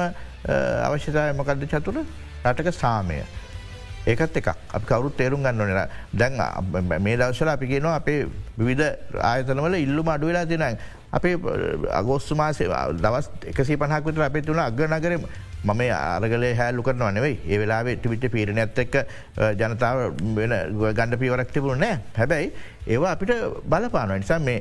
අවශ්‍යතාව 0.84 1.36
මොකක්ද 1.36 1.65
චතුර 1.67 2.03
රටක 2.45 2.73
සාමය. 2.73 3.23
ඒකත් 4.05 4.37
එක 4.37 4.47
අප 4.47 4.83
කවරුත් 4.85 5.17
තේරුම් 5.17 5.43
ගන්න 5.43 5.65
නලා 5.65 5.87
දැන් 6.13 6.37
මේ 7.01 7.17
දවසල 7.17 7.49
අපි 7.49 7.67
කියනවා 7.67 7.95
අපේ 7.95 8.19
විවිධ 8.57 8.85
ආයතනවල 9.23 9.75
ඉල්ලුම 9.77 10.07
අඩුවෙලා 10.07 10.45
තිනයි. 10.45 10.77
අපේ 11.11 11.35
අගෝස්තු 11.93 12.35
මාසේ 12.35 12.69
දවස් 12.95 13.29
එකසි 13.47 13.77
පහක් 13.77 14.05
විතර 14.05 14.23
අපේ 14.23 14.41
තුළ 14.41 14.59
අගනගරම 14.59 15.25
මම 15.65 15.81
අරගලේ 15.91 16.53
හැල්ලු 16.53 16.83
කරනවා 16.83 17.11
නෙවෙයි. 17.11 17.39
ඒ 17.47 17.59
වෙලාේ 17.59 17.95
ටිවිට 17.97 18.25
පීරණ 18.31 18.59
ඇත් 18.59 18.79
එක්ක 18.79 18.95
ජනතාව 19.57 19.97
වෙන 20.37 20.53
ගණඩ 20.79 21.19
පිවරක් 21.19 21.51
තිබුණ 21.51 21.79
නෑ 21.79 21.99
හැබැයි 22.15 22.51
ඒවා 22.87 23.11
අපිට 23.11 23.33
බලපාන 23.65 24.13
නිසා 24.15 24.39
මේ 24.39 24.59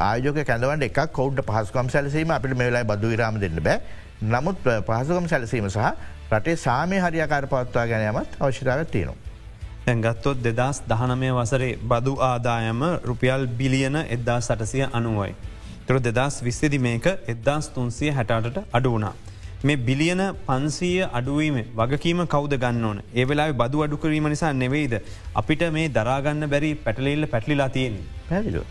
ආයෝක 0.00 0.42
කැඳවන්ට 0.46 0.88
එක 0.88 1.00
කෞඩ් 1.12 1.42
පහස්කම් 1.42 1.88
සැලසීම 1.88 2.30
අපිට 2.30 2.54
මේලායි 2.56 2.86
බදු 2.86 3.14
විරාම 3.14 3.40
දෙන්න 3.40 3.58
බෑ. 3.60 3.80
නමුත් 4.24 4.56
පහසුකම් 4.86 5.26
සැලසීම 5.28 5.66
සහ 5.68 5.90
රටේ 6.28 6.56
සාමය 6.58 6.96
හරියාකාර 6.98 7.44
පවත්වා 7.46 7.86
ගැනීමත් 7.86 8.32
අවශ්‍යතාවත් 8.40 8.90
තියෙනවා. 8.90 9.22
ඇගත්තොත් 9.88 10.38
දෙදස් 10.46 10.78
දහනමය 10.90 11.28
වසරේ 11.36 11.74
බදු 11.84 12.14
ආදායම 12.28 12.80
රුපියල් 13.04 13.46
බිලියන 13.58 13.98
එද්දා 14.08 14.40
සටසය 14.40 14.82
අනුවයි. 14.92 15.32
තුර 15.86 15.98
දෙදස් 16.00 16.38
විස්සදි 16.42 16.80
මේක 16.86 17.06
එද්දාස් 17.34 17.68
තුන්සිය 17.70 18.10
හැටාටට 18.10 18.58
අඩු 18.72 18.92
වුණා. 18.94 19.14
මේ 19.64 19.76
බිලියන 19.78 20.22
පන්සීය 20.48 21.06
අඩුවීම 21.12 21.60
වගකීම 21.74 22.24
කෞද 22.26 22.56
ගන්න 22.56 22.84
ඕන 22.84 22.98
ඒ 23.14 23.24
වෙලා 23.24 23.52
බදු 23.54 23.84
අඩුකරීම 23.86 24.28
නිසා 24.28 24.52
නෙවෙයිද. 24.54 24.94
අපිට 25.34 25.62
මේ 25.72 25.86
දරාගන්න 25.90 26.50
බැරි 26.54 26.72
පැටලෙල්ල 26.76 27.30
පැටලිලා 27.34 27.68
තියෙන් 27.68 28.02
පැදිලු. 28.28 28.64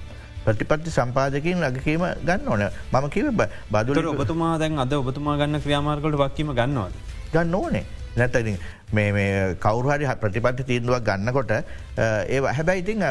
ප්‍රතිපත්ති 0.46 0.92
සම්පාදකින් 0.92 1.64
අගකීම 1.64 2.04
ගන්න 2.28 2.48
ඕන 2.48 2.68
මම 2.94 3.10
කිව 3.10 3.28
බදුර 3.72 4.06
ඔබතුමා 4.08 4.54
දැන් 4.60 4.80
අද 4.80 4.94
ඔබතුමා 4.96 5.38
ගන්න 5.38 5.62
ක්‍රියාමාර්කට 5.62 6.24
වක්කීම 6.24 6.52
ගන්නවද. 6.54 7.05
ගන්න 7.34 7.56
ඕනේ. 7.62 7.86
නැතරින් 8.18 8.58
මේ 8.96 9.56
කවුරහරි 9.64 10.08
ප්‍රතිපත්ති 10.24 10.64
තීන්දුවක් 10.72 11.04
ගන්නකොට 11.08 11.52
ඒ 11.56 12.42
හැබැයිතින් 12.58 13.02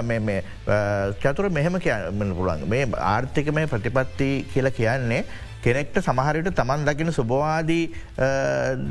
චතුර 1.22 1.50
මෙහෙම 1.50 1.80
කියන්න 1.86 2.36
පුළුවන්. 2.36 2.68
මේ 2.68 2.86
ආර්ථික 3.14 3.52
මේ 3.52 3.66
ප්‍රතිපත්ති 3.66 4.30
කියල 4.52 4.70
කියන්නේ 4.78 5.24
කෙනෙක්ට 5.64 5.96
සමහරයට 6.06 6.48
තමන් 6.56 6.82
දකින 6.86 7.10
සුභවාදී 7.18 7.84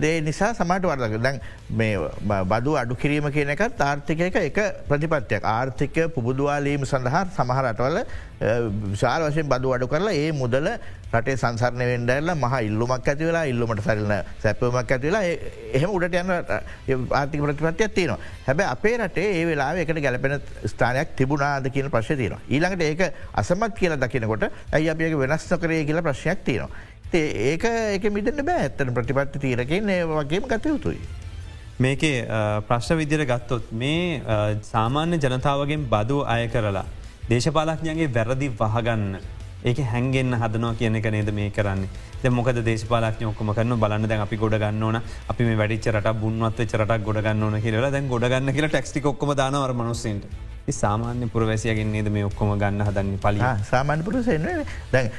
දේ 0.01 0.21
නිසා 0.27 0.53
සමට 0.53 0.85
වර්දක. 0.91 1.19
දැන් 1.25 1.37
මේ 1.69 1.97
බදු 2.51 2.77
අඩු 2.81 2.95
කිරීම 2.95 3.29
කියනකත් 3.35 3.81
ආර්ථිකයක 3.89 4.37
එක 4.41 4.59
ප්‍රතිපත්තියක්. 4.89 5.43
ආර්ථික 5.57 5.97
පුබුදවාලීම 6.15 6.85
සඳහා 6.91 7.23
සමහරටවල 7.37 7.97
විශාල 8.93 9.29
වශයෙන් 9.29 9.49
බදු 9.53 9.73
අඩු 9.77 9.87
කරලා 9.93 10.17
ඒ 10.23 10.31
මුදල 10.41 10.67
රටේ 11.13 11.37
සංසරණය 11.37 11.87
වෙන්ඩල්ල 11.91 12.33
මහ 12.35 12.61
ඉල්ලුමක් 12.69 13.09
ඇති 13.09 13.29
වෙලා 13.29 13.45
ඉල්ලුමට 13.45 13.83
සරලන 13.87 14.13
සැපවමක් 14.43 14.95
ඇතිවෙලා 14.97 15.23
එහෙම 15.77 15.95
උඩට 15.97 16.19
යන්න 16.21 16.31
ආර්ථික 17.11 17.45
ප්‍රතිපත්තියක් 17.45 17.95
තියෙනවා 17.97 18.19
හැබැ 18.47 18.69
අපේ 18.75 18.95
රටේ 18.97 19.27
ඒ 19.39 19.45
වෙලා 19.51 19.71
එකට 19.83 20.01
ගැලපෙන 20.05 20.39
ස්ථානයක් 20.65 21.15
තිබුණනාද 21.17 21.69
කියන 21.75 21.91
ප්‍රශ්ය 21.93 22.17
තියෙන 22.17 22.39
ඊළඟට 22.49 22.87
ඒක 22.87 23.03
අසමත් 23.33 23.77
කියලා 23.79 23.99
දකිනකොට 23.99 24.49
ඇයි 24.71 24.89
අපියක 24.89 25.17
වෙනස් 25.17 25.49
නොකරේ 25.51 25.83
කියලා 25.85 26.03
ප්‍රශ්යක් 26.03 26.43
තියෙනවා. 26.43 26.69
ඒක 27.13 27.63
ඒක 27.65 28.05
මිදන්න 28.11 28.45
බෑ 28.45 28.63
ඇත්තන 28.63 28.93
ප්‍රතිපත්ති 28.93 29.39
තීරකෙන් 29.39 29.89
ඒ 29.89 30.01
වගේම 30.05 30.47
ගත 30.47 30.65
යුතුයි. 30.65 30.99
මේකේ 31.79 32.25
ප්‍රශ්න 32.67 32.97
විදිර 32.97 33.25
ගත්තොත් 33.25 33.71
මේ 33.73 34.21
සාමාන්‍ය 34.63 35.17
ජනතාවගෙන් 35.17 35.87
බදු 35.89 36.23
අය 36.25 36.47
කරලා. 36.47 36.85
දේශපාලක්ඥගේ 37.29 38.09
වැරදි 38.09 38.49
වහගන්න 38.51 39.03
ඒක 39.63 39.83
හැන්ගෙන් 39.93 40.39
හදනවා 40.41 40.73
කියන 40.79 40.95
එක 40.99 41.09
නේද 41.15 41.33
මේ 41.33 41.49
කරන්නේ. 41.49 42.29
මොක 42.29 42.47
දේශපාලක් 42.69 43.21
ොක්කම 43.31 43.51
කරන 43.57 43.75
බලන්න 43.79 44.07
දැන් 44.07 44.21
අපි 44.27 44.37
ගොඩ 44.37 44.55
ගන්නවන 44.63 45.01
අපි 45.31 45.43
මේ 45.43 45.59
වැඩිච 45.61 45.91
රට 45.91 46.15
බුන්වත් 46.23 46.65
චරටක් 46.71 47.05
ගොඩ 47.09 47.21
ගන්නන 47.27 47.61
කියලා. 47.61 47.91
දැන් 47.91 48.07
ගොඩ 48.07 48.31
ගන්න 48.31 48.55
කියලා 48.55 48.73
ටක්ටි 48.73 49.07
ොක්ම 49.13 49.35
දානවර 49.41 49.73
මනුස්සට 49.73 50.27
සාමාන්‍ය 50.71 51.27
පුරවැසියගෙන් 51.27 51.89
නේද 51.91 52.07
මේ 52.09 52.23
ඔක්කොම 52.23 52.53
ගන්න 52.59 52.85
හදන්න 52.85 53.17
පලි 53.19 53.39
සාමාන්‍ය 53.69 54.03
පුරසෙන් 54.03 54.45
දැන් 54.93 55.09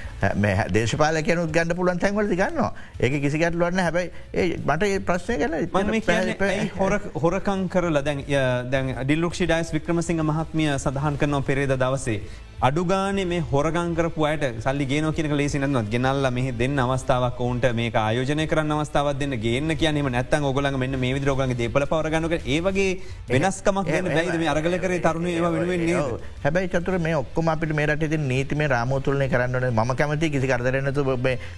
දේශපාලකයනුත් 0.72 1.52
ගන්න 1.52 1.76
පුලන් 1.76 1.98
තැන්වලති 1.98 2.36
ගන්නවා. 2.36 2.72
ඒක 3.00 3.20
කිසිගැටලුවන්න 3.24 3.82
හැබයි 3.86 4.56
මට 4.64 4.82
ඒ 4.88 5.00
ප්‍රශ්නය 5.00 5.36
ගැන 5.42 6.72
හොර 6.78 6.96
හොරකං 7.24 7.68
කරල 7.68 8.00
දැන් 8.02 8.24
දැන් 8.70 8.94
ඩිල්ලුක්ෂි 9.02 9.46
ඩයිස් 9.46 9.74
වික්‍රමසිංහ 9.76 10.24
මහත්මිය 10.30 10.72
සඳහන් 10.78 11.20
කරනවා 11.20 11.46
පෙරේද 11.50 11.76
දවසේ 11.76 12.18
අඩුගාන 12.60 13.16
මේ 13.26 13.40
හොරගංකරපු 13.42 14.24
අයට 14.24 14.60
සල්ලි 14.60 14.86
ගෙන 14.86 15.12
කියන 15.12 15.36
ලේසිනත් 15.36 15.90
ගෙනල්ල 15.90 16.30
මෙහ 16.30 16.52
දෙන්න 16.52 16.78
අවස්ථාවක් 16.78 17.40
ඔවුන්ට 17.40 17.66
මේ 17.74 17.90
ආයෝජන 17.92 18.42
කරන්න 18.46 18.72
අවස්ථාවත් 18.76 19.18
දෙන්න 19.18 19.34
ගේන්න 19.40 19.76
කියනීම 19.76 20.08
නැත්තන් 20.08 20.44
ඔගලන් 20.44 20.78
මෙන්න 20.78 20.98
මේ 20.98 21.14
විදිරෝගගේ 21.14 21.56
දේපල 21.56 21.84
පවරගනක 21.84 22.46
ඒවගේ 22.46 23.00
වෙනස්කමක් 23.28 23.90
බැයිද? 24.06 24.38
මේ 24.38 24.48
අරගල 24.48 24.78
කර 24.78 24.94
තරුණ 25.00 25.26
ඒවා 25.26 25.50
වෙනුවෙන් 25.50 26.20
හැබයි 26.44 26.68
චතුර 26.68 26.98
මේ 26.98 27.16
ඔක්කොම 27.16 27.48
අපිට 27.48 27.74
මේ 27.74 27.86
රට 27.86 28.20
නීතිම 28.24 28.64
රාමෝතුලනය 28.66 29.28
කරන්නන 29.28 29.68
ම 29.74 29.94
කැමති 29.94 30.30
කිසි 30.30 30.46
කරදරන්නතු 30.46 31.04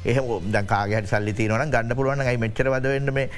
එහ 0.06 0.18
දකාගට 0.50 1.12
සල්ලි 1.12 1.32
තියනවන 1.34 1.70
ගන්න 1.70 1.96
පුළුවන් 1.96 2.24
යි 2.24 2.36
මෙච්චර 2.38 2.72
වදවෙන්න 2.72 3.12
මේ 3.12 3.28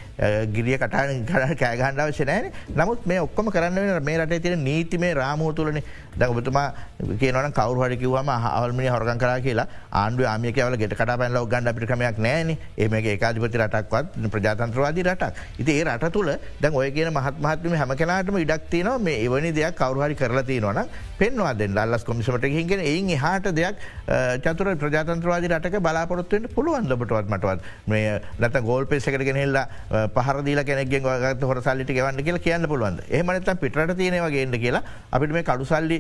ගිරිය 0.55 0.79
කටාන 0.79 1.27
කර 1.27 1.57
කෑගහන්ඩාවශනෑන 1.57 2.53
නමුත් 2.77 3.07
මේ 3.07 3.21
ඔක්කොම 3.21 3.51
කරන්න 3.51 4.03
මේ 4.03 4.19
රට 4.19 4.43
තින 4.43 4.65
නීතිමේ 4.65 5.15
රාමෝතුලන 5.15 5.83
දැ 6.19 6.29
ඔබතුමා 6.29 6.67
කියනවන 7.49 7.53
කවරුහට 7.53 7.99
කිවම 7.99 8.29
හල්මනි 8.29 8.89
හොරගන් 8.89 9.19
කර 9.19 9.41
කියලා 9.41 9.67
ආණ්ඩු 9.93 10.25
ආමිකවල 10.25 10.77
ගෙට 10.77 10.95
කට 10.95 11.17
පැල්ල 11.19 11.47
ගන්න 11.47 11.75
පිටකමයක් 11.75 12.19
නෑන 12.19 12.57
ඒම 12.77 12.95
ඒකාධපති 12.95 13.59
රටක්වත් 13.59 14.31
ප්‍රජාතන්ත්‍රවාදී 14.31 15.05
රටක්. 15.05 15.35
ඉති 15.59 15.73
ඒ 15.73 15.85
රට 15.85 16.13
තුළ 16.13 16.31
දැන් 16.61 16.75
ඔය 16.75 16.91
කියන 16.91 17.11
මහත්මහත්ම 17.11 17.75
හැම 17.75 17.97
කෙනටම 17.97 18.39
ඉඩක්තින 18.39 18.91
මේ 19.01 19.25
එවනි 19.25 19.53
දෙයක් 19.53 19.77
කවරුහරි 19.77 20.15
කරලා 20.15 20.43
තියෙනවන 20.43 20.85
පෙන්වා 21.19 21.55
දෙන්න. 21.55 21.79
අල්ලස් 21.79 22.05
කොමිසමට 22.05 22.45
හිගෙන 22.47 22.81
එයින් 22.81 23.11
හට 23.17 23.55
දෙයක් 23.55 23.77
චතුර 24.45 24.75
ප්‍රජාතන්ත්‍රවාදී 24.77 25.53
රටක 25.53 25.81
බලාපොරත්තුවට 25.81 26.55
පුළුවන් 26.55 26.89
ලබටවත් 26.89 27.29
මටවත්? 27.29 27.61
මේ 27.87 28.21
ලත 28.39 28.63
ගෝල් 28.63 28.87
පෙසකට 28.87 29.25
ගෙනෙල්ලා 29.25 29.67
පහරදීල 30.17 30.63
කෙනෙක්ගෙන් 30.65 31.03
ගත 31.03 31.43
හොර 31.43 31.63
සල්ලිට 31.63 31.91
ගවන්න 31.91 32.25
කියලා 32.25 32.45
කියන්න 32.47 32.69
පුළුවන් 32.69 33.01
එහමනත 33.11 33.51
පිටට 33.61 33.97
තියෙනවගේන්න 33.97 34.61
කියලා 34.61 34.83
අපිට 35.13 35.33
මේ 35.33 35.43
කඩුසල්ලි 35.43 35.99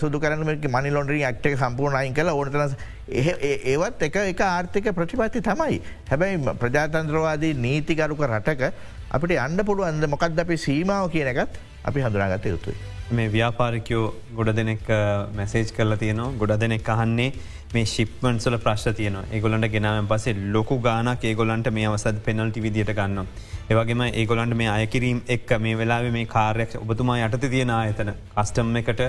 සුදු 0.00 0.20
කරන 0.20 0.44
මනි 0.66 0.90
ලොන්ඩරින් 0.90 1.24
ඇක්ටක 1.24 1.56
සම්පූර්ණයින් 1.56 2.14
කළ 2.14 2.30
ඕනතන 2.30 2.76
ඒවත් 3.08 4.02
එක 4.02 4.16
එක 4.16 4.40
ආර්ථික 4.42 4.92
ප්‍රතිපත්ති 4.92 5.42
තමයි. 5.42 5.80
හැබැයි 6.10 6.54
ප්‍රජාතන්ත්‍රවාදී 6.56 7.54
නීතිකරුක 7.56 8.22
රටක 8.26 8.72
අපිට 9.10 9.38
අන්න 9.38 9.64
පුළුවන්ද 9.64 10.06
මොකක්ද 10.08 10.38
අපි 10.38 10.56
සීමාව 10.58 11.10
කියන 11.10 11.28
එකත් 11.28 11.60
අපි 11.84 12.00
හඳුනාගත 12.00 12.46
යුතුයි. 12.46 12.76
මේ 13.10 13.28
ව්‍යාපාරිකයෝ 13.28 14.06
ගොඩ 14.34 14.50
දෙනෙක් 14.56 14.88
මැසේජ් 15.34 15.70
කරලා 15.72 15.96
තියනවා 15.96 16.32
ගොඩ 16.38 16.54
දෙනෙක් 16.60 16.88
අහන්නේ 16.88 17.30
මේ 17.74 17.84
ශිප්මන්සල 17.86 18.56
ප්‍රශ් 18.58 18.88
තියන 18.96 19.16
ඒගොලන්ට 19.22 19.68
ගෙනාවෙන් 19.72 20.08
පසේ 20.08 20.34
ලොකු 20.52 20.78
ගානක් 20.80 21.24
ඒගොලන්ට 21.24 21.70
මේ 21.70 21.86
අවසද 21.86 22.20
පෙනල්ටි 22.26 22.62
විදිට 22.62 22.92
ගන්නවා. 22.92 23.26
ඒවගේම 23.70 24.02
ඒගොලන්ට 24.02 24.56
මේ 24.56 24.68
අයකිරීම් 24.74 25.18
එක් 25.34 25.50
මේ 25.60 25.76
වෙලා 25.80 25.98
මේ 26.14 26.24
කාරයක් 26.26 26.70
ඔබතුමා 26.78 27.16
යටත 27.26 27.44
තියෙන 27.54 27.70
ආයතන 27.70 28.10
කස්ටම් 28.36 28.70
එකට 28.80 29.02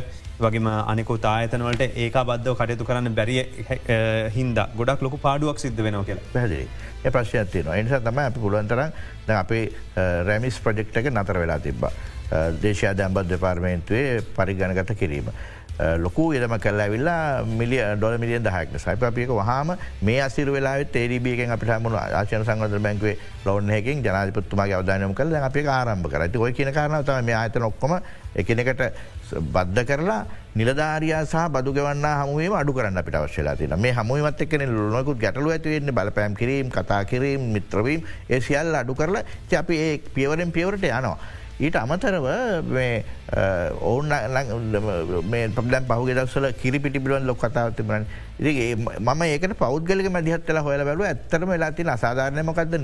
වගේම 0.45 0.67
අනෙකු 0.71 1.17
තායතනවලට 1.25 1.83
ඒක 2.05 2.17
බද්ධව 2.29 2.57
කටයුතු 2.60 2.87
කරන්න 2.89 3.15
බැරිය 3.19 3.43
හින්ද 4.35 4.60
ගොඩක් 4.75 5.05
ලොකු 5.07 5.19
පාඩුවක් 5.25 5.63
සිද්ධ 5.63 5.79
වෙනව 5.85 6.03
කියලා. 6.10 6.25
පැදිරි 6.33 6.67
ඒ 7.05 7.12
ප්‍රශ්යතියන 7.17 7.71
එනිසා 7.75 8.01
තම 8.07 8.19
අපි 8.25 8.43
පුළුවන්තර 8.45 8.81
අපේ 9.37 9.63
රැමිස් 10.29 10.60
ප්‍රජෙක්්ක 10.65 11.07
නතර 11.13 11.39
වෙලා 11.43 11.60
තිබ්බා. 11.60 11.93
දේශය 12.63 12.91
දැම්බත් 12.97 13.29
දෙපාර්මේන්තුවේ 13.29 14.21
පරිගණගත 14.35 14.91
කිරීම. 14.99 15.31
Eh, 15.80 15.96
ලොකු 15.98 16.34
ඉරම 16.34 16.54
කල්ලා 16.60 16.90
විල්ලා 16.90 17.44
මිලිය 17.50 17.80
ඩොල 17.96 18.17
මිලියන් 18.19 18.44
දහක් 18.44 18.75
සයිප 18.77 19.00
අපික 19.02 19.30
වහම 19.30 19.69
මේ 20.02 20.17
අසිර 20.19 20.48
වෙලා 20.48 20.73
තේරීබියකෙන් 20.86 21.54
අපිට 21.56 21.71
මුණ 21.80 21.96
ආශන 21.96 22.44
සංගත 22.44 22.75
බැංකුවේ 22.77 23.15
ලොවන්හකින් 23.46 24.04
ජනාධපත්තුමාගේ 24.04 24.75
අවධානයම 24.75 25.15
කල 25.15 25.32
අපි 25.40 25.63
ආරම්භ 25.69 26.12
කරති 26.12 26.38
ඔය 26.38 26.52
කියන 26.52 26.73
කාරන 26.73 26.98
තම 27.02 27.23
මේ 27.23 27.36
ආත 27.36 27.56
නොක්කොම 27.58 27.96
එකනෙකට 28.36 28.84
බද්ධ 29.54 29.86
කරලා 29.86 30.19
නිලධාරයා 30.56 31.23
සහ 31.23 31.48
බදු 31.50 31.71
ගවන්න 31.71 32.08
හමුවේ 32.19 32.52
අඩු 32.60 32.75
කරන්න 32.75 33.00
අපිට 33.00 33.15
අවශ්‍යලා 33.15 33.56
තින 33.56 33.80
මේ 33.80 33.96
හමුවමත් 33.96 34.42
එක්න 34.42 34.67
ලොනකුත් 34.92 35.23
ගැටලු 35.23 35.56
ඇතිවෙන්නේ 35.56 35.96
බලපෑම් 35.96 36.36
කිරීම 36.36 36.69
කතා 36.69 37.06
කිරීම 37.06 37.52
මිත්‍රවීම් 37.56 38.04
ඒ 38.30 38.42
සියල් 38.42 38.75
අඩු 38.75 38.96
කරලා 38.96 39.23
අපි 39.58 39.75
ඒ 39.80 39.98
පියවරෙන් 40.12 40.52
පියවරට 40.52 40.84
යනවා. 40.86 41.38
ඊට 41.60 41.75
අමතරව 41.75 42.25
ඔවුන් 43.81 44.13
පබලන් 45.55 45.83
පහුගේ 45.89 46.15
දක්සල 46.15 46.45
කිරිපිටි 46.62 46.99
පිලුවන් 46.99 47.25
ලොක් 47.29 47.41
කතාව 47.43 47.73
තිබරන් 47.75 48.05
ඉතිගේ 48.39 48.75
මම 48.75 49.21
ඒකට 49.23 49.55
පෞද්ගලක 49.60 50.07
මදිහත්තල 50.10 50.60
හොල 50.60 50.83
බැලු 50.89 51.03
ඇත්තරම 51.03 51.51
වෙලාතින 51.53 51.91
අසාධාරණයමකක්ද 51.95 52.77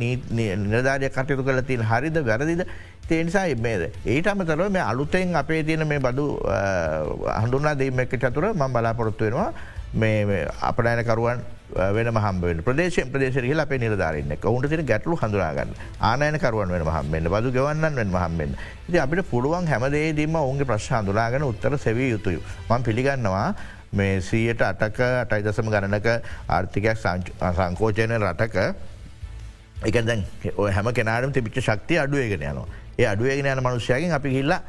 නිරධාරය 0.65 1.09
කටයුතු 1.09 1.47
කල 1.47 1.61
තින් 1.63 1.81
හරිද 1.81 2.19
වැරදිද? 2.27 2.63
තේනිසා 3.07 3.47
එබේද. 3.47 3.93
ඒට 4.05 4.27
අමතරව 4.27 4.69
මේ 4.69 4.83
අලුතෙන් 4.83 5.35
අපේ 5.35 5.63
තියෙන 5.63 5.87
මේ 5.87 5.99
බදු 5.99 6.25
හඳුනා 7.41 7.75
දෙීමක 7.79 8.15
චතුර 8.17 8.51
ම 8.53 8.63
බලාපොරොත්තු 8.75 9.25
වෙනවා. 9.25 9.51
මේ 9.93 10.47
අපනෑනකරුවන් 10.61 11.39
වෙන 11.67 12.07
මහම්බෙන් 12.07 12.61
ප්‍රදේශ 12.61 12.99
ප්‍රදේශරහිල 13.11 13.59
අපේ 13.59 13.77
නිරධාරන්න 13.77 14.33
ඔවුන්ට 14.43 14.69
තින 14.69 14.85
ගැටලු 14.85 15.17
හඳුනාගන්න 15.17 15.71
ආනයන 16.01 16.37
කරුවන් 16.37 16.69
වෙන 16.69 16.83
මහම්බෙන්න්න 16.83 17.29
බදු 17.29 17.51
ගවන්නන් 17.51 17.95
වෙන 17.95 18.09
මහම්බෙන් 18.09 18.51
ති 18.87 18.99
අපිට 18.99 19.25
පුළුවන් 19.31 19.67
හැමදේදීම 19.67 20.35
ඔවුන්ගේ 20.37 20.65
ප්‍රශ්ාඳුනාගෙන 20.65 21.43
උත්තර 21.43 21.77
සැවිය 21.77 22.09
යුතුයි. 22.11 22.39
මං 22.69 22.83
පිළිගන්නවා 22.83 23.55
මේ 23.93 24.21
සීයට 24.21 24.61
අටක 24.61 24.99
අටයි 24.99 25.41
දසම 25.41 25.69
ගණනක 25.69 26.07
ආර්ථිකයක් 26.49 26.97
සංකෝචයන 27.51 28.15
රටක. 28.21 28.57
එක 29.83 29.95
දැන් 30.03 30.23
හැම 30.69 30.93
කෙනාටම 30.93 31.31
තිබිච්ච 31.31 31.61
ශක්තිය 31.61 31.99
අඩුවේගෙන 31.99 32.41
යනවා. 32.43 32.67
ඒ 32.95 33.07
අඩුවේගෙන 33.07 33.45
යන 33.47 33.63
මනුෂ්‍යයකින් 33.63 34.13
අපි 34.13 34.29
හිල්ලා 34.29 34.61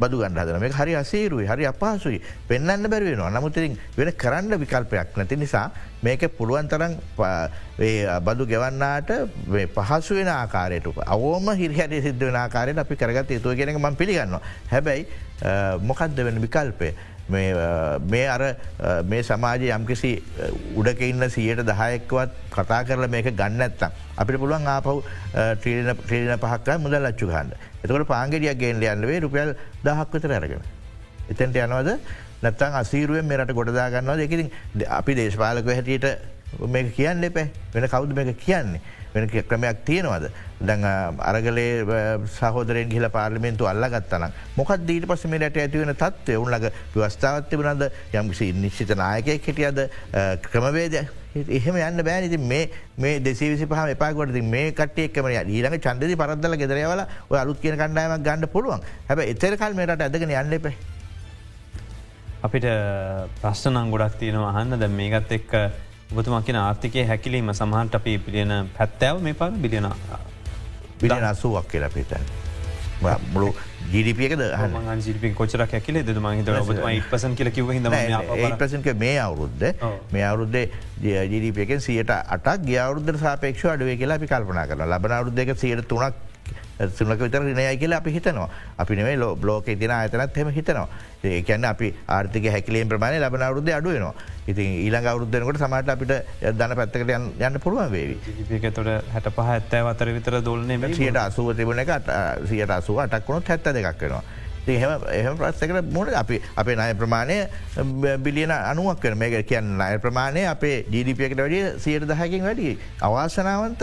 බදු 0.00 0.22
ගන්හදන 0.22 0.60
මේ 0.60 0.72
හරි 0.72 0.94
අසේරුයි 1.02 1.46
හරි 1.46 1.66
අපහසුයි. 1.66 2.20
පෙන්න්න 2.48 2.90
බැරිවෙනවා 2.92 3.30
නමුතිරින් 3.30 3.78
වෙන 3.98 4.12
කරන්න 4.22 4.60
විකල්පයක් 4.62 5.16
නැති 5.16 5.36
නිසා 5.36 5.66
මේක 6.02 6.24
පුළුවන් 6.38 6.68
තරන් 6.68 6.96
බදු 8.24 8.46
ගෙවන්නාට 8.46 9.12
පහසු 9.76 10.18
වෙන 10.20 10.30
ආකාරයට 10.30 10.88
අවෝම 11.06 11.52
හිරිහට 11.62 11.96
සිද්ධ 12.02 12.24
වෙන 12.24 12.40
ආකාරයට 12.44 12.82
අපි 12.84 12.96
කරගත 12.96 13.36
යුතුව 13.36 13.56
කියෙනක 13.56 13.80
ම 13.80 14.00
පිළිගන්න 14.02 14.36
හැබැයි 14.72 15.06
මොකක්ද 15.82 16.26
වෙන 16.26 16.42
විකල්පය? 16.42 16.90
මේ 17.30 18.26
අර 18.26 18.42
මේ 19.04 19.22
සමාජය 19.22 19.70
යම්කිසි 19.70 20.12
උඩක 20.76 21.02
ඉන්න 21.02 21.28
සියයට 21.30 21.62
දහයෙක්වත් 21.62 22.30
කතා 22.50 22.80
කරල 22.84 23.06
මේක 23.08 23.30
ගන්න 23.32 23.66
ඇත්තම්. 23.66 23.92
අපිට 24.16 24.40
පුළුවන් 24.42 24.66
ආපව් 24.66 25.02
ත්‍රීන 25.62 25.92
ත්‍රීන 26.06 26.38
පහක් 26.38 26.78
මුදල් 26.78 27.06
ලච්චු 27.06 27.30
ගන්න 27.30 27.52
එතකට 27.82 28.06
පාංගෙඩියක් 28.06 28.58
ගෙන්ල 28.58 28.84
යන්නවේ 28.84 29.20
රුපියල් 29.20 29.54
දහක් 29.84 30.12
විතර 30.14 30.36
අරගෙන. 30.36 30.62
එතැන්ට 31.28 31.56
යනවද? 31.56 31.90
නැත්තන් 32.42 32.78
අසීරුවෙන් 32.82 33.26
මෙරට 33.26 33.52
ගොඩදාගන්නවා 33.52 34.16
දෙකින් 34.16 34.50
අපි 34.88 35.14
දේශපාලක 35.14 35.68
හැටියට 35.68 36.06
මේ 36.68 36.90
කියන්න 36.90 37.24
එපෑ. 37.24 37.50
වෙන 37.74 37.88
කවුද 37.88 38.16
මේක 38.16 38.36
කියන්නේ. 38.38 38.80
වෙන 39.14 39.28
ක්‍රමයක් 39.28 39.84
තියෙනවද. 39.84 40.30
දැන් 40.60 40.84
අරගලේ 41.18 41.84
සහෝදරෙන් 42.36 42.90
ගිල 42.90 43.08
පාර්ලිමෙන්තු 43.08 43.66
අල්ලගත්තන 43.66 44.28
මොකක් 44.56 44.76
දීට 44.86 45.08
පස 45.08 45.24
මේ 45.26 45.40
රට 45.40 45.64
ඇතිවෙන 45.64 45.94
තත්වය 45.94 46.36
උන්ලග 46.36 46.68
වස්ථාවත්ති 46.94 47.60
වනද 47.60 47.90
යම්කිසි 48.14 48.52
නිශ්චිත 48.52 48.94
නායකය 48.96 49.38
කෙටියද 49.38 49.86
ක්‍රමවේද 50.50 51.00
එහෙම 51.34 51.76
යන්න 51.78 52.02
බෑනිති 52.04 52.38
මේ 52.42 52.62
මේ 52.98 53.18
දෙසිවිසි 53.20 53.66
පහ 53.66 53.92
එපාකොට 53.94 54.32
මේ 54.54 54.72
කටයක්කම 54.72 55.28
ඊළඟ 55.30 55.78
චන්දදි 55.78 56.16
පරද්දල 56.22 56.56
ගෙදරයවල 56.62 57.02
ඔය 57.30 57.38
අලුත් 57.38 57.60
කියන 57.62 57.76
කණ්ඩායමක් 57.78 58.24
ගන්න 58.26 58.48
පුළුවන් 58.54 58.82
හැබ 59.08 59.22
එතරකල් 59.24 59.76
මේට 59.78 59.94
ඇදගෙන 59.98 60.34
යන්න 60.34 60.58
එපේ. 60.58 60.74
අපිට 62.42 62.66
ප්‍රශ්නං 63.40 63.94
ගොඩක් 63.94 64.18
තියෙනවා 64.18 64.52
අහන්න 64.52 64.80
ද 64.82 64.90
මේකත් 64.90 65.32
එක්ක 65.38 65.54
ඔබතුමකින 66.12 66.56
ආර්ථිකය 66.58 67.06
හැකිලීම 67.06 67.54
සමහන්ට 67.54 67.94
අපි 67.94 68.18
පිළියන 68.18 68.54
පැත්තෑව 68.76 69.22
මේ 69.22 69.34
පර 69.34 69.50
බිලියන 69.64 69.90
බිලියන 71.00 71.24
අසුවක් 71.24 71.68
කියලා 71.70 71.94
පිතැන්. 71.94 72.24
මුළු 73.02 73.54
ජීඩිපියකද 73.92 74.42
ජිපි 75.04 75.32
කොචර 75.32 75.62
ඇකිල 75.64 76.00
ද 76.02 76.16
මහිත 76.18 77.08
පසන් 77.10 77.34
කියල 77.34 77.50
කිව 77.50 77.70
පසක 78.58 78.94
මේ 78.94 79.18
අවුරුද්ධ 79.18 79.66
මේ 80.12 80.24
අවුරුද්දේ. 80.24 80.66
ජීඩිපියකෙන් 81.02 81.80
සියට 81.80 82.10
අටක් 82.10 82.66
ගියවරුද්ධ 82.66 83.18
සාපේක්ෂ 83.18 83.64
අඩුව 83.66 83.94
කියලා 83.96 84.20
අපි 84.20 84.26
කල්පනා 84.26 84.66
කරන 84.66 84.84
ලබන 84.86 85.16
අවරුද්ධක 85.18 85.56
සියට 85.58 85.88
තුනක් 85.88 86.29
සුනක 86.88 87.20
විතර 87.20 87.42
රිනයයි 87.42 87.76
කියලා 87.76 87.98
අපි 87.98 88.10
හිතනවා. 88.10 88.48
අපි 88.78 88.96
නෙේ 88.96 89.16
ලෝ 89.16 89.36
බ්ලෝක 89.36 89.64
තින 89.64 89.90
අතනත් 89.90 90.36
හෙම 90.36 90.50
හිතනවා. 90.50 90.88
ඒකැන්න 91.22 91.64
අපි 91.64 91.94
ආර්ථික 92.08 92.50
හැකිලේ 92.50 92.84
ප්‍රමාණය 92.84 93.20
ලබන 93.20 93.42
අවරුද්ධ 93.42 93.72
අඩුවනවා 93.72 94.14
ඉතින් 94.48 94.68
ඊළඟ 94.84 95.06
අවරුද්ධනකට 95.06 95.60
සමට 95.60 95.88
අපිට 95.88 96.12
දන 96.58 96.76
පැත්තකට 96.76 97.10
යන්න 97.40 97.60
පුළුවන් 97.60 97.90
වේවි. 97.92 98.16
තොට 98.70 98.88
හැට 99.14 99.28
පහ 99.30 99.54
ඇත්තෑ 99.56 99.88
අතර 99.92 100.12
විතර 100.12 100.40
දොල්න්නේ 100.42 100.94
සියට 100.94 101.16
අසුව 101.16 101.54
තිබුණ 101.56 101.84
එක 101.84 101.92
සියට 102.48 102.70
අසුව 102.70 103.02
අටක්ුණොත් 103.04 103.48
හැත්ත 103.48 103.68
දෙකක් 103.70 104.06
වෙනවා 104.06 104.22
එහම 104.76 105.04
එහම 105.18 105.34
ප්‍රස්සකට 105.40 105.92
මුට 105.96 106.12
අපි 106.22 106.40
අපේ 106.62 106.76
නය 106.80 106.88
ප්‍රමාණය 107.02 107.36
බිලියන 108.24 108.52
අනුවක් 108.56 109.00
කර 109.04 109.14
මේක 109.22 109.36
කියන්න 109.50 109.80
අය 109.86 109.98
ප්‍රමාණය 110.06 110.42
අපේ 110.54 110.76
ජීඩිපියකට 110.94 111.40
වැඩිය 111.42 111.64
සියට 111.84 112.06
දහකින් 112.10 112.42
වැඩි 112.48 112.68
අවාසනාවන්ත 113.08 113.80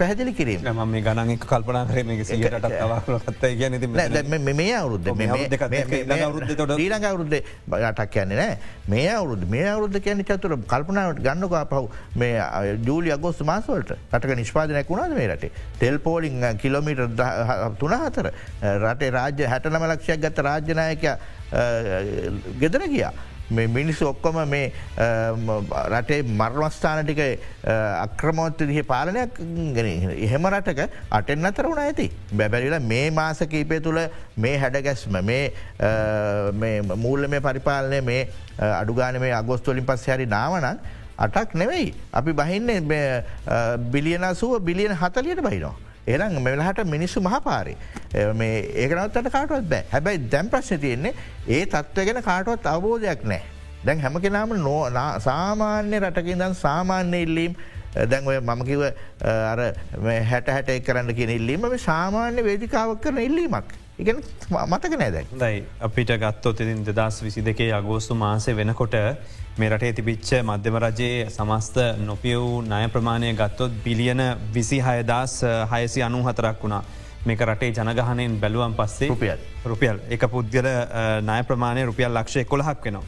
පැහැදිලි 0.00 0.32
කිරීම. 0.40 0.60
ම 0.62 0.80
මේ 0.94 1.02
ගණන් 1.06 1.38
කල්පනා 1.44 1.84
කරම 1.90 2.10
සියට 2.24 2.68
අවාලොත්තයි 2.84 3.54
ගැන 3.60 3.74
මේ 4.60 4.72
අවුරුද්ධ 4.80 5.08
ඊළඟ 6.78 7.06
අවුරුද්ධ 7.10 7.38
බටක් 7.68 8.10
කියන්නේ 8.14 8.38
නෑ. 8.40 8.58
මේ 8.88 9.08
අවුරුදු 9.14 9.46
මේ 9.54 9.66
අවුරුද්ධ 9.72 10.00
කියන 10.04 10.22
චතුර 10.30 10.52
කල්පනාවට 10.72 11.22
ගන්නකා 11.26 11.64
පව් 11.72 11.84
මේ 12.22 12.36
ජූලි 12.86 13.12
අගොස් 13.16 13.40
මාසවලට 13.50 13.90
රටක 14.12 14.36
නිෂ්පාදනයක් 14.40 14.90
වුණාද 14.92 15.12
මේ 15.18 15.28
රටේ? 15.32 15.52
තෙල් 15.80 15.98
පෝලිං 16.06 16.38
කිලෝමීට 16.62 17.22
තුන 17.80 17.94
හතර. 17.98 18.30
රටේ 18.84 19.10
රාජ්‍ය 19.16 19.44
හැටනම 19.52 19.84
ලක්ෂයක් 19.90 20.20
ගත 20.28 20.46
රාජ්‍යනායක 20.50 21.08
ගෙදර 22.60 22.84
ගියා. 22.94 23.12
මේ 23.56 23.66
මිනිස්සු 23.76 24.04
ඔක්කොම 24.10 24.36
මේ 24.48 24.64
රටේ 25.92 26.18
මර්මස්ථාන 26.40 26.98
ටික 27.06 27.20
අක්‍රමෝත්ත 28.06 28.64
දිහ 28.70 28.82
පාලනයක් 28.90 29.38
ගෙන 29.76 29.88
එහෙම 30.26 30.48
රටක 30.50 30.80
අටෙන් 31.18 31.50
අතර 31.50 31.64
වුණ 31.70 31.80
ඇති. 31.84 32.06
බැබැරිලා 32.40 32.82
මේ 32.92 33.06
මාසකීපය 33.20 33.80
තුළ 33.86 34.02
මේ 34.44 34.54
හැඩගැස්ම 34.64 35.16
මේ 35.30 36.74
මූල්ල 37.06 37.24
මේ 37.34 37.42
පරිපාලනය 37.48 38.04
මේ 38.10 38.20
අඩුගාන 38.68 39.20
මේ 39.24 39.32
අගොස්තුවලින් 39.40 39.88
පස් 39.90 40.06
හැරි 40.12 40.26
නාවනක් 40.36 40.78
අටක් 41.26 41.58
නෙවෙයි. 41.64 41.88
අපි 42.12 42.32
බහින්නේ 42.40 42.80
බිලියනසුව 43.92 44.60
බිලියන 44.70 44.92
හතලියට 45.04 45.40
බහිනවා. 45.48 45.76
එරං 46.14 46.36
මෙලහට 46.46 46.82
මිනිස්සු 46.94 47.22
මහපාරි 47.28 47.74
මේ 48.40 48.56
ඒකනවත්තට 48.82 49.30
කාටුවත් 49.36 49.70
බෑ 49.72 49.84
හැබැයි 49.94 50.26
දැම් 50.34 50.50
ප්‍රශ්න 50.52 50.82
තියෙන්නේ 50.84 51.14
ඒ 51.56 51.64
තත්ව 51.72 52.06
ගැන 52.10 52.22
කාටුවත් 52.28 52.68
අවබෝධයක් 52.74 53.24
නෑ. 53.32 53.42
දැන් 53.86 54.04
හැම 54.04 54.20
කෙනාම 54.26 54.54
නෝ 54.68 54.78
සාමාන්‍ය 55.26 55.98
රටකින්දන් 56.04 56.54
සාමාන්‍ය 56.62 57.24
ඉල්ලීම් 57.26 57.58
දැන් 58.12 58.30
ඔය 58.30 58.38
මමකිව 58.40 58.86
අර 59.52 59.60
හැට 60.30 60.48
හැට 60.54 60.72
එක් 60.76 60.86
කරන්න 60.88 61.14
කියෙන 61.18 61.34
ඉල්ලීම 61.38 61.68
මේ 61.74 61.84
සාමාන්‍ය 61.90 62.44
වේදිකාවක් 62.48 63.04
කරන 63.04 63.20
ඉල්ලීමක්. 63.28 63.76
ඉගෙන 63.98 64.22
මතක 64.72 64.98
නෑදැ. 65.02 65.24
දයි 65.42 65.62
අපිට 65.86 66.10
ගත්තොත් 66.24 66.60
ඉතින් 66.64 66.84
දෙදස් 66.88 67.22
විසි 67.26 67.44
දෙකේ 67.48 67.70
අගෝස්තු 67.80 68.14
මාසේ 68.24 68.56
වෙනකොට 68.60 68.96
මේ 69.58 69.68
රටේ 69.70 69.92
තිබිච්ච 69.98 70.28
මධ්‍යම 70.48 70.76
රජයේ 70.82 71.30
සමස්ත 71.30 71.78
නොපිය 72.08 72.36
වූ 72.42 72.60
ණය 72.62 72.84
ප්‍රමාණය 72.94 73.30
ගත්තොත් 73.40 73.72
බිලියන 73.84 74.22
විසි 74.54 74.78
හයදස් 74.86 75.34
හයසි 75.72 76.02
අනු 76.08 76.20
හතරක් 76.26 76.62
වුණා. 76.62 76.82
මේක 77.26 77.42
රටේ 77.48 77.72
ජනගහනයෙන් 77.72 78.38
බැලුවම් 78.44 78.78
පස්සේ 78.78 79.10
රුපියල් 79.12 79.42
රුපියල් 79.72 80.00
එක 80.16 80.28
පුද්ගල 80.36 80.70
ණය 81.26 81.40
ප්‍රමාණය 81.50 81.86
රුපියල් 81.90 82.14
ලක්ෂය 82.20 82.44
කොළහක් 82.44 82.86
වෙනවා. 82.86 83.04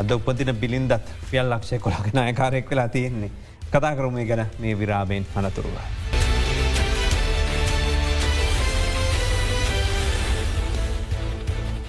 අද 0.00 0.18
උපතින 0.18 0.54
බිලින්දත් 0.62 1.16
ෆියල් 1.30 1.46
ලක්ෂය 1.54 1.78
කොළහක 1.78 2.12
නායකාරයෙක් 2.20 2.70
වෙලා 2.70 2.88
තියෙන්නේ. 2.88 3.34
කතා 3.72 3.96
කරුමේ 3.96 4.26
ගැන 4.26 4.48
මේ 4.58 4.78
විරාබයෙන් 4.78 5.26
අනතුරුවා. 5.36 6.01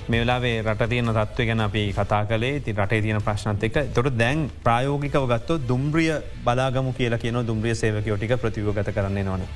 මෙලාවේ 0.09 0.61
රට 0.63 0.89
තියන 0.89 1.09
තත්ව 1.09 1.45
ගැන 1.47 1.61
අපි 1.61 1.83
කතා 1.93 2.25
කලේ 2.25 2.59
ති 2.59 2.73
රටේ 2.73 3.01
තියන 3.01 3.21
ප්‍රශ්නත් 3.21 3.63
එක 3.63 3.77
තොට 3.93 4.09
දැන් 4.17 4.49
ප්‍රයෝගිකව 4.63 5.27
ගත්තෝ 5.31 5.57
දුම්රිය 5.69 6.11
බලාගමු 6.43 6.93
කියලා 6.93 7.19
කියන 7.19 7.39
දුම්රිය 7.47 7.75
සේවකයෝටික 7.75 8.35
ප්‍රතිවගත 8.41 8.91
කරන්නේ 8.91 9.23
නොන. 9.23 9.47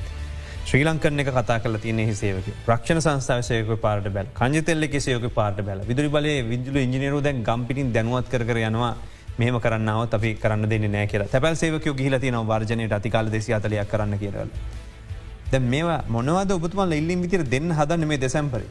ශ්‍රී 0.66 0.84
ලංකන 0.84 1.20
එක 1.20 1.30
කතා 1.32 1.60
කල 1.60 1.78
තියන 1.78 2.00
හිසේවක 2.00 2.48
ප්‍රක්ෂණ 2.66 3.02
සංස්ථාවසයක 3.02 3.70
පාට 3.82 4.08
බැල්. 4.10 4.32
කංජතෙල්ලෙ 4.34 4.88
සයක 5.00 5.28
පාට 5.34 5.62
බැල. 5.62 5.84
විදුරි 5.84 6.10
බලය 6.10 6.34
විදුල 6.50 6.78
ඉජිනරු 6.78 7.22
දැන් 7.22 7.44
ගම්පිටින් 7.44 7.94
දැනුවත් 7.94 8.32
කර 8.32 8.64
යනවා. 8.64 8.96
මෙම 9.38 9.60
කරන්නාව 9.60 10.14
අපි 10.14 10.34
කරන්න 10.36 10.70
දෙන්න 10.70 10.92
නෑ 10.92 11.08
කියර 11.08 11.24
තැපැල් 11.28 11.56
සේවකයෝ 11.56 11.94
ගිහිලති 11.94 12.32
නව 12.32 12.48
වර්ජනයට 12.52 12.94
අතිකාල 12.94 13.30
දෙසි 13.30 13.54
අතලයක් 13.54 13.90
කරන්න 13.92 14.18
කියරල. 14.18 14.50
දැ 15.52 15.60
මේවා 15.64 16.02
මොනවද 16.10 16.52
ඔබතුමල් 16.58 16.94
ඉල්ලින් 17.00 17.22
විතිර 17.24 17.44
දෙන්න 17.54 17.72
හදන්න 17.72 18.08
මේ 18.08 18.20
දෙසැම්පරි 18.20 18.68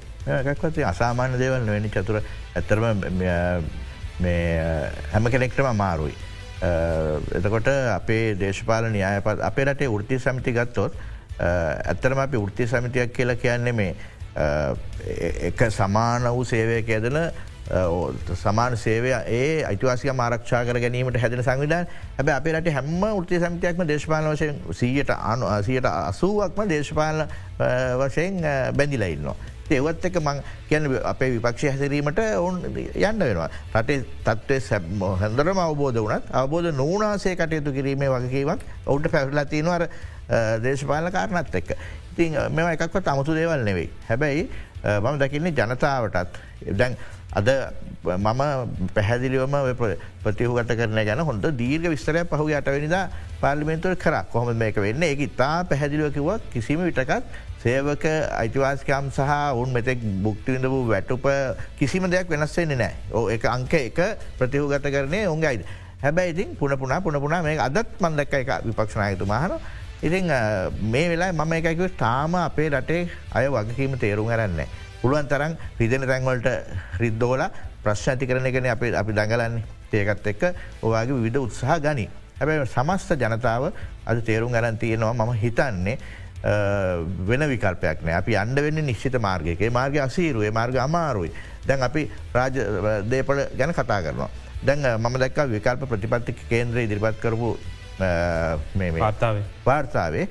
ගක්වති 0.47 0.85
අසාමාන්‍ය 0.85 1.39
දේවල් 1.41 1.68
වෙනි 1.68 1.89
චතුර 1.89 2.20
ඇතරම 2.20 2.85
හැම 5.12 5.31
කෙනෙක්ටම 5.35 5.68
මාරුයි. 5.77 6.14
එතකොට 7.39 7.68
අපේ 7.95 8.35
දේශපාල 8.43 8.91
න්‍යායපත් 8.91 9.41
අපේ 9.51 9.64
රටේ 9.64 9.89
ෘති 9.95 10.18
සමිති 10.18 10.53
ගත්තොත් 10.53 10.93
ඇත්තරම 11.41 12.18
අපි 12.18 12.45
ෘති 12.45 12.66
සමිතියක් 12.66 13.12
කියලා 13.16 13.37
කියන්නේ 13.37 13.72
මේ 13.72 13.93
එක 15.51 15.61
සමාන 15.70 16.29
වූ 16.29 16.45
සේවය 16.45 16.83
කියදන 16.83 17.18
සමාන 17.66 18.76
සේවය 18.76 19.10
ඒ 19.10 19.64
අයිතිවාසික 19.64 20.14
මාරක්ෂා 20.14 20.64
කර 20.64 20.78
ගැනීමට 20.78 21.18
හැදෙන 21.18 21.42
සංවිධාන 21.42 21.86
හැබ 22.18 22.28
අපේ 22.28 22.52
රට 22.52 22.72
හැම 22.72 23.04
ෘති 23.18 23.40
සමිතියක්ම 23.40 23.82
දේශපාල 23.88 24.30
වශයෙන් 24.30 24.62
සීයට 24.72 25.10
අනු 25.10 25.46
අසියට 25.48 25.86
අසුවක්ම 25.86 26.68
දේශපාල 26.68 27.26
වශයෙන් 27.98 28.40
බැඳිලයින්නවා. 28.76 29.36
ඒවත් 29.70 30.04
එක 30.06 30.18
මං 30.20 30.42
කියන්න 30.68 30.98
අපේ 31.04 31.30
විපක්ෂය 31.34 31.70
හැසිරීමට 31.70 32.20
ඔවුන් 32.38 32.62
යන්න 32.70 33.18
වෙනවා. 33.18 33.48
රටේ 33.74 34.04
තත්වේ 34.24 34.60
සැබ 34.60 34.86
හැදරම 35.22 35.58
අවබෝධ 35.58 35.98
වනත් 35.98 36.30
අවබෝධ 36.32 36.70
නෝනාසේ 36.72 37.34
කටයුතු 37.34 37.72
කිරීමේ 37.72 38.10
වගකීවක් 38.10 38.62
ඔවුන්ට 38.86 39.10
පැහලා 39.10 39.44
තියෙනවර 39.44 39.88
දේශපාලන 40.62 41.12
කාරණත් 41.12 41.54
එක්ක. 41.54 41.74
ඉතින් 42.12 42.38
මෙම 42.50 42.70
එකක්වත් 42.70 43.08
අමුතු 43.08 43.34
දේවල් 43.34 43.64
නෙවෙයි. 43.64 43.90
හැබැයි 44.08 44.48
මම 44.86 45.18
දකින්නේ 45.18 45.52
ජනතාවටත් 45.52 46.38
දැන් 46.78 46.96
අද 47.39 47.49
මම 48.05 48.43
පැහැදිලිවම 48.97 49.55
ප්‍රතිහගත 50.24 50.70
කරන 50.80 51.01
ගැන 51.09 51.20
හොඳ 51.28 51.47
දීර්ග 51.61 51.89
විස්තරය 51.95 52.22
පහු 52.30 52.45
අටවැනිදා 52.59 53.11
පාලිමෙන්තුව 53.43 53.97
කර. 54.05 54.14
කොහොම 54.32 54.57
මේක 54.57 54.76
වෙන්න? 54.76 55.03
එක 55.03 55.20
ඉතා 55.28 55.64
පැහැදිලිවකිව 55.70 56.28
කිසිම 56.53 56.80
විටකත් 56.89 57.24
සේවක 57.62 58.05
අයිතිවාස්කම් 58.43 59.11
සහ 59.16 59.32
උන් 59.62 59.72
මෙතෙක් 59.76 59.99
බුක්තිවිඳ 60.24 60.66
වූ 60.66 60.84
වැටුප 60.93 61.26
කිසිම 61.78 62.09
දෙයක් 62.11 62.28
වෙනස්වෙන්නේ 62.28 62.78
නෑ 62.82 62.95
ඕ 63.12 63.26
එක 63.28 63.45
අංක 63.47 63.74
එක 63.80 63.99
ප්‍රතිහගත 64.39 64.87
කරනය 64.95 65.20
ඔුන්ගයිද 65.32 65.66
හැබැයි 66.05 66.32
ඉතින් 66.34 66.49
පුන 66.57 66.78
පුනා 66.78 67.01
පුන 67.01 67.20
පුනා 67.20 67.43
මේ 67.43 67.59
අදත් 67.59 68.01
මන්දක්ක 68.01 68.34
එක 68.43 68.51
විපක්ෂනායතු 68.68 69.26
මහන 69.26 69.59
ඉතින් 70.03 70.24
මේ 70.93 71.07
වෙලා 71.11 71.32
මම 71.32 71.53
එකකිව 71.59 71.89
තාම 71.99 72.34
අපේ 72.39 72.68
රටේ 72.70 73.09
අය 73.32 73.47
වගකීම 73.49 73.99
තේරුම් 73.99 74.28
කරන්නේ. 74.28 74.68
පුළුවන් 75.07 75.28
තරන් 75.30 75.52
රිදෙන 75.78 76.02
තැන්වලට 76.11 76.46
රිද්දෝල 76.98 77.42
ප්‍රශ් 77.84 78.07
ඇති 78.11 78.26
කරන 78.26 78.46
එකන 78.50 78.66
අප 78.74 78.82
අපි 79.02 79.12
දඟලන්නේ. 79.18 79.62
ඒකත් 79.94 80.26
එක්ක 80.32 80.42
ඔවාගේ 80.82 81.22
විඩ 81.26 81.36
උත්සාහ 81.38 81.78
ගනි. 81.84 82.07
හැබැ 82.38 82.66
සමස්ත 82.66 83.14
ජනතාව 83.22 83.68
අද 84.11 84.22
තේරුම් 84.28 84.50
ගරන් 84.57 84.78
තියෙනවා 84.82 85.14
මම 85.14 85.32
හිතන්නේ 85.42 85.98
වෙන 87.28 87.46
විකල්පයක් 87.52 88.02
නෑ. 88.02 88.16
අපි 88.18 88.36
අන්ඩ 88.42 88.59
වෙන්න 88.66 88.82
නිශ්චිත 88.88 89.20
මාර්ගයකේ. 89.28 89.70
මාර්ග 89.70 90.00
අසීරුවේ 90.09 90.50
මාර්ග 90.59 90.80
අමාරුයි. 90.86 91.30
දැන් 91.68 91.86
අපි 91.88 92.11
රාජ 92.34 92.59
දේපල 93.12 93.44
ගැන 93.61 93.74
කතා 93.78 94.00
කරනවා. 94.02 94.30
දැන් 94.66 94.90
මම 94.98 95.18
දැක්ක 95.22 95.38
විකල්ප 95.54 95.86
ප්‍රතිපත්තික 95.94 96.42
කේන්ද්‍රය 96.50 96.84
ඉදිරිපත් 96.90 97.22
කරපු 97.22 97.54
වාර්තාවේ 99.70 100.28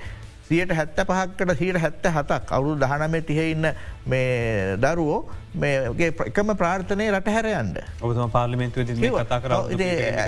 සියට 0.48 0.72
හැත්ත 0.78 1.00
පහක්කට 1.10 1.58
සීට 1.60 1.80
හැත්ත 1.84 2.06
හතක් 2.18 2.52
අවුරු 2.58 2.76
දහනමේ 2.84 3.22
තිහෙඉන්න 3.30 3.68
මේ 4.12 4.78
දරුවෝ 4.84 5.20
මේගේ 5.64 6.10
එකම 6.30 6.52
ප්‍රාර්ථනය 6.62 7.08
රට 7.12 7.34
හැරයන්ට 7.36 7.78
ඔබතුම 8.02 8.32
පාලිමෙන්තු 8.36 8.86
කතා 8.86 9.40
කර. 9.42 9.56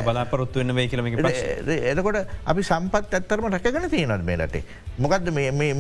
බලාපොරොත්තු 0.08 0.60
වන්න 0.60 0.76
වේ 0.80 0.88
කියලම 0.88 1.08
එතකොට 1.92 2.20
අපි 2.46 2.68
සම්පත් 2.72 3.20
ඇත්තරම 3.20 3.50
රැකගෙන 3.56 3.90
තියෙනත් 3.96 4.26
මේ 4.32 4.38
රටේ? 4.42 4.64
මොකක්ද 4.98 5.32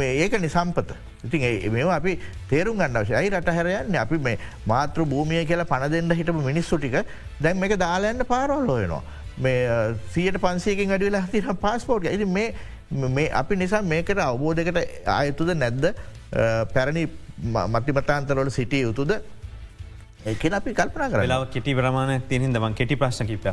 ඒක 0.06 0.40
නිසම්පත 0.46 0.96
ඉතින් 1.26 1.74
මේ 1.74 1.90
අපි 2.00 2.20
තේරුම් 2.50 2.78
ගන්නවශයයි 2.78 3.34
රට 3.34 3.58
හැරයන්න 3.60 4.02
අපි 4.06 4.24
මේ 4.30 4.38
මාතෘ 4.66 5.06
භූමිය 5.06 5.46
කියලා 5.46 5.70
පණ 5.74 5.92
දෙන්න 5.98 6.18
හිටපු 6.22 6.42
මිනිස්සු 6.50 6.78
ටික 6.78 7.02
දැන් 7.42 7.58
මේක 7.58 7.80
දාලයන්න 7.80 8.26
පාරොල් 8.34 8.68
හොයනවා. 8.68 9.04
මේ 9.38 9.60
සීයට 10.14 10.42
පන්සේකින් 10.42 10.94
අඩිවෙලා 10.96 11.26
හතින 11.26 11.54
පස්පෝට්. 11.62 12.06
ඇති 12.06 12.26
මේ 12.26 12.54
අපි 13.34 13.56
නිසා 13.56 13.82
මේකට 13.82 14.20
අවබෝධකට 14.20 14.78
අයුතුද 15.06 15.50
නැද්ද? 15.56 15.96
පැරණි 16.74 17.08
මතිමතාන්තරවල 17.76 18.50
සිටිය 18.50 18.82
යුතුද? 18.82 19.12
ඒකෙන 20.26 20.54
අපි 20.54 20.74
කල්පන 20.74 21.12
කර 21.12 21.28
ලා 21.28 21.46
කෙටි 21.46 21.76
ප්‍රමාණ 21.76 22.22
තියහිද 22.30 22.58
ම 22.58 22.74
කෙටි 22.74 22.96
ප්‍රශ්න 22.96 23.28
කිප 23.28 23.48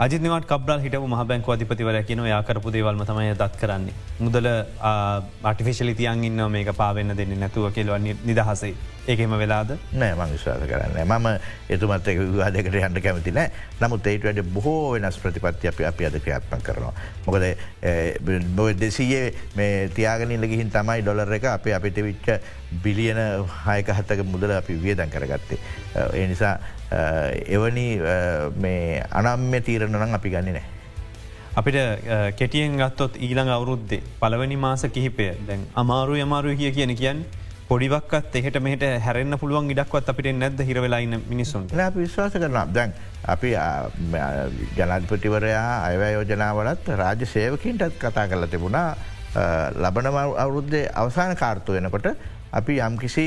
අජිනවට 0.00 0.46
කබ්‍රල් 0.48 0.78
හිට 0.80 0.94
මහ 0.96 1.24
බැංකව 1.30 1.50
අධිපතිවර 1.54 1.96
කියන 2.08 2.20
යාකරපු 2.24 2.70
දේවල්ම 2.72 3.02
තමයි 3.08 3.34
දත් 3.40 3.58
කරන්නේ. 3.60 3.92
මුදල 4.18 4.46
ආටිෆිශලි 5.50 5.94
තියන් 5.98 6.24
ඉන්න 6.24 6.40
මේක 6.54 6.70
පාවෙන්න 6.78 7.12
දෙන්න 7.18 7.34
නැතුව 7.42 7.68
කෙලවන්නේ 7.74 8.16
නිදහසේ 8.30 8.72
ඒකෙම 9.12 9.34
වෙලාද 9.42 9.74
නෑ 10.02 10.14
මං 10.16 10.32
විශ්වාස 10.32 10.64
කරන්න 10.70 11.04
මම 11.04 11.28
එතුමත් 11.76 12.08
එක 12.14 12.22
විවාදකට 12.22 12.78
හන්ට 12.86 13.02
කැමති 13.08 13.36
නෑ 13.40 13.52
නමුත් 13.82 14.10
ඒට 14.14 14.24
වැඩ 14.30 14.42
බොහෝ 14.56 14.96
වෙනස් 14.96 15.20
ප්‍රතිපත්ති 15.26 15.72
අප 15.72 15.84
අපි 15.92 16.08
අද 16.08 16.18
ක්‍රියාත්ම 16.24 16.64
කරනවා. 16.64 16.94
මොකද 17.28 17.44
බො 18.56 18.70
දෙසයේ 18.72 19.22
මේ 19.60 19.88
තියාගනිල්ල 20.00 20.50
ගිහින් 20.54 20.72
තමයි 20.80 21.04
ඩොලර 21.04 21.38
එක 21.40 21.48
අපේ 21.52 21.76
අපිට 21.76 22.04
විච්ච 22.08 22.34
බිලියන 22.82 23.20
හයක 23.68 23.96
හත්තක 24.00 24.28
මුදල 24.32 24.56
අපි 24.62 24.82
වියදන් 24.88 25.12
කරගත්තේ. 25.12 25.60
ඒ 26.16 26.26
නිසා 26.26 26.58
එවනි 27.56 27.86
අනම්‍ය 29.12 29.60
තීරණ 29.60 29.96
නම් 29.96 30.14
අපි 30.18 30.30
ගන්න 30.30 30.54
නෑ. 30.54 30.64
අපිට 31.56 31.76
කෙටියෙන් 32.36 32.78
ගත්තොත් 32.78 33.18
ඊළඟ 33.18 33.50
අවුරුද්දේ 33.50 34.02
පළවනි 34.20 34.56
මාස 34.56 34.82
කිහිපය 34.96 35.28
දැන් 35.46 35.62
අමාරු 35.74 36.18
අමාරු 36.22 36.56
කිය 36.56 36.72
කියන 36.72 36.94
කියන්න 36.96 37.22
පොඩිවක්ත් 37.68 38.34
එහට 38.40 38.58
මෙහට 38.66 38.84
හැරෙන්න්න 39.04 39.38
පුළුවන් 39.38 39.70
ඉඩක්වත් 39.74 40.10
අපිට 40.12 40.30
නැද 40.36 40.62
හිරවෙලායින්න 40.68 41.22
මිනිසුන් 41.28 41.68
විශ්වාස 41.96 42.34
කරන 42.34 42.58
දැන් 42.74 42.94
අපි 43.34 43.54
ජනධපතිවරයා 44.78 45.70
අයවැ 45.86 46.12
යෝජනාවලත් 46.16 46.92
රාජ්‍ය 47.02 47.26
සේවකින්ටත් 47.26 47.98
කතා 48.02 48.26
කරල 48.26 48.46
තිබුණා. 48.46 48.96
ලබන 49.76 50.06
අවුරුද්දේ 50.12 50.90
අවසාන 50.94 51.36
කාර්තු 51.36 51.72
වෙනකොට 51.72 52.06
අපි 52.52 52.78
යම් 52.78 52.96
කිසි 52.98 53.26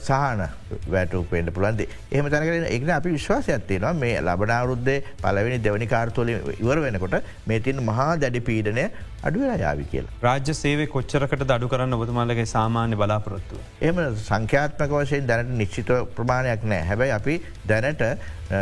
සහන 0.00 0.42
වැටපේට 0.88 1.50
පුළන්ද 1.52 1.80
එහම 1.84 2.28
තැනකර 2.28 2.68
එක්න 2.68 2.92
අපි 2.92 3.14
විශ්වාසයක්ත්තියෙනවා 3.14 3.94
මේ 3.94 4.20
ලබනාවරුද්දේ 4.20 4.98
පලවෙනි 5.18 5.58
දෙවනි 5.60 5.88
කාර්තුවල 5.88 6.30
ඉවර 6.34 6.78
වෙනකොට 6.80 7.18
මේ 7.46 7.60
තින් 7.60 7.82
මහා 7.82 8.10
දැඩි 8.16 8.42
පීඩනය 8.42 8.86
අඩුවෙලා 9.22 9.58
යාවි 9.58 9.84
කියල. 9.86 10.06
රාජ්‍ය 10.22 10.54
සේවේ 10.54 10.88
කොච්චරකට 10.88 11.50
අඩු 11.50 11.68
කරන්න 11.68 11.98
බතුමාලගේ 12.00 12.46
සාමාන්‍ය 12.48 12.96
බලාපොරොත්තුව. 12.96 13.60
එම 13.82 14.00
සංඛ්‍යාත්මක 14.22 14.94
වශයෙන් 14.94 15.26
දැනට 15.26 15.52
නිශ්චිත 15.54 15.92
ප්‍රමාණයක් 16.16 16.64
නෑ 16.64 16.82
හැබැයි 16.84 17.14
අපි 17.14 17.36
දැනට 17.66 18.04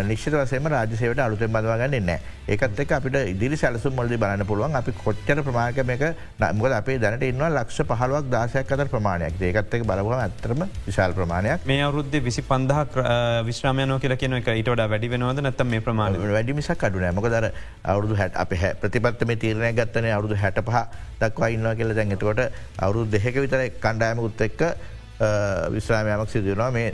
නිශ්ිත 0.03 0.35
වසේම 0.35 0.67
රාජසේවට 0.67 1.21
අලුතෙන් 1.21 1.51
බදවාගන්න 1.51 1.97
නෑ 2.03 2.21
ඒකත් 2.49 2.81
එක 2.81 2.93
අපිට 2.93 3.17
ඉදිරි 3.25 3.57
සැලසුම් 3.57 3.95
මොලදි 3.95 4.17
බලන්න 4.17 4.47
පුළුවන් 4.47 4.75
අපි 4.75 4.95
කොච්චර 4.95 5.39
ප්‍රමාණක 5.41 5.83
මේක 5.85 6.05
නමුද 6.41 6.73
අපේ 6.73 6.99
දැනට 6.99 7.25
ඉන්නවා 7.25 7.51
ලක්ෂ 7.51 7.83
පහලුවක් 7.85 8.31
දාසයක් 8.31 8.73
අතර 8.73 8.89
ප්‍රමාණයක් 8.89 9.43
ඒකත් 9.43 9.75
එක 9.75 9.82
බලවා 9.91 10.21
ඇතරම 10.25 10.63
විශාල් 10.87 11.15
ප්‍රමාණයක්. 11.19 11.67
මේ 11.67 11.83
අවුද්ධ 11.89 12.17
විසි 12.27 12.43
පන්දහක් 12.51 12.97
විශ්‍රමයනෝ 13.49 13.99
කියල 14.05 14.17
කියන 14.17 14.39
එක 14.39 14.49
ඉටට 14.53 14.85
වැඩි 14.93 15.13
වෙනවද? 15.15 15.43
නැත 15.43 15.63
මේ 15.65 15.81
ප්‍රමාණ 15.81 16.19
වැඩිමිසක් 16.37 16.87
අඩුන 16.89 17.09
මොකදර 17.15 17.51
අවුදු 17.85 18.17
හැට 18.17 18.37
අප 18.37 18.55
ප්‍රතිපත්ත 18.81 19.27
මේ 19.27 19.41
තීරණය 19.45 19.73
ගත්තන 19.73 20.09
අවුදු 20.19 20.39
හැට 20.45 20.63
පහ 20.63 20.87
දක්වා 21.21 21.53
ඉන්නවා 21.57 21.75
කියල. 21.75 21.95
දැන්ගතකොට 21.99 22.43
අවුදු 22.79 23.07
දෙහෙක 23.11 23.43
විතර 23.45 23.69
කණ්ඩායම 23.85 24.25
උත් 24.29 24.41
එක්ක 24.49 24.67
විශ්‍රාමයක් 25.75 26.31
සිදුවනවා 26.31 26.71
මේ 26.71 26.89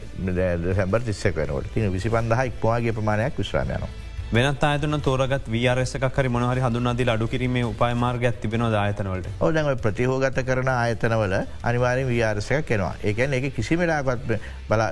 හැබර් 0.80 1.00
තිස්සක 1.02 1.40
වනට 1.40 1.72
තින 1.74 1.92
විසි 1.92 2.10
පන්දහ 2.10 2.44
ඉක්වාගේ 2.52 2.92
ප්‍රමාණයක් 2.92 3.38
විශ්‍රාමයනවා. 3.38 4.07
වෙනත් 4.30 4.62
අයතුන 4.62 5.00
තෝරගත් 5.00 5.46
වරසකරි 5.46 6.28
මොනහරි 6.28 6.60
හඳුනාදී 6.60 7.06
අඩු 7.08 7.26
කිරීම 7.26 7.54
උපයමාර්ගයක් 7.62 8.40
තිබෙන 8.42 8.64
දායතනවලට 8.70 9.28
ඕදැ 9.40 9.76
ප්‍රතිහෝගත 9.76 10.40
කරන 10.44 10.68
ආයතනවල 10.70 11.34
අනිවාරය 11.62 12.02
වියාරසයක් 12.04 12.66
කෙනවා 12.66 12.90
ඒකැන් 13.02 13.36
එක 13.38 13.46
කිසිමලාගත් 13.54 14.26
බල 14.68 14.82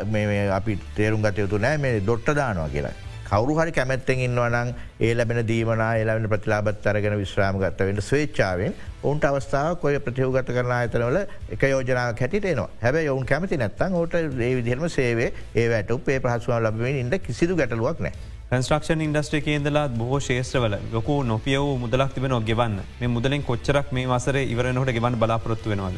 අපි 0.50 0.78
තේරුම් 0.94 1.20
ගත 1.20 1.44
යුතු 1.44 1.58
නෑ 1.58 1.76
මේ 1.76 2.00
දොට්ට 2.00 2.32
දානවා 2.32 2.68
කියලා. 2.68 2.92
කවරු 3.26 3.56
හරි 3.58 3.72
කැමැත්තෙන් 3.72 4.22
ඉන්නවනම් 4.26 4.70
ඒ 5.00 5.12
ලැබෙන 5.14 5.40
දීමනා 5.46 5.90
ඒලවෙන 5.96 6.28
ප්‍රතිලාබත් 6.28 6.86
අරගෙන 6.86 7.16
විශ්‍රාම 7.18 7.58
ගත්තවෙන්න 7.60 8.00
ස්වේච්චාවෙන් 8.02 8.72
ඔවුන්ට 9.02 9.26
අවස්ථාව 9.30 9.76
කොය 9.82 9.98
ප්‍රතියෝගත 9.98 10.48
කරන 10.50 10.72
අතනවල 10.76 11.18
එක 11.50 11.66
යෝජනාව 11.66 12.14
කැටිටේනවා 12.14 12.70
හැබ 12.80 12.98
ඔවුන් 13.04 13.28
කැමති 13.32 13.60
නැත්තන් 13.60 13.98
ඕට 14.00 14.16
ඒ 14.16 14.54
විදිහම 14.54 14.88
සේවේ 14.90 15.28
ඒ 15.54 15.68
වැට 15.68 15.94
ඒ 16.08 16.18
පහසුව 16.20 16.56
ලබෙන් 16.60 17.02
ඉට 17.02 17.20
කිසිදු 17.22 17.60
ගැටලුවක් 17.60 18.00
නෑ. 18.00 18.14
කන්ස්ට්‍රක්ෂන් 18.48 19.00
ඉන්ඩස්ට්‍රේ 19.04 19.40
කේදලා 19.40 19.88
බොහෝ 19.90 20.18
ශේෂ්‍රවල 20.26 20.74
යොකු 20.92 21.14
නොපියව 21.30 21.64
මුදලක් 21.82 22.12
තිබෙන 22.16 22.34
ගෙවන්න. 22.50 22.76
මේ 23.00 23.08
මුදලින් 23.08 23.42
කොච්චරක් 23.42 23.88
මේ 23.96 24.04
වසර 24.06 24.36
ඉවරනහට 24.44 24.92
ගෙවන්න 24.96 25.16
බලාපොරොත්තු 25.22 25.72
වෙනවාද. 25.72 25.96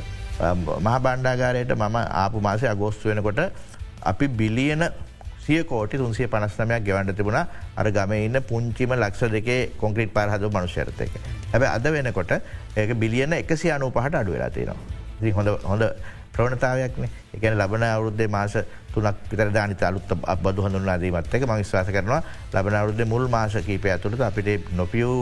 මහ 0.78 0.94
බණ්ඩාගාරයට 1.04 1.74
මම 1.76 1.98
ආපු 2.22 2.40
මාසය 2.40 2.66
අගෝස්තු 2.72 3.10
වෙනකොට 3.10 3.40
අපි 4.02 4.28
බිලියන 4.30 4.84
සිය 5.46 5.60
කෝටි 5.64 6.00
තුන්සිය 6.02 6.26
පනස්නමයක් 6.26 6.86
ගෙවන්ට 6.88 7.16
තිබුණ. 7.18 7.38
අර 7.76 7.86
ගම 7.90 8.14
ඉන්න 8.18 8.40
පුංචිම 8.50 8.96
ලක්ෂ 8.96 9.32
දෙකේ 9.36 9.60
කොංක්‍රීට් 9.76 10.14
පාරහද 10.16 10.48
මනුෂ්‍යරතයක 10.48 11.20
හැබ 11.52 11.68
අද 11.68 11.90
වෙනකොට 11.90 12.32
ඒක 12.76 12.94
බිලියන 12.96 13.36
එකසි 13.42 13.74
අනු 13.76 13.90
පහට 13.90 14.22
අඩු 14.22 14.32
වෙලා 14.32 14.50
තියෙනවා. 14.50 15.34
හොඳ 15.34 15.48
හොඳ 15.64 15.84
ප්‍රවණතාවයක්න 16.34 17.04
එකන 17.34 17.54
ලබන 17.54 17.84
අවුද්ධ 17.88 18.28
මාස 18.30 18.54
තුනක් 18.98 19.30
විතර 19.30 19.54
දානිත 19.58 19.86
අලුත් 19.90 20.18
බදු 20.44 20.66
හඳුන්නා 20.66 20.98
දීමත් 21.04 21.34
එක 21.38 21.48
ම 21.48 21.54
විශ්වාස 21.62 21.94
කරනවා 21.96 22.20
ලබන 22.54 22.80
අවුද්ධ 22.82 23.06
මුල් 23.14 23.26
මාස 23.36 23.56
කීපය 23.70 23.94
ඇතුළට 23.94 24.28
අපිට 24.30 24.70
නොපියූ 24.82 25.16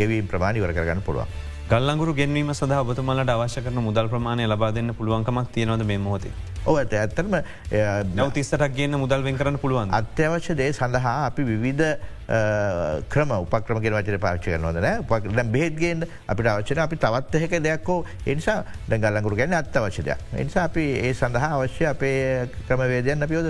ගෙවීම් 0.00 0.26
ප්‍රමාණි 0.34 0.66
වර 0.66 0.74
කරගන්න 0.76 1.06
පුළුවන්. 1.08 1.30
ගල්ලංගුරු 1.70 2.12
ගෙන්වීම 2.18 2.48
සඳහ 2.52 2.78
ඔබතුමලට 2.84 3.30
අවශ්‍ය 3.34 3.60
කරන 3.64 3.76
මුදල් 3.88 4.08
ප්‍රමාණය 4.12 4.46
ලබා 4.52 4.70
දෙන්න 4.76 4.90
පුළුවන්කමක් 4.98 5.52
තියෙනවද 5.56 5.84
මේ 5.90 5.98
මොහොතේ. 6.06 6.32
ඇත 6.70 6.94
ඇත්තරම 7.00 7.36
නවතිස්සටක් 8.16 8.72
ගන්න 8.76 8.98
මුදල්වෙන් 9.02 9.38
කරන්න 9.40 9.58
පුළුවන් 9.62 9.94
අත්‍යවශ්‍ය 9.98 10.56
දේ 10.60 10.72
සඳහා 10.78 11.14
අපි 11.28 11.46
විවිධ 11.50 11.84
ක්‍රම 13.08 13.32
උපක්‍රමගෙන 13.36 13.94
වචන 13.94 14.20
පාච්ච 14.20 14.44
කරනවද 14.44 14.86
පක් 15.04 15.46
බෙහෙත්ගෙන් 15.48 16.06
අපිට 16.28 16.46
අවචන 16.48 16.78
අපි 16.78 16.96
තවත් 16.98 17.34
එහෙක 17.34 17.58
දෙයක්කෝ 17.60 17.98
එනිසා 18.26 18.62
දැගල්ලඟුරු 18.88 19.36
ගැන 19.36 19.54
අත්තවශ්‍යදයක් 19.54 20.36
එනිසා 20.36 20.64
අපි 20.64 20.86
ඒ 21.00 21.12
සඳහා 21.14 21.52
අවශ්‍ය 21.56 21.86
අපේ 21.86 22.48
ක්‍රමවේදයන් 22.68 23.22
අපි 23.22 23.40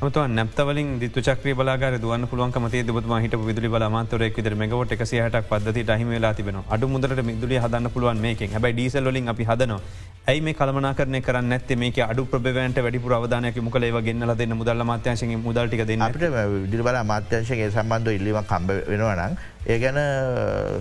යෝදනවා. 0.00 0.26
මතුව 0.26 0.26
නැප්තවලින් 0.28 0.98
දිතු 1.00 1.20
චක්‍රී 1.20 1.54
බලාගර 1.54 1.98
දුවන් 1.98 2.26
පුළුවන් 2.28 2.52
මතේ 2.56 2.82
දුබතුම 2.84 3.20
හිට 3.20 3.34
විදුලි 3.40 3.68
බලාමාන්තරයක් 3.68 4.36
විදර 4.36 4.54
මෙගවට 4.54 4.92
එකසිහට 4.92 5.36
පදති 5.50 5.82
ටහිම 5.82 6.08
වෙලා 6.08 6.34
තිබෙන 6.34 6.62
අඩු 6.70 6.88
මුදට 6.88 7.22
මිදුලි 7.22 7.58
හදන්න 7.58 7.90
පුළුවන් 7.90 8.20
මේකින්. 8.20 8.50
හැබයි 8.50 8.72
ඩීසල්ලින් 8.72 9.28
අපි 9.28 9.44
හදනවා. 9.44 9.80
ඇයි 10.28 10.40
මේ 10.40 10.54
කළමනා 10.54 10.94
කරන 10.94 11.20
කරන්න 11.20 11.52
ඇත්ත 11.52 11.70
මේක 11.76 11.98
අඩු 11.98 12.26
ප්‍රබවන්ට 12.26 12.78
වැඩි 12.78 13.02
අවධානයක 13.18 13.56
මුකලේව 13.60 14.00
ගෙන්න්නල 14.04 14.34
දෙන්න. 14.36 14.56
මුදල්ල 14.56 14.84
මාත්‍යංශගේ 14.84 15.36
මුදල්ටික 15.38 15.86
දෙන්න. 15.86 16.02
අපට 16.02 16.22
විදිරි 16.22 16.82
බලා 16.82 17.04
මාත්‍යංශගේ 17.04 17.70
සම්බන්ධ 17.70 18.14
ඉල්ලිම 18.14 18.42
කම්බ 18.44 18.70
වෙනවනම් 18.90 19.38
ඒ 19.66 19.78
ගැන 19.78 19.98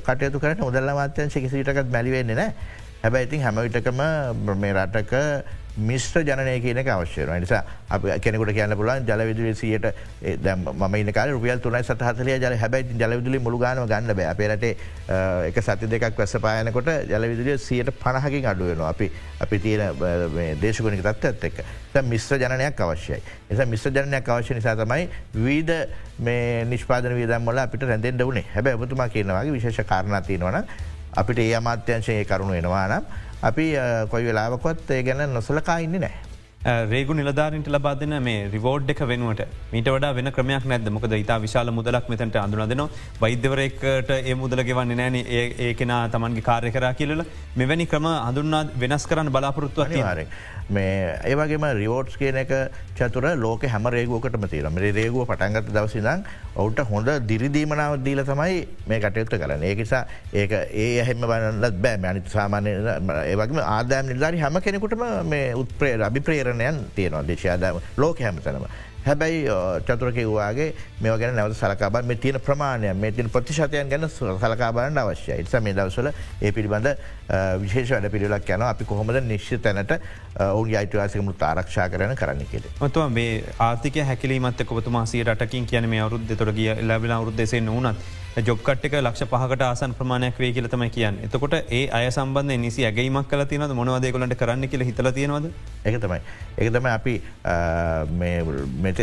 කටයුතු 0.06 0.40
කරට 0.40 0.62
මුදල්ල 0.62 0.94
මාත්‍යංශ 0.94 1.40
කිසිටකත් 1.44 1.90
මැලිවෙන්නේ 1.90 2.36
නෑ 2.36 2.52
හැබැයි 3.02 3.28
ඉතින් 3.28 3.42
හැමවිටකම 3.42 4.04
මේ 4.62 4.74
රටක 4.74 5.14
මිශ්‍ර 5.78 6.24
ජනය 6.24 6.60
කියනක 6.62 6.88
අවශ්‍යයන 6.90 7.30
නිසා 7.40 7.64
අප 7.90 8.06
කෙනෙකුට 8.22 8.54
කියන්න 8.54 8.76
පුලන් 8.76 9.06
ජලවිදුලි 9.06 9.54
සියට 9.56 9.86
ම 10.74 11.12
කාල 11.14 11.32
රුපියල් 11.32 11.60
තුනයි 11.60 11.84
සතහතලය 11.84 12.38
ජල 12.38 12.58
හැබැයි 12.58 12.98
ජලවිදුලි 12.98 13.40
මුළුගානම 13.40 13.86
ගන්න 13.86 14.16
බෑ. 14.16 14.30
අපේරට 14.34 14.64
එක 15.50 15.62
සති 15.62 15.88
දෙකක් 15.88 16.18
වැස 16.18 16.36
පායනකොට 16.42 16.90
ජලවිදුලිය 17.12 17.58
සියට 17.60 17.92
පණහකින් 18.02 18.46
අඩුවනවා 18.46 18.90
අපි 18.90 19.12
අපි 19.42 19.60
තියෙන 19.60 20.60
දේශගනික 20.62 21.06
තත්ව 21.06 21.26
ඇත් 21.28 21.44
එක් 21.44 22.04
මිශ්‍ර 22.04 22.42
ජනයක් 22.42 22.82
අවශ්‍යයි. 22.82 23.22
එස 23.50 23.66
මිශ්‍ර 23.68 23.92
ජනයක් 23.92 24.30
අවශ්‍ය 24.30 24.58
නිසා 24.58 24.76
තමයි 24.76 25.08
වීද 25.36 25.72
මේ 26.20 26.66
නිෂ්පාදන 26.66 27.14
වියදම්මල 27.14 27.64
අපිට 27.64 27.84
රැඳෙන්ඩ 27.84 28.26
වනේ 28.26 28.46
හැබැ 28.56 28.74
ඔබතුමා 28.74 29.10
කියනවාගේ 29.10 29.54
විශේෂ 29.54 29.86
කාරණතියනවන 29.86 30.62
අපිට 31.18 31.40
ඒ 31.40 31.54
අමාත්‍යංශයේ 31.56 32.26
කරුණු 32.26 32.54
වෙනවා 32.58 32.88
නම් 32.88 33.04
අපි 33.44 33.74
කොයි 34.10 34.26
වෙලාවකොත් 34.26 34.92
ඒ 34.92 35.04
ගැන 35.04 35.34
නොසලකා 35.34 35.78
ඉන්න 35.78 36.00
නෑ. 36.02 36.37
රේගු 36.66 37.14
නිලධාරින්ට 37.14 37.68
ලබාදන 37.68 38.14
මේ 38.24 38.50
රිවෝඩ් 38.54 38.90
එක 38.90 39.00
වෙනුවට. 39.12 39.46
මීට 39.72 39.88
වඩා 39.88 40.14
වෙන 40.16 40.32
ක්‍රමයක් 40.32 40.66
නැද 40.66 40.90
මොකද 40.90 41.14
ඉතා 41.14 41.40
විශාල 41.40 41.72
මුදලක් 41.72 42.10
මෙතැට 42.10 42.36
අඳුනදන 42.36 42.90
වෛද්‍යවරෙක්ට 43.22 44.12
ඒ 44.18 44.36
මුදල 44.36 44.64
ගෙවන්න 44.64 44.98
නෑන 44.98 45.16
ඒ 45.16 45.74
කෙන 45.80 45.94
තමන්ගේ 46.12 46.44
කාර්ය 46.50 46.72
කරා 46.72 46.94
කියලල 46.94 47.24
මෙවැනි 47.56 47.86
ක්‍රම 47.86 48.08
හඳුන්නා 48.28 48.66
වෙනස් 48.84 49.08
කරන්න 49.08 49.32
බලාපොරොත්තු 49.32 49.86
අනිවාරෙන්. 49.86 50.28
මේ 50.70 51.16
ඒවගේම 51.32 51.66
රිවෝඩ්ස් 51.80 52.18
කියන 52.20 52.38
එක 52.44 52.52
චතුර 52.98 53.26
ලෝක 53.44 53.64
හැම 53.74 53.88
රේගුවකටම 53.96 54.48
තීරම 54.52 54.82
රේගුව 54.86 55.24
පටන්ගත 55.30 55.72
දවසිදං 55.78 56.26
ඔවුට 56.56 56.82
හොඳ 56.90 57.08
දිරිදීමනාව 57.30 57.96
දීල 58.04 58.24
තමයි 58.32 58.58
මේ 58.90 59.00
කටයුත්ත 59.06 59.38
කරන 59.44 59.64
ඒකිසා 59.70 60.04
ඒක 60.34 60.52
ඒ 60.52 60.90
එහෙම 61.06 61.24
බන්නලත් 61.24 61.80
බෑ. 61.86 61.98
මැනිත 62.04 62.28
සාමානය 62.36 62.74
ඒවගේම 62.74 63.64
ආදායම් 63.64 64.12
නිධාරි 64.12 64.44
හැම 64.44 64.60
කෙනෙකුටම 64.68 65.06
මේ 65.32 65.56
උත්ප්‍රේ 65.64 65.96
අභිප්‍රේරණයන් 66.48 66.92
තියෙනවා 66.96 67.28
දේශයාදාම 67.28 67.82
ලෝක 67.98 68.20
හැමතනම. 68.20 68.66
හැබැයි 69.06 69.44
චතුරකිවවාගේ 69.88 70.68
මේ 71.02 71.18
ගැන 71.18 71.36
නැවත 71.36 71.56
සලකාබ 71.56 72.00
මේ 72.04 72.18
තියෙන 72.18 72.40
ප්‍රමාණය 72.42 72.94
මේ 72.94 73.12
තින 73.12 73.30
ප්‍රතිශතයන් 73.30 73.90
ගැන 73.90 74.08
සලකාබන්න 74.10 74.98
අවශ්‍යය 74.98 75.40
ඉස 75.40 75.56
මේ 75.62 75.74
දවසල 75.74 76.12
ඒ 76.42 76.52
පිළිබඳ 76.52 76.90
විශේෂ 77.64 77.92
වැඩ 77.92 78.12
පිළිලක් 78.12 78.50
යන 78.50 78.68
අපි 78.70 78.86
කොහොමද 78.86 79.22
නිශ්්‍ය 79.24 79.60
තැනට 79.60 79.96
ඔවුන් 80.50 80.76
අයිතුවාසකමුත් 80.76 81.42
ආරක්ෂා 81.42 81.90
කරන 81.90 82.16
කරන්න 82.16 82.46
කෙට. 82.52 82.70
මතුව 82.82 83.10
මේ 83.10 83.44
ආතික 83.60 84.04
හැකිලීමත් 84.12 84.64
කොතුමා 84.66 85.06
සියටකින් 85.06 85.66
කියන 85.66 85.90
මේ 85.90 86.02
අවරුද්ධ 86.02 86.38
තොරගිය 86.38 86.72
ලැබෙන 86.84 87.12
අවරුද්දෙසේ 87.12 87.62
නොවනත් 87.62 88.27
ජොබ්කට්ක 88.38 88.94
ලක්ෂ 88.94 89.26
පහකට 89.26 89.64
ආසන් 89.64 89.94
ප්‍රමාණයක් 89.98 90.38
වේ 90.38 90.52
කියලතම 90.54 90.84
කියන්න. 90.90 91.16
එතකොට 91.26 91.54
ඒ 91.54 91.90
අය 91.90 92.10
සම්බන්ධ 92.12 92.60
නිසි 92.60 92.86
ඇගේමක් 92.86 93.30
කල 93.32 93.44
තියනද 93.50 93.74
මොනවදේකොලට 93.74 94.36
කරන්න 94.38 94.70
කියල 94.70 94.84
හිතල 94.86 95.10
තියෙනවද? 95.12 95.48
එක 95.84 95.98
තමයි. 95.98 96.20
එක 96.58 96.70
තම 96.72 96.86
අපි 96.88 97.16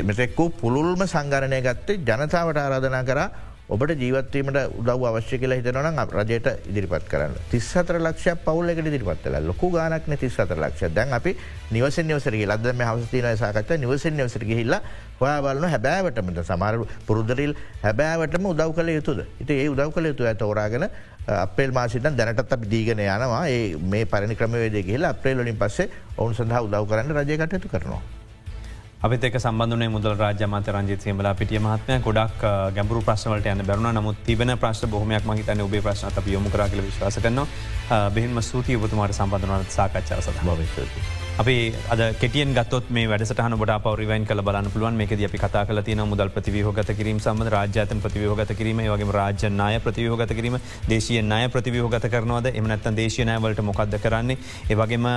මෙතෙක්කු 0.05 0.51
පුළුල්ම 0.61 1.03
සංගරණය 1.07 1.61
ගත්තේ 1.67 1.99
ජනතාවට 2.01 2.63
ආරාධනා 2.63 3.03
කරා 3.03 3.29
ඔබට 3.67 3.97
ජීවත්වීමට 3.97 4.59
උදව 4.79 5.05
අවශ්‍ය 5.09 5.39
කියලා 5.41 5.57
හිතනවන 5.59 5.99
රජයට 6.15 6.49
ඉදිරිපත් 6.71 7.09
කරන්න. 7.09 7.35
තිස්සතර 7.51 7.99
ලක්ෂ 7.99 8.39
පවුල්ලක 8.45 8.79
ඉදිරිපත්ල 8.79 9.39
ලොකු 9.43 9.71
ගානක්න 9.73 10.17
තිස්සතර 10.17 10.55
ලක්ෂ 10.55 10.95
දැන් 10.95 11.13
අපි 11.13 11.35
නිවස 11.73 11.99
නිවසරගේ 12.05 12.47
ලදම 12.47 12.85
හවස්තින 12.85 13.27
සාකත 13.37 13.75
නිවස 13.81 14.05
නිවසර 14.13 14.45
හිල්ලා 14.45 14.81
හොයා 15.21 15.43
බලන 15.47 15.69
හැබෑවටමට 15.75 16.45
සමාර 16.51 16.75
පුරුදරිල් 17.07 17.53
හැබෑවටම 17.83 18.47
උදව් 18.53 18.73
කළ 18.79 18.95
යුතුද? 18.99 19.21
ඉති 19.43 19.53
ඒ 19.63 19.69
උදව් 19.75 19.93
කළ 19.95 20.11
යුතු 20.13 20.27
ඇත 20.31 20.43
ෝරාගෙන 20.43 20.89
අපේල් 21.45 21.73
මාසිතන් 21.73 22.17
දැනටත් 22.19 22.53
අපි 22.57 22.67
දීගෙන 22.75 23.05
යනවා. 23.05 23.47
ඒ 23.49 23.77
මේ 23.77 24.05
පරණි 24.05 24.37
ක්‍රමවේද 24.41 24.77
කියලා 24.91 25.15
අපේල්ලින් 25.17 25.57
පස්සේ 25.63 25.89
ඔවුන් 26.19 26.35
සඳහා 26.35 26.67
උදව් 26.67 26.85
කරන්න 26.91 27.17
රජයකටයුතු 27.21 27.73
කරනවා. 27.75 28.03
අපිතක 29.05 29.35
සබඳන 29.39 29.91
මුදල් 29.93 30.15
රාජමත 30.21 30.69
රංජිත 30.75 31.03
සේමල 31.07 31.29
පිටිය 31.41 31.61
මහත්මය. 31.65 31.99
ගොඩක් 32.07 32.45
ගැඹරු 32.77 33.03
ප්‍රශ්නවලට 33.09 33.51
යන්න 33.53 33.67
බැරුණ. 33.71 33.93
නමුත් 33.99 34.23
තිබෙන 34.29 34.57
ප්‍රශ්න 34.63 34.91
බොහමයක් 34.95 35.29
මහිතන 35.31 35.61
ඔබේ 35.67 35.85
ප්‍රශ්න 35.89 36.09
අප 36.23 36.33
යොමු 36.37 36.55
කරගල 36.55 36.81
විශවාස 36.87 37.21
කරන 37.27 37.45
බෙහිම 38.17 38.41
සූතිය 38.53 38.81
ඔබතුමාට 38.81 39.21
සම්බඳනවන 39.21 39.69
සාකච්ඡාව 39.77 40.25
සඳ 40.25 40.49
භවිස්තුති. 40.49 41.24
අපි 41.37 41.75
අද 41.91 42.01
කෙටියෙන් 42.15 42.55
ගත්තොත් 42.55 42.91
මේ 42.91 43.09
වැඩසටහන 43.11 43.55
බොඩ 43.59 43.71
පවරිවයින් 43.85 44.25
කල 44.25 44.41
බලන්න 44.41 44.69
පුළුවන්. 44.71 44.95
මේකද 44.95 45.23
අපි 45.27 45.39
කතා 45.39 45.65
කල 45.67 45.81
තින 45.83 46.01
මුදල් 46.07 46.29
ප්‍රතිවිහෝගත 46.31 46.91
කිරීම 46.95 47.19
සම්බඳ 47.19 47.51
රාජ්‍යතන 47.51 48.03
ප්‍රතිවිහෝගත 48.05 48.53
කිරීම 48.55 48.83
වගේ 48.85 49.09
රාජ්‍යනාය 49.17 49.81
ප්‍රතිවිහෝගත 49.81 50.31
කිරීම 50.31 50.57
දේශය 50.89 51.23
නාය 51.23 51.49
ප්‍රතිවිහෝගත 51.49 52.07
කරනවද? 52.13 52.47
එමනත්තන් 52.55 52.95
දේශනයවලට 52.95 53.63
මොකක්ද 53.63 53.97
කරන්නේ? 54.05 54.37
ඒවගේම 54.71 55.09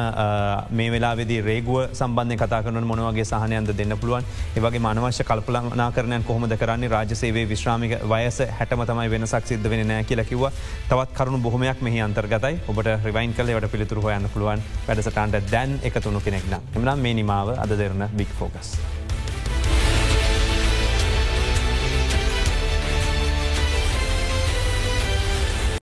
මේ 0.71 0.89
වෙලාවෙදි 0.89 1.37
රේගුව 1.41 1.93
සම්බන්ධ 1.93 2.41
කතා 2.41 2.63
කරන 2.63 2.81
මොනවගේ 2.83 3.27
සහනයන්ද 3.31 3.69
දෙන්න 3.73 3.93
පුළුවන්? 3.95 4.25
ඒවගේ 4.55 4.81
මනවශ්‍ය 4.81 5.23
කල්පලනා 5.23 5.91
කරනයන් 5.91 6.23
කොහොමද 6.23 6.57
කරන්නේ? 6.57 6.89
රාජසේවේ 6.89 7.45
විශ්‍රාමික 7.45 7.95
වයස 8.13 8.41
හැටම 8.57 8.83
තමයි 8.85 9.07
වෙනසක් 9.09 9.45
සිද්ධ 9.45 9.69
වෙන 9.69 9.85
නෑ 9.85 10.09
කියලකිව 10.09 10.49
තවත් 10.89 11.13
කරුණු 11.13 11.43
බොහොමයක් 11.45 11.77
මෙහි 11.81 12.01
අන්තර්ගතයි. 12.01 12.59
ඔබට 12.67 12.91
රිවයින් 13.05 13.37
කලවට 13.37 13.71
පිළිතුර 13.71 14.01
හොයන්න 14.01 14.29
පුළුවන් 14.33 14.67
වැඩසටන්ට 14.89 15.53
දැන් 15.53 15.79
එකතු 15.83 16.06
තුුණු 16.07 16.23
කෙනෙක්න 16.27 16.55
එමනම් 16.75 17.01
මේ 17.05 17.17
නිමාව 17.19 17.57
අද 17.63 17.77
දෙරන 17.79 18.07
බික් 18.15 18.31
ෆෝකස්. 18.39 18.69